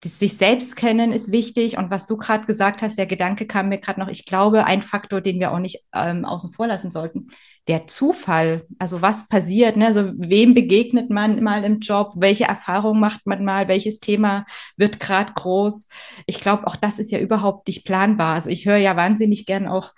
das 0.00 0.20
sich 0.20 0.36
selbst 0.36 0.76
kennen 0.76 1.12
ist 1.12 1.32
wichtig. 1.32 1.76
Und 1.76 1.90
was 1.90 2.06
du 2.06 2.16
gerade 2.16 2.46
gesagt 2.46 2.82
hast, 2.82 2.98
der 2.98 3.06
Gedanke 3.06 3.46
kam 3.46 3.68
mir 3.68 3.78
gerade 3.78 3.98
noch, 3.98 4.08
ich 4.08 4.26
glaube, 4.26 4.64
ein 4.64 4.82
Faktor, 4.82 5.20
den 5.20 5.40
wir 5.40 5.52
auch 5.52 5.58
nicht 5.58 5.84
ähm, 5.92 6.24
außen 6.24 6.52
vor 6.52 6.68
lassen 6.68 6.92
sollten, 6.92 7.28
der 7.66 7.86
Zufall. 7.86 8.64
Also 8.78 9.02
was 9.02 9.28
passiert, 9.28 9.76
ne? 9.76 9.86
Also 9.86 10.12
wem 10.16 10.54
begegnet 10.54 11.10
man 11.10 11.42
mal 11.42 11.64
im 11.64 11.80
Job? 11.80 12.12
Welche 12.16 12.44
Erfahrung 12.44 13.00
macht 13.00 13.26
man 13.26 13.44
mal? 13.44 13.66
Welches 13.66 13.98
Thema 13.98 14.46
wird 14.76 15.00
gerade 15.00 15.32
groß? 15.32 15.88
Ich 16.26 16.40
glaube, 16.40 16.68
auch 16.68 16.76
das 16.76 17.00
ist 17.00 17.10
ja 17.10 17.18
überhaupt 17.18 17.66
nicht 17.66 17.84
planbar. 17.84 18.34
Also 18.34 18.50
ich 18.50 18.66
höre 18.66 18.76
ja 18.76 18.96
wahnsinnig 18.96 19.46
gern 19.46 19.66
auch 19.66 19.92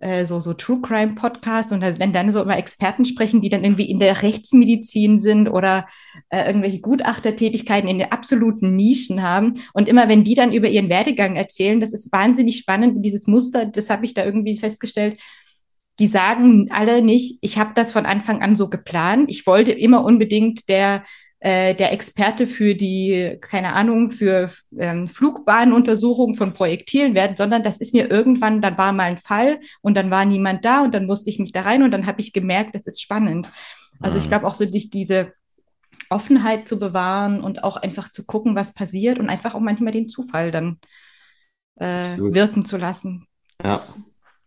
äh, 0.00 0.26
so, 0.26 0.40
so 0.40 0.54
True 0.54 0.80
Crime 0.80 1.14
Podcast 1.14 1.72
und 1.72 1.82
wenn 1.82 2.12
dann 2.12 2.30
so 2.32 2.42
immer 2.42 2.56
Experten 2.56 3.04
sprechen, 3.04 3.40
die 3.40 3.48
dann 3.48 3.64
irgendwie 3.64 3.90
in 3.90 3.98
der 3.98 4.22
Rechtsmedizin 4.22 5.18
sind 5.18 5.48
oder 5.48 5.86
äh, 6.30 6.46
irgendwelche 6.46 6.80
Gutachtertätigkeiten 6.80 7.88
in 7.88 7.98
den 7.98 8.12
absoluten 8.12 8.76
Nischen 8.76 9.22
haben. 9.22 9.54
Und 9.72 9.88
immer 9.88 10.08
wenn 10.08 10.24
die 10.24 10.34
dann 10.34 10.52
über 10.52 10.68
ihren 10.68 10.88
Werdegang 10.88 11.36
erzählen, 11.36 11.80
das 11.80 11.92
ist 11.92 12.12
wahnsinnig 12.12 12.58
spannend, 12.58 13.04
dieses 13.04 13.26
Muster, 13.26 13.66
das 13.66 13.90
habe 13.90 14.04
ich 14.04 14.14
da 14.14 14.24
irgendwie 14.24 14.58
festgestellt, 14.58 15.18
die 15.98 16.06
sagen 16.06 16.68
alle 16.70 17.02
nicht, 17.02 17.38
ich 17.40 17.58
habe 17.58 17.72
das 17.74 17.92
von 17.92 18.06
Anfang 18.06 18.40
an 18.40 18.54
so 18.54 18.70
geplant, 18.70 19.30
ich 19.30 19.46
wollte 19.46 19.72
immer 19.72 20.04
unbedingt 20.04 20.68
der 20.68 21.02
äh, 21.40 21.74
der 21.74 21.92
Experte 21.92 22.46
für 22.46 22.74
die, 22.74 23.38
keine 23.40 23.72
Ahnung, 23.74 24.10
für 24.10 24.50
ähm, 24.76 25.08
Flugbahnuntersuchungen 25.08 26.34
von 26.34 26.52
Projektilen 26.52 27.14
werden, 27.14 27.36
sondern 27.36 27.62
das 27.62 27.78
ist 27.78 27.94
mir 27.94 28.10
irgendwann, 28.10 28.60
dann 28.60 28.76
war 28.76 28.92
mal 28.92 29.04
ein 29.04 29.18
Fall 29.18 29.60
und 29.80 29.96
dann 29.96 30.10
war 30.10 30.24
niemand 30.24 30.64
da 30.64 30.82
und 30.82 30.94
dann 30.94 31.06
musste 31.06 31.30
ich 31.30 31.38
mich 31.38 31.52
da 31.52 31.62
rein 31.62 31.82
und 31.82 31.92
dann 31.92 32.06
habe 32.06 32.20
ich 32.20 32.32
gemerkt, 32.32 32.74
das 32.74 32.86
ist 32.86 33.00
spannend. 33.00 33.48
Also 34.00 34.18
ich 34.18 34.24
mhm. 34.24 34.28
glaube 34.28 34.46
auch 34.46 34.54
so 34.54 34.64
die, 34.64 34.90
diese 34.90 35.32
Offenheit 36.10 36.66
zu 36.66 36.78
bewahren 36.78 37.40
und 37.42 37.62
auch 37.64 37.76
einfach 37.76 38.10
zu 38.10 38.24
gucken, 38.24 38.56
was 38.56 38.74
passiert 38.74 39.18
und 39.18 39.28
einfach 39.28 39.54
auch 39.54 39.60
manchmal 39.60 39.92
den 39.92 40.08
Zufall 40.08 40.50
dann 40.50 40.78
äh, 41.76 42.16
wirken 42.16 42.64
zu 42.64 42.76
lassen. 42.76 43.26
Ja. 43.64 43.80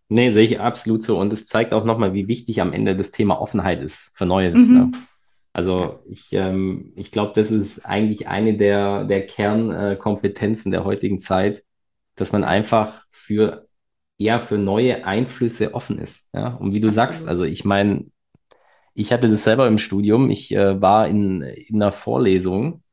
Nee, 0.09 0.29
sehe 0.31 0.43
ich 0.43 0.59
absolut 0.59 1.03
so. 1.03 1.17
Und 1.17 1.31
es 1.31 1.45
zeigt 1.45 1.73
auch 1.73 1.85
nochmal, 1.85 2.13
wie 2.13 2.27
wichtig 2.27 2.59
am 2.59 2.73
Ende 2.73 2.97
das 2.97 3.11
Thema 3.11 3.39
Offenheit 3.39 3.81
ist 3.81 4.11
für 4.13 4.25
Neues. 4.25 4.67
Mhm. 4.67 4.73
Ne? 4.73 4.91
Also 5.53 5.99
ich, 6.07 6.31
ähm, 6.31 6.93
ich 6.95 7.11
glaube, 7.11 7.33
das 7.35 7.51
ist 7.51 7.85
eigentlich 7.85 8.27
eine 8.27 8.55
der, 8.57 9.05
der 9.05 9.25
Kernkompetenzen 9.25 10.71
der 10.71 10.85
heutigen 10.85 11.19
Zeit, 11.19 11.63
dass 12.15 12.31
man 12.31 12.43
einfach 12.43 13.03
für 13.09 13.67
eher 14.17 14.39
für 14.39 14.57
neue 14.57 15.05
Einflüsse 15.05 15.73
offen 15.73 15.99
ist. 15.99 16.27
Ja? 16.33 16.55
Und 16.55 16.73
wie 16.73 16.79
du 16.79 16.87
Absolut. 16.87 17.13
sagst, 17.13 17.27
also 17.27 17.43
ich 17.43 17.65
meine, 17.65 18.05
ich 18.93 19.11
hatte 19.11 19.29
das 19.29 19.43
selber 19.43 19.67
im 19.67 19.77
Studium. 19.77 20.29
Ich 20.29 20.53
äh, 20.53 20.81
war 20.81 21.07
in, 21.07 21.41
in 21.41 21.81
einer 21.81 21.91
Vorlesung 21.91 22.83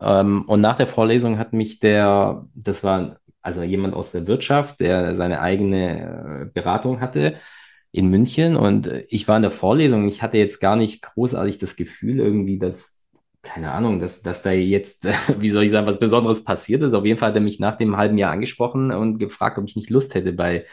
ähm, 0.00 0.44
und 0.46 0.60
nach 0.60 0.76
der 0.76 0.86
Vorlesung 0.86 1.38
hat 1.38 1.52
mich 1.52 1.78
der, 1.78 2.46
das 2.54 2.84
war 2.84 3.18
also 3.42 3.62
jemand 3.62 3.94
aus 3.94 4.12
der 4.12 4.26
Wirtschaft, 4.26 4.80
der 4.80 5.14
seine 5.14 5.40
eigene 5.40 6.42
äh, 6.42 6.50
Beratung 6.52 7.00
hatte, 7.00 7.36
in 7.92 8.08
München 8.08 8.56
und 8.56 8.86
äh, 8.86 9.06
ich 9.08 9.28
war 9.28 9.36
in 9.36 9.42
der 9.42 9.50
Vorlesung. 9.50 10.08
Ich 10.08 10.22
hatte 10.22 10.38
jetzt 10.38 10.60
gar 10.60 10.76
nicht 10.76 11.02
großartig 11.02 11.58
das 11.58 11.76
Gefühl 11.76 12.20
irgendwie, 12.20 12.58
dass, 12.58 13.00
keine 13.42 13.72
Ahnung, 13.72 14.00
dass, 14.00 14.22
dass 14.22 14.42
da 14.42 14.50
jetzt, 14.50 15.06
wie 15.38 15.50
soll 15.50 15.64
ich 15.64 15.70
sagen, 15.70 15.86
was 15.86 15.98
Besonderes 15.98 16.44
passiert 16.44 16.82
ist. 16.82 16.94
Auf 16.94 17.04
jeden 17.04 17.18
Fall 17.18 17.30
hat 17.30 17.36
er 17.36 17.42
mich 17.42 17.60
nach 17.60 17.76
dem 17.76 17.96
halben 17.96 18.18
Jahr 18.18 18.32
angesprochen 18.32 18.90
und 18.90 19.18
gefragt, 19.18 19.58
ob 19.58 19.66
ich 19.66 19.76
nicht 19.76 19.90
Lust 19.90 20.14
hätte, 20.14 20.32
bei, 20.32 20.66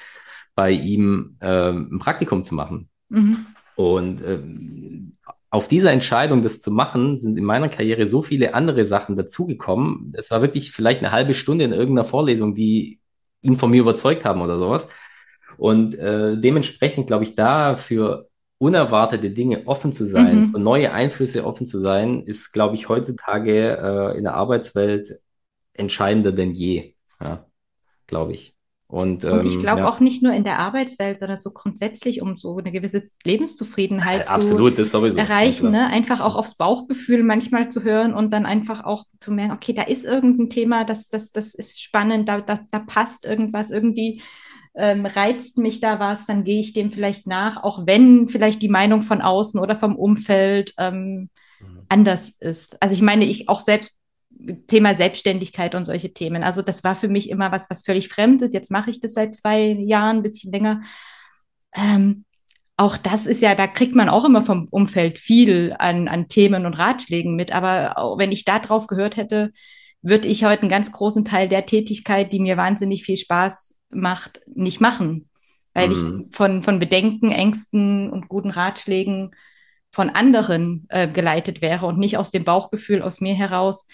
bei 0.56 0.72
ihm 0.72 1.38
ähm, 1.42 1.90
ein 1.94 2.00
Praktikum 2.00 2.44
zu 2.44 2.56
machen. 2.56 2.90
Mhm. 3.10 3.46
Und 3.76 4.22
ähm, 4.26 5.18
auf 5.50 5.68
diese 5.70 5.90
Entscheidung, 5.90 6.44
das 6.44 6.62
zu 6.62 6.70
machen, 6.70 7.18
sind 7.18 7.38
in 7.38 7.46
meiner 7.46 7.70
Karriere 7.70 8.08
so 8.08 8.22
viele 8.22 8.54
andere 8.54 8.84
Sachen 8.84 9.16
dazugekommen. 9.16 10.14
Es 10.18 10.32
war 10.32 10.42
wirklich 10.42 10.72
vielleicht 10.72 11.02
eine 11.02 11.12
halbe 11.12 11.34
Stunde 11.34 11.64
in 11.64 11.72
irgendeiner 11.72 12.08
Vorlesung, 12.08 12.54
die 12.54 13.00
ihn 13.42 13.56
von 13.56 13.72
mir 13.72 13.80
überzeugt 13.80 14.26
haben 14.26 14.42
oder 14.42 14.58
sowas. 14.58 14.90
Und 15.58 15.96
äh, 15.96 16.38
dementsprechend 16.38 17.08
glaube 17.08 17.24
ich, 17.24 17.36
da 17.36 17.76
für 17.76 18.28
unerwartete 18.58 19.30
Dinge 19.30 19.68
offen 19.68 19.92
zu 19.92 20.06
sein, 20.06 20.40
mhm. 20.40 20.52
für 20.52 20.60
neue 20.60 20.92
Einflüsse 20.94 21.46
offen 21.46 21.66
zu 21.66 21.80
sein, 21.80 22.24
ist, 22.24 22.54
glaube 22.54 22.76
ich, 22.76 22.90
heutzutage 22.90 23.78
äh, 23.78 24.18
in 24.18 24.24
der 24.24 24.36
Arbeitswelt 24.36 25.20
entscheidender 25.74 26.32
denn 26.32 26.54
je, 26.54 26.96
ja, 27.22 27.46
glaube 28.08 28.34
ich. 28.34 28.56
Und, 28.88 29.24
ähm, 29.24 29.40
und 29.40 29.46
ich 29.46 29.56
ähm, 29.56 29.62
glaube 29.62 29.82
ja. 29.82 29.90
auch 29.90 30.00
nicht 30.00 30.22
nur 30.22 30.32
in 30.32 30.44
der 30.44 30.60
Arbeitswelt, 30.60 31.18
sondern 31.18 31.40
so 31.40 31.52
grundsätzlich, 31.52 32.22
um 32.22 32.38
so 32.38 32.58
eine 32.58 32.72
gewisse 32.72 33.04
Lebenszufriedenheit 33.26 34.30
Absolut, 34.30 34.78
zu 34.88 35.18
erreichen. 35.18 35.72
Ne? 35.72 35.88
Einfach 35.88 36.22
auch 36.22 36.36
aufs 36.36 36.56
Bauchgefühl 36.56 37.24
manchmal 37.24 37.70
zu 37.70 37.84
hören 37.84 38.14
und 38.14 38.32
dann 38.32 38.46
einfach 38.46 38.84
auch 38.84 39.04
zu 39.20 39.32
merken, 39.32 39.54
okay, 39.54 39.74
da 39.74 39.82
ist 39.82 40.06
irgendein 40.06 40.50
Thema, 40.50 40.86
das, 40.86 41.10
das, 41.10 41.32
das 41.32 41.56
ist 41.56 41.82
spannend, 41.82 42.30
da, 42.30 42.42
da, 42.42 42.60
da 42.70 42.80
passt 42.80 43.26
irgendwas, 43.26 43.72
irgendwie 43.72 44.22
ähm, 44.76 45.06
reizt 45.06 45.58
mich 45.58 45.80
da 45.80 46.00
was, 46.00 46.26
dann 46.26 46.44
gehe 46.44 46.60
ich 46.60 46.74
dem 46.74 46.92
vielleicht 46.92 47.28
nach, 47.28 47.64
auch 47.64 47.86
wenn 47.86 48.28
vielleicht 48.28 48.62
die 48.62 48.70
Meinung 48.70 49.02
von 49.02 49.22
außen 49.22 49.60
oder 49.60 49.76
vom 49.76 49.96
Umfeld 49.96 50.74
ähm, 50.78 51.30
mhm. 51.60 51.86
anders 51.90 52.34
ist. 52.40 52.82
Also 52.82 52.94
ich 52.94 53.02
meine, 53.02 53.26
ich 53.26 53.48
auch 53.50 53.60
selbst 53.60 53.92
Thema 54.68 54.94
Selbstständigkeit 54.94 55.76
und 55.76 55.86
solche 55.86 56.14
Themen. 56.14 56.44
Also 56.44 56.62
das 56.62 56.84
war 56.84 56.96
für 56.96 57.08
mich 57.08 57.30
immer 57.30 57.52
was, 57.52 57.70
was 57.70 57.84
völlig 57.84 58.10
fremd 58.10 58.42
ist. 58.42 58.54
Jetzt 58.54 58.70
mache 58.70 58.92
ich 58.92 59.00
das 59.00 59.14
seit 59.14 59.36
zwei 59.36 59.68
Jahren, 59.80 60.18
ein 60.18 60.24
bisschen 60.24 60.52
länger. 60.52 60.82
Ähm, 61.74 62.26
auch 62.78 62.98
das 62.98 63.26
ist 63.26 63.42
ja, 63.42 63.56
da 63.56 63.68
kriegt 63.68 63.96
man 63.96 64.10
auch 64.10 64.26
immer 64.26 64.42
vom 64.42 64.68
Umfeld 64.70 65.20
viel 65.20 65.74
an, 65.80 66.10
an 66.10 66.28
Themen 66.28 66.66
und 66.66 66.74
Ratschlägen 66.74 67.36
mit. 67.36 67.54
Aber 67.54 68.18
wenn 68.18 68.34
ich 68.34 68.44
da 68.44 68.60
drauf 68.60 68.88
gehört 68.88 69.16
hätte, 69.16 69.52
würde 70.02 70.28
ich 70.28 70.44
heute 70.44 70.64
einen 70.64 70.70
ganz 70.70 70.92
großen 70.92 71.24
Teil 71.24 71.48
der 71.48 71.66
Tätigkeit, 71.66 72.34
die 72.34 72.40
mir 72.40 72.58
wahnsinnig 72.58 73.04
viel 73.04 73.18
Spaß 73.18 73.76
macht, 73.96 74.42
nicht 74.54 74.82
machen. 74.82 75.30
Weil 75.74 75.90
mhm. 75.90 76.28
ich 76.30 76.36
von, 76.36 76.64
von 76.64 76.80
Bedenken, 76.80 77.32
Ängsten 77.32 78.10
und 78.10 78.30
guten 78.30 78.50
Ratschlägen 78.50 79.36
von 79.92 80.10
anderen 80.10 80.86
äh, 80.90 81.08
geleitet 81.08 81.62
wäre 81.62 81.86
und 81.86 81.98
nicht 81.98 82.18
aus 82.18 82.32
dem 82.32 82.44
Bauchgefühl 82.44 83.02
aus 83.02 83.22
mir 83.22 83.34
heraus. 83.34 83.88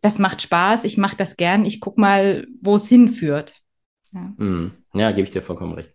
Das 0.00 0.18
macht 0.18 0.42
Spaß, 0.42 0.84
ich 0.84 0.98
mache 0.98 1.16
das 1.16 1.36
gern, 1.36 1.64
ich 1.64 1.80
guck 1.80 1.96
mal, 1.96 2.46
wo 2.60 2.74
es 2.74 2.88
hinführt. 2.88 3.54
Ja, 4.12 4.32
mhm. 4.36 4.72
ja 4.94 5.10
gebe 5.12 5.22
ich 5.22 5.30
dir 5.30 5.42
vollkommen 5.42 5.74
recht. 5.74 5.94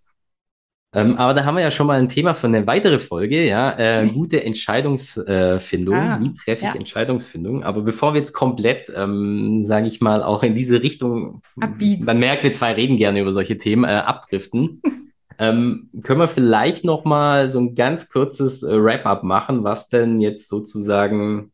Ähm, 0.94 1.18
aber 1.18 1.34
da 1.34 1.44
haben 1.44 1.56
wir 1.56 1.62
ja 1.62 1.72
schon 1.72 1.88
mal 1.88 2.00
ein 2.00 2.08
Thema 2.08 2.34
für 2.34 2.48
eine 2.48 2.66
weitere 2.66 3.00
Folge, 3.00 3.46
ja, 3.46 3.78
äh, 3.78 4.08
gute 4.14 4.44
Entscheidungsfindung. 4.44 5.96
Ah, 5.96 6.20
Wie 6.22 6.34
treffe 6.34 6.66
ich 6.66 6.74
ja. 6.74 6.76
Entscheidungsfindung? 6.76 7.64
Aber 7.64 7.82
bevor 7.82 8.14
wir 8.14 8.22
jetzt 8.22 8.34
komplett, 8.34 8.92
ähm, 8.96 9.64
sage 9.64 9.88
ich 9.88 10.00
mal, 10.00 10.24
auch 10.24 10.44
in 10.44 10.56
diese 10.56 10.82
Richtung, 10.82 11.42
Abbieten. 11.60 12.06
man 12.06 12.20
merkt, 12.20 12.44
wir 12.44 12.54
zwei 12.54 12.74
reden 12.74 12.96
gerne 12.96 13.20
über 13.20 13.34
solche 13.34 13.58
Themen, 13.58 13.84
äh, 13.84 13.88
abdriften, 13.88 14.82
ähm, 15.40 15.90
können 16.04 16.22
wir 16.22 16.30
vielleicht 16.30 16.86
noch 16.86 17.04
mal 17.04 17.50
so 17.50 17.60
ein 17.60 17.76
ganz 17.76 18.08
kurzes 18.10 18.64
äh, 18.64 18.82
Wrap-up 18.82 19.24
machen, 19.24 19.66
was 19.66 19.90
denn 19.90 20.22
jetzt 20.22 20.48
sozusagen 20.48 21.52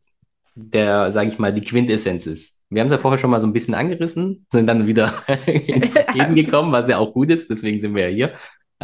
der, 0.54 1.10
sage 1.10 1.28
ich 1.28 1.40
mal, 1.40 1.52
die 1.52 1.62
Quintessenz 1.62 2.26
ist. 2.28 2.54
Wir 2.70 2.80
haben 2.80 2.88
es 2.88 2.92
ja 2.92 2.98
vorher 2.98 3.18
schon 3.18 3.30
mal 3.30 3.40
so 3.40 3.46
ein 3.46 3.52
bisschen 3.52 3.74
angerissen, 3.74 4.46
sind 4.50 4.66
dann 4.68 4.86
wieder 4.86 5.22
ins 5.46 5.96
Reden 6.14 6.36
gekommen, 6.36 6.72
was 6.72 6.88
ja 6.88 6.98
auch 6.98 7.12
gut 7.12 7.30
ist, 7.30 7.50
deswegen 7.50 7.80
sind 7.80 7.94
wir 7.94 8.08
ja 8.08 8.14
hier. 8.14 8.32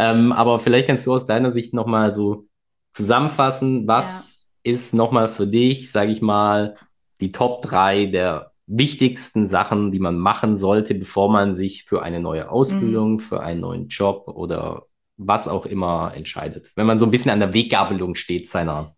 Ähm, 0.00 0.32
aber 0.32 0.58
vielleicht 0.58 0.86
kannst 0.86 1.06
du 1.06 1.12
aus 1.12 1.26
deiner 1.26 1.50
Sicht 1.50 1.74
nochmal 1.74 2.14
so 2.14 2.46
zusammenfassen, 2.94 3.86
was 3.86 4.48
ja. 4.64 4.72
ist 4.72 4.94
nochmal 4.94 5.28
für 5.28 5.46
dich, 5.46 5.92
sage 5.92 6.10
ich 6.10 6.22
mal, 6.22 6.76
die 7.20 7.32
Top 7.32 7.60
3 7.60 8.06
der 8.06 8.52
wichtigsten 8.66 9.46
Sachen, 9.46 9.92
die 9.92 9.98
man 9.98 10.18
machen 10.18 10.56
sollte, 10.56 10.94
bevor 10.94 11.30
man 11.30 11.52
sich 11.52 11.84
für 11.84 12.02
eine 12.02 12.18
neue 12.18 12.50
Ausbildung, 12.50 13.14
mhm. 13.14 13.20
für 13.20 13.42
einen 13.42 13.60
neuen 13.60 13.88
Job 13.88 14.26
oder 14.28 14.86
was 15.18 15.48
auch 15.48 15.66
immer 15.66 16.12
entscheidet. 16.16 16.72
Wenn 16.76 16.86
man 16.86 16.98
so 16.98 17.04
ein 17.04 17.10
bisschen 17.10 17.30
an 17.30 17.40
der 17.40 17.52
Weggabelung 17.52 18.14
steht 18.14 18.48
seiner 18.48 18.94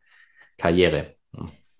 Karriere. 0.56 1.16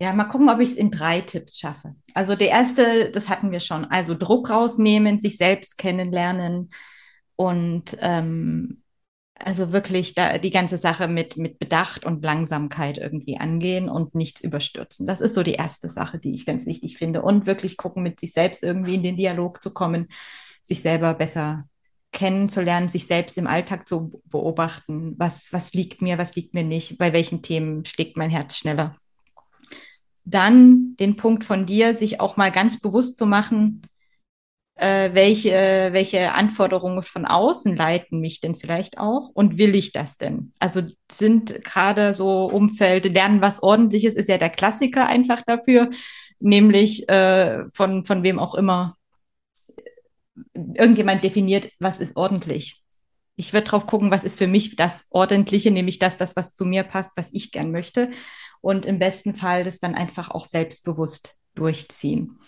Ja, 0.01 0.11
mal 0.11 0.25
gucken, 0.25 0.49
ob 0.49 0.59
ich 0.59 0.71
es 0.71 0.75
in 0.75 0.91
drei 0.91 1.21
Tipps 1.21 1.59
schaffe. 1.59 1.95
Also 2.13 2.35
der 2.35 2.49
erste, 2.49 3.09
das 3.11 3.29
hatten 3.29 3.51
wir 3.51 3.61
schon. 3.61 3.85
Also 3.85 4.15
Druck 4.15 4.49
rausnehmen, 4.49 5.17
sich 5.17 5.37
selbst 5.37 5.77
kennenlernen 5.77 6.71
und 7.37 7.97
ähm, 8.01 8.82
also 9.35 9.71
wirklich 9.71 10.15
da 10.15 10.37
die 10.37 10.51
ganze 10.51 10.77
Sache 10.77 11.07
mit, 11.07 11.37
mit 11.37 11.59
Bedacht 11.59 12.05
und 12.05 12.23
Langsamkeit 12.23 12.97
irgendwie 12.97 13.37
angehen 13.37 13.89
und 13.89 14.15
nichts 14.15 14.41
überstürzen. 14.41 15.07
Das 15.07 15.21
ist 15.21 15.33
so 15.33 15.43
die 15.43 15.53
erste 15.53 15.89
Sache, 15.89 16.19
die 16.19 16.33
ich 16.33 16.45
ganz 16.45 16.65
wichtig 16.65 16.97
finde. 16.97 17.21
Und 17.21 17.45
wirklich 17.45 17.77
gucken, 17.77 18.03
mit 18.03 18.19
sich 18.19 18.33
selbst 18.33 18.63
irgendwie 18.63 18.95
in 18.95 19.03
den 19.03 19.17
Dialog 19.17 19.61
zu 19.61 19.73
kommen, 19.73 20.07
sich 20.61 20.81
selber 20.81 21.13
besser 21.13 21.67
kennenzulernen, 22.11 22.89
sich 22.89 23.07
selbst 23.07 23.37
im 23.37 23.47
Alltag 23.47 23.87
zu 23.87 24.21
beobachten. 24.25 25.15
Was, 25.17 25.51
was 25.51 25.73
liegt 25.73 26.01
mir, 26.01 26.17
was 26.17 26.35
liegt 26.35 26.53
mir 26.53 26.63
nicht, 26.63 26.97
bei 26.97 27.11
welchen 27.11 27.41
Themen 27.41 27.83
schlägt 27.85 28.17
mein 28.17 28.29
Herz 28.29 28.55
schneller. 28.55 28.95
Dann 30.25 30.95
den 30.97 31.17
Punkt 31.17 31.43
von 31.43 31.65
dir, 31.65 31.93
sich 31.93 32.21
auch 32.21 32.37
mal 32.37 32.51
ganz 32.51 32.79
bewusst 32.79 33.17
zu 33.17 33.25
machen, 33.25 33.81
äh, 34.75 35.13
welche, 35.13 35.89
welche 35.91 36.33
Anforderungen 36.33 37.03
von 37.03 37.25
außen 37.25 37.75
leiten 37.75 38.19
mich 38.19 38.41
denn 38.41 38.55
vielleicht 38.55 38.97
auch 38.97 39.29
und 39.33 39.57
will 39.57 39.75
ich 39.75 39.91
das 39.91 40.17
denn? 40.17 40.53
Also 40.59 40.81
sind 41.11 41.63
gerade 41.63 42.13
so 42.13 42.45
Umfeld, 42.45 43.05
lernen 43.05 43.41
was 43.41 43.61
ordentliches 43.61 44.15
ist 44.15 44.29
ja 44.29 44.37
der 44.37 44.49
Klassiker 44.49 45.07
einfach 45.07 45.41
dafür, 45.45 45.89
nämlich 46.39 47.07
äh, 47.09 47.65
von, 47.73 48.05
von 48.05 48.23
wem 48.23 48.39
auch 48.39 48.55
immer 48.55 48.97
irgendjemand 50.55 51.23
definiert, 51.23 51.69
was 51.79 51.99
ist 51.99 52.15
ordentlich. 52.15 52.83
Ich 53.35 53.53
würde 53.53 53.65
drauf 53.65 53.87
gucken, 53.87 54.11
was 54.11 54.23
ist 54.23 54.37
für 54.37 54.47
mich 54.47 54.75
das 54.75 55.05
Ordentliche, 55.09 55.71
nämlich 55.71 55.99
das, 55.99 56.17
das, 56.17 56.35
was 56.35 56.53
zu 56.53 56.65
mir 56.65 56.83
passt, 56.83 57.11
was 57.15 57.29
ich 57.33 57.51
gern 57.51 57.71
möchte. 57.71 58.09
Und 58.61 58.85
im 58.85 58.99
besten 58.99 59.35
Fall 59.35 59.63
das 59.63 59.79
dann 59.79 59.95
einfach 59.95 60.31
auch 60.31 60.45
selbstbewusst 60.45 61.35
durchziehen. 61.55 62.39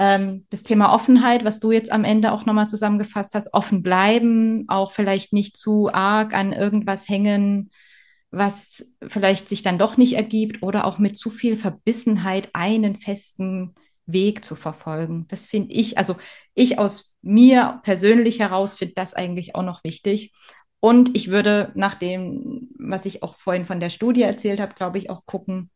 Ähm, 0.00 0.46
das 0.48 0.62
Thema 0.62 0.94
Offenheit, 0.94 1.44
was 1.44 1.60
du 1.60 1.72
jetzt 1.72 1.92
am 1.92 2.04
Ende 2.04 2.32
auch 2.32 2.46
nochmal 2.46 2.68
zusammengefasst 2.68 3.34
hast, 3.34 3.52
offen 3.52 3.82
bleiben, 3.82 4.64
auch 4.68 4.92
vielleicht 4.92 5.34
nicht 5.34 5.58
zu 5.58 5.92
arg 5.92 6.34
an 6.34 6.54
irgendwas 6.54 7.06
hängen, 7.06 7.70
was 8.30 8.86
vielleicht 9.06 9.50
sich 9.50 9.62
dann 9.62 9.76
doch 9.76 9.98
nicht 9.98 10.14
ergibt 10.14 10.62
oder 10.62 10.86
auch 10.86 10.98
mit 10.98 11.18
zu 11.18 11.28
viel 11.28 11.58
Verbissenheit 11.58 12.48
einen 12.54 12.96
festen 12.96 13.74
Weg 14.06 14.42
zu 14.42 14.56
verfolgen. 14.56 15.26
Das 15.28 15.46
finde 15.46 15.74
ich, 15.74 15.98
also 15.98 16.16
ich 16.54 16.78
aus 16.78 17.14
mir 17.20 17.80
persönlich 17.82 18.40
heraus 18.40 18.72
finde 18.72 18.94
das 18.94 19.12
eigentlich 19.12 19.54
auch 19.54 19.62
noch 19.62 19.84
wichtig. 19.84 20.32
Und 20.80 21.14
ich 21.14 21.28
würde 21.28 21.72
nach 21.74 21.94
dem, 21.94 22.70
was 22.78 23.04
ich 23.04 23.22
auch 23.22 23.36
vorhin 23.36 23.66
von 23.66 23.80
der 23.80 23.90
Studie 23.90 24.22
erzählt 24.22 24.60
habe, 24.60 24.72
glaube 24.74 24.96
ich, 24.96 25.10
auch 25.10 25.26
gucken, 25.26 25.70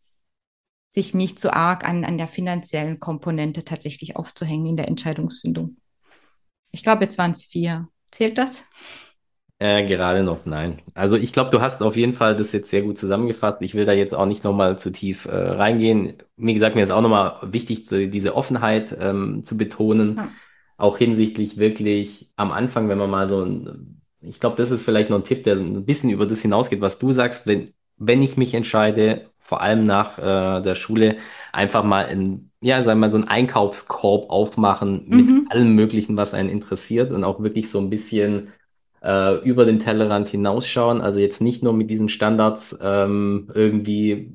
sich 0.95 1.12
nicht 1.12 1.40
so 1.40 1.51
arg 1.51 1.86
an, 1.86 2.05
an 2.05 2.18
der 2.18 2.28
finanziellen 2.28 3.01
Komponente 3.01 3.64
tatsächlich 3.64 4.14
aufzuhängen 4.14 4.66
in 4.66 4.76
der 4.76 4.86
Entscheidungsfindung. 4.86 5.76
Ich 6.70 6.84
glaube, 6.84 7.03
jetzt 7.03 7.18
waren 7.18 7.32
es 7.32 7.42
vier. 7.42 7.88
Zählt 8.12 8.38
das? 8.38 8.64
Äh, 9.59 9.88
gerade 9.88 10.22
noch, 10.22 10.47
nein. 10.47 10.82
Also 10.95 11.16
ich 11.16 11.32
glaube, 11.32 11.51
du 11.51 11.61
hast 11.61 11.82
auf 11.82 11.97
jeden 11.97 12.12
Fall 12.12 12.36
das 12.36 12.53
jetzt 12.53 12.70
sehr 12.70 12.82
gut 12.82 12.97
zusammengefasst. 12.97 13.59
Ich 13.61 13.74
will 13.74 13.86
da 13.86 13.92
jetzt 13.92 14.14
auch 14.14 14.26
nicht 14.26 14.45
nochmal 14.45 14.78
zu 14.78 14.92
tief 14.92 15.24
äh, 15.24 15.34
reingehen. 15.34 16.18
Wie 16.36 16.55
gesagt, 16.55 16.76
mir 16.76 16.84
ist 16.84 16.92
auch 16.92 17.03
nochmal 17.03 17.38
wichtig, 17.42 17.86
diese 17.88 18.36
Offenheit 18.36 18.97
ähm, 19.01 19.42
zu 19.42 19.57
betonen. 19.57 20.20
Hm. 20.20 20.28
Auch 20.76 20.99
hinsichtlich 20.99 21.57
wirklich 21.57 22.30
am 22.36 22.53
Anfang, 22.53 22.88
wenn 22.88 22.99
man 22.99 23.11
mal 23.11 23.28
so 23.28 23.42
ein, 23.42 24.01
ich 24.20 24.38
glaube, 24.38 24.57
das 24.57 24.70
ist 24.70 24.84
vielleicht 24.84 25.11
noch 25.11 25.18
ein 25.18 25.24
Tipp, 25.24 25.42
der 25.42 25.57
ein 25.57 25.84
bisschen 25.84 26.11
über 26.11 26.26
das 26.26 26.40
hinausgeht, 26.40 26.80
was 26.80 27.01
du 27.01 27.11
sagst, 27.11 27.49
wenn, 27.49 27.72
wenn 27.97 28.22
ich 28.22 28.36
mich 28.36 28.55
entscheide, 28.55 29.30
vor 29.45 29.61
allem 29.61 29.84
nach 29.84 30.18
äh, 30.18 30.62
der 30.62 30.74
Schule, 30.74 31.18
einfach 31.53 31.84
mal 31.84 32.05
in, 32.05 32.51
ja, 32.61 32.80
sagen 32.82 32.99
wir 32.99 33.03
mal, 33.03 33.11
so 33.11 33.18
einen 33.18 33.28
Einkaufskorb 33.28 34.30
aufmachen 34.30 35.05
mit 35.07 35.26
mhm. 35.26 35.47
allem 35.51 35.74
Möglichen, 35.74 36.16
was 36.16 36.32
einen 36.32 36.49
interessiert 36.49 37.12
und 37.12 37.24
auch 37.24 37.42
wirklich 37.42 37.70
so 37.70 37.78
ein 37.78 37.90
bisschen 37.90 38.49
äh, 39.03 39.36
über 39.45 39.66
den 39.66 39.80
Tellerrand 39.80 40.28
hinausschauen. 40.28 41.03
Also 41.03 41.20
jetzt 41.20 41.42
nicht 41.42 41.62
nur 41.62 41.74
mit 41.74 41.90
diesen 41.90 42.09
Standards 42.09 42.76
ähm, 42.82 43.51
irgendwie 43.55 44.32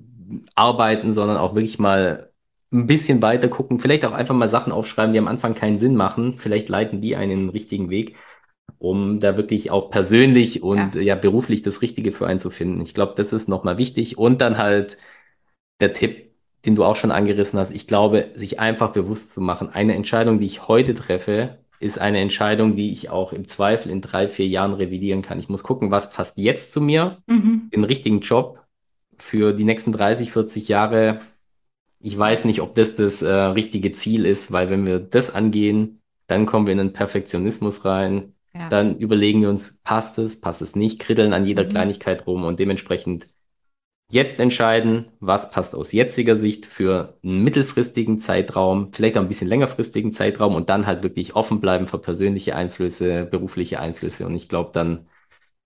arbeiten, 0.54 1.12
sondern 1.12 1.38
auch 1.38 1.56
wirklich 1.56 1.80
mal 1.80 2.30
ein 2.72 2.86
bisschen 2.86 3.24
weiter 3.24 3.48
gucken. 3.48 3.80
Vielleicht 3.80 4.06
auch 4.06 4.12
einfach 4.12 4.36
mal 4.36 4.48
Sachen 4.48 4.72
aufschreiben, 4.72 5.12
die 5.12 5.20
am 5.20 5.28
Anfang 5.28 5.56
keinen 5.56 5.80
Sinn 5.80 5.96
machen. 5.96 6.36
Vielleicht 6.38 6.70
leiten 6.70 7.02
die 7.02 7.16
einen 7.16 7.32
in 7.32 7.40
den 7.40 7.50
richtigen 7.50 7.90
Weg 7.90 8.16
um 8.78 9.20
da 9.20 9.38
wirklich 9.38 9.72
auch 9.72 9.90
persönlich 9.90 10.64
und 10.64 10.96
ja. 10.96 11.02
ja, 11.02 11.16
beruflich 11.16 11.62
das 11.62 11.82
Richtige 11.82 12.12
für 12.12 12.28
einen 12.28 12.40
zu 12.40 12.50
finden. 12.50 12.82
Ich 12.82 12.94
glaube, 12.94 13.14
das 13.16 13.34
ist 13.34 13.50
nochmal 13.50 13.78
wichtig. 13.78 14.18
Und 14.18 14.42
dann 14.42 14.58
halt 14.58 14.98
der 15.80 15.94
Tipp, 15.94 16.32
den 16.66 16.76
du 16.76 16.84
auch 16.84 16.96
schon 16.96 17.12
angerissen 17.12 17.60
hast. 17.60 17.72
Ich 17.72 17.88
glaube, 17.88 18.32
sich 18.36 18.60
einfach 18.60 18.92
bewusst 18.92 19.32
zu 19.32 19.42
machen, 19.42 19.70
eine 19.70 19.96
Entscheidung, 19.96 20.40
die 20.40 20.46
ich 20.46 20.68
heute 20.68 20.94
treffe, 20.94 21.58
ist 21.80 22.00
eine 22.00 22.20
Entscheidung, 22.20 22.76
die 22.76 22.92
ich 22.92 23.10
auch 23.10 23.32
im 23.32 23.48
Zweifel 23.48 23.92
in 23.92 24.02
drei, 24.02 24.28
vier 24.28 24.48
Jahren 24.48 24.74
revidieren 24.74 25.22
kann. 25.22 25.40
Ich 25.40 25.48
muss 25.48 25.64
gucken, 25.64 25.92
was 25.92 26.12
passt 26.12 26.38
jetzt 26.38 26.74
zu 26.74 26.82
mir, 26.82 27.20
mhm. 27.28 27.70
den 27.74 27.86
richtigen 27.86 28.20
Job 28.20 28.60
für 29.18 29.54
die 29.54 29.64
nächsten 29.64 29.94
30, 29.94 30.32
40 30.34 30.68
Jahre. 30.68 31.20
Ich 32.02 32.18
weiß 32.18 32.46
nicht, 32.46 32.62
ob 32.62 32.76
das 32.76 32.96
das 32.96 33.22
äh, 33.22 33.32
richtige 33.32 33.94
Ziel 33.94 34.26
ist, 34.26 34.52
weil 34.52 34.70
wenn 34.70 34.86
wir 34.86 35.00
das 35.00 35.34
angehen, 35.34 36.02
dann 36.28 36.46
kommen 36.46 36.68
wir 36.68 36.74
in 36.74 36.78
den 36.80 36.94
Perfektionismus 36.94 37.86
rein 37.86 38.34
ja. 38.54 38.68
Dann 38.70 38.98
überlegen 38.98 39.42
wir 39.42 39.50
uns, 39.50 39.80
passt 39.84 40.18
es, 40.18 40.42
passt 40.42 40.62
es 40.62 40.76
nicht, 40.76 41.00
kritteln 41.00 41.34
an 41.34 41.46
jeder 41.46 41.64
mhm. 41.66 41.70
Kleinigkeit 41.70 42.26
rum 42.26 42.44
und 42.44 42.60
dementsprechend 42.60 43.28
jetzt 44.12 44.40
entscheiden, 44.40 45.12
was 45.20 45.52
passt 45.52 45.76
aus 45.76 45.92
jetziger 45.92 46.36
Sicht 46.36 46.66
für 46.66 47.20
einen 47.24 47.44
mittelfristigen 47.44 48.20
Zeitraum, 48.20 48.92
vielleicht 48.92 49.18
auch 49.18 49.22
ein 49.22 49.28
bisschen 49.28 49.48
längerfristigen 49.48 50.12
Zeitraum 50.12 50.56
und 50.56 50.70
dann 50.72 50.88
halt 50.88 51.04
wirklich 51.04 51.36
offen 51.36 51.60
bleiben 51.62 51.86
für 51.86 52.00
persönliche 52.00 52.56
Einflüsse, 52.56 53.26
berufliche 53.26 53.80
Einflüsse. 53.80 54.26
Und 54.26 54.36
ich 54.36 54.50
glaube, 54.50 54.72
dann 54.74 55.08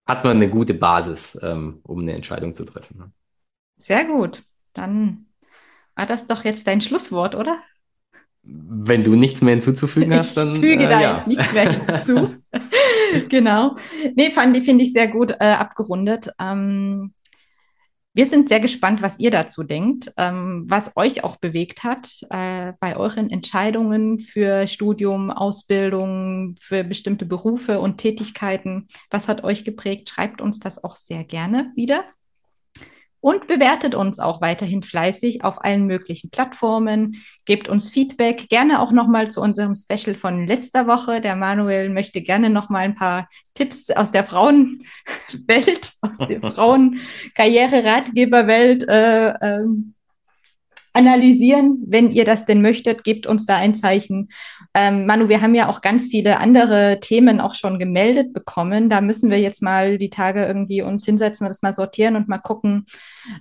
hat 0.06 0.26
man 0.26 0.36
eine 0.36 0.50
gute 0.50 0.74
Basis, 0.74 1.40
ähm, 1.42 1.80
um 1.84 2.02
eine 2.02 2.14
Entscheidung 2.14 2.54
zu 2.54 2.66
treffen. 2.66 2.98
Ne? 2.98 3.12
Sehr 3.78 4.04
gut. 4.04 4.44
Dann 4.74 5.28
war 5.96 6.06
das 6.06 6.28
doch 6.28 6.44
jetzt 6.44 6.68
dein 6.68 6.82
Schlusswort, 6.82 7.36
oder? 7.36 7.60
Wenn 8.46 9.06
du 9.06 9.16
nichts 9.16 9.42
mehr 9.42 9.54
hinzuzufügen 9.54 10.14
hast, 10.14 10.36
dann. 10.36 10.56
Ich 10.56 10.60
füge 10.60 10.84
äh, 10.84 10.90
da 10.90 11.02
ja. 11.02 11.16
jetzt 11.16 11.28
nichts 11.28 11.52
mehr 11.54 11.72
hinzu. 11.72 12.36
genau. 13.30 13.78
Nee, 14.16 14.32
fand, 14.32 14.58
finde 14.66 14.84
ich 14.84 14.92
sehr 14.92 15.08
gut 15.08 15.32
äh, 15.32 15.46
abgerundet. 15.46 16.30
Ähm, 16.40 17.14
Wir 18.14 18.26
sind 18.26 18.50
sehr 18.50 18.60
gespannt, 18.60 19.02
was 19.02 19.18
ihr 19.18 19.32
dazu 19.32 19.64
denkt, 19.64 20.12
ähm, 20.18 20.66
was 20.68 20.92
euch 20.98 21.24
auch 21.24 21.38
bewegt 21.38 21.84
hat 21.84 22.10
äh, 22.30 22.74
bei 22.82 22.98
euren 22.98 23.30
Entscheidungen 23.30 24.20
für 24.20 24.68
Studium, 24.68 25.32
Ausbildung, 25.32 26.56
für 26.60 26.84
bestimmte 26.84 27.26
Berufe 27.26 27.80
und 27.80 27.98
Tätigkeiten. 27.98 28.88
Was 29.10 29.30
hat 29.30 29.46
euch 29.46 29.64
geprägt? 29.64 30.10
Schreibt 30.10 30.42
uns 30.42 30.60
das 30.60 30.84
auch 30.84 30.98
sehr 30.98 31.24
gerne 31.24 31.72
wieder 31.76 32.04
und 33.24 33.48
bewertet 33.48 33.96
uns 33.96 34.20
auch 34.20 34.42
weiterhin 34.42 34.84
fleißig 34.84 35.46
auf 35.46 35.64
allen 35.64 35.88
möglichen 35.88 36.30
Plattformen. 36.30 37.24
Gebt 37.46 37.70
uns 37.70 37.90
Feedback, 37.90 38.50
gerne 38.50 38.82
auch 38.82 38.92
nochmal 38.92 39.32
zu 39.32 39.40
unserem 39.40 39.76
Special 39.76 40.16
von 40.16 40.46
letzter 40.46 40.88
Woche. 40.88 41.22
Der 41.22 41.38
Manuel 41.38 41.90
möchte 41.90 42.22
gerne 42.22 42.50
nochmal 42.50 42.84
ein 42.84 42.96
paar 42.96 43.30
Tipps 43.54 43.90
aus 43.92 44.12
der 44.12 44.26
Frauenwelt, 44.26 45.94
aus 46.02 46.18
der 46.18 46.42
Frauenkarriere-Ratgeberwelt 46.52 48.90
äh, 48.90 49.30
äh, 49.30 49.68
analysieren. 50.94 51.84
Wenn 51.88 52.12
ihr 52.12 52.24
das 52.24 52.46
denn 52.46 52.62
möchtet, 52.62 53.04
gebt 53.04 53.26
uns 53.26 53.46
da 53.46 53.58
ein 53.58 53.74
Zeichen. 53.76 54.30
Ähm, 54.76 55.06
Manu, 55.06 55.28
wir 55.28 55.42
haben 55.42 55.56
ja 55.56 55.68
auch 55.68 55.82
ganz 55.82 56.08
viele 56.08 56.40
andere 56.40 57.00
Themen 57.02 57.42
auch 57.42 57.56
schon 57.56 57.80
gemeldet 57.80 58.32
bekommen. 58.34 58.90
Da 58.90 59.02
müssen 59.02 59.32
wir 59.32 59.40
jetzt 59.40 59.62
mal 59.62 59.98
die 59.98 60.12
Tage 60.12 60.46
irgendwie 60.46 60.84
uns 60.84 61.06
hinsetzen 61.06 61.48
das 61.48 61.64
mal 61.64 61.74
sortieren 61.74 62.16
und 62.16 62.28
mal 62.28 62.38
gucken, 62.38 62.86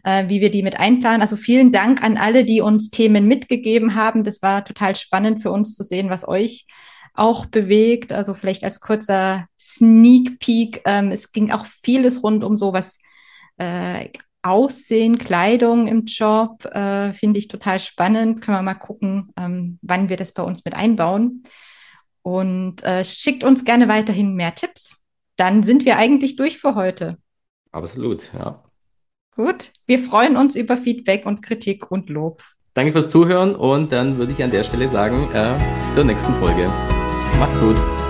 äh, 0.04 0.28
wie 0.28 0.40
wir 0.40 0.50
die 0.50 0.62
mit 0.62 0.80
einplanen. 0.80 1.20
Also 1.20 1.36
vielen 1.36 1.72
Dank 1.72 2.02
an 2.02 2.16
alle, 2.16 2.44
die 2.44 2.62
uns 2.62 2.90
Themen 2.90 3.26
mitgegeben 3.26 3.94
haben. 3.94 4.24
Das 4.24 4.40
war 4.42 4.64
total 4.64 4.96
spannend 4.96 5.42
für 5.42 5.50
uns 5.50 5.74
zu 5.74 5.84
sehen, 5.84 6.10
was 6.10 6.26
euch 6.26 6.64
auch 7.14 7.46
bewegt. 7.46 8.12
Also 8.12 8.32
vielleicht 8.32 8.64
als 8.64 8.80
kurzer 8.80 9.46
Sneak 9.60 10.38
Peek. 10.38 10.82
Ähm, 10.86 11.10
es 11.12 11.32
ging 11.32 11.50
auch 11.50 11.66
vieles 11.66 12.22
rund 12.22 12.44
um 12.44 12.56
sowas 12.56 12.98
äh, 13.58 14.08
Aussehen, 14.42 15.18
Kleidung 15.18 15.86
im 15.86 16.04
Job, 16.04 16.64
äh, 16.66 17.12
finde 17.12 17.38
ich 17.38 17.48
total 17.48 17.78
spannend. 17.80 18.42
Können 18.42 18.58
wir 18.58 18.62
mal 18.62 18.74
gucken, 18.74 19.32
ähm, 19.38 19.78
wann 19.82 20.08
wir 20.08 20.16
das 20.16 20.32
bei 20.32 20.42
uns 20.42 20.64
mit 20.64 20.74
einbauen. 20.74 21.44
Und 22.22 22.82
äh, 22.82 23.04
schickt 23.04 23.44
uns 23.44 23.64
gerne 23.64 23.88
weiterhin 23.88 24.34
mehr 24.34 24.54
Tipps. 24.54 24.96
Dann 25.36 25.62
sind 25.62 25.84
wir 25.84 25.96
eigentlich 25.96 26.36
durch 26.36 26.58
für 26.58 26.74
heute. 26.74 27.18
Absolut, 27.70 28.30
ja. 28.38 28.62
Gut, 29.34 29.72
wir 29.86 29.98
freuen 29.98 30.36
uns 30.36 30.56
über 30.56 30.76
Feedback 30.76 31.24
und 31.24 31.40
Kritik 31.40 31.90
und 31.90 32.10
Lob. 32.10 32.42
Danke 32.74 32.92
fürs 32.92 33.08
Zuhören 33.08 33.54
und 33.54 33.92
dann 33.92 34.18
würde 34.18 34.32
ich 34.32 34.42
an 34.42 34.50
der 34.50 34.62
Stelle 34.62 34.88
sagen, 34.88 35.28
äh, 35.32 35.54
bis 35.78 35.94
zur 35.94 36.04
nächsten 36.04 36.34
Folge. 36.34 36.70
Macht's 37.38 37.58
gut. 37.58 38.01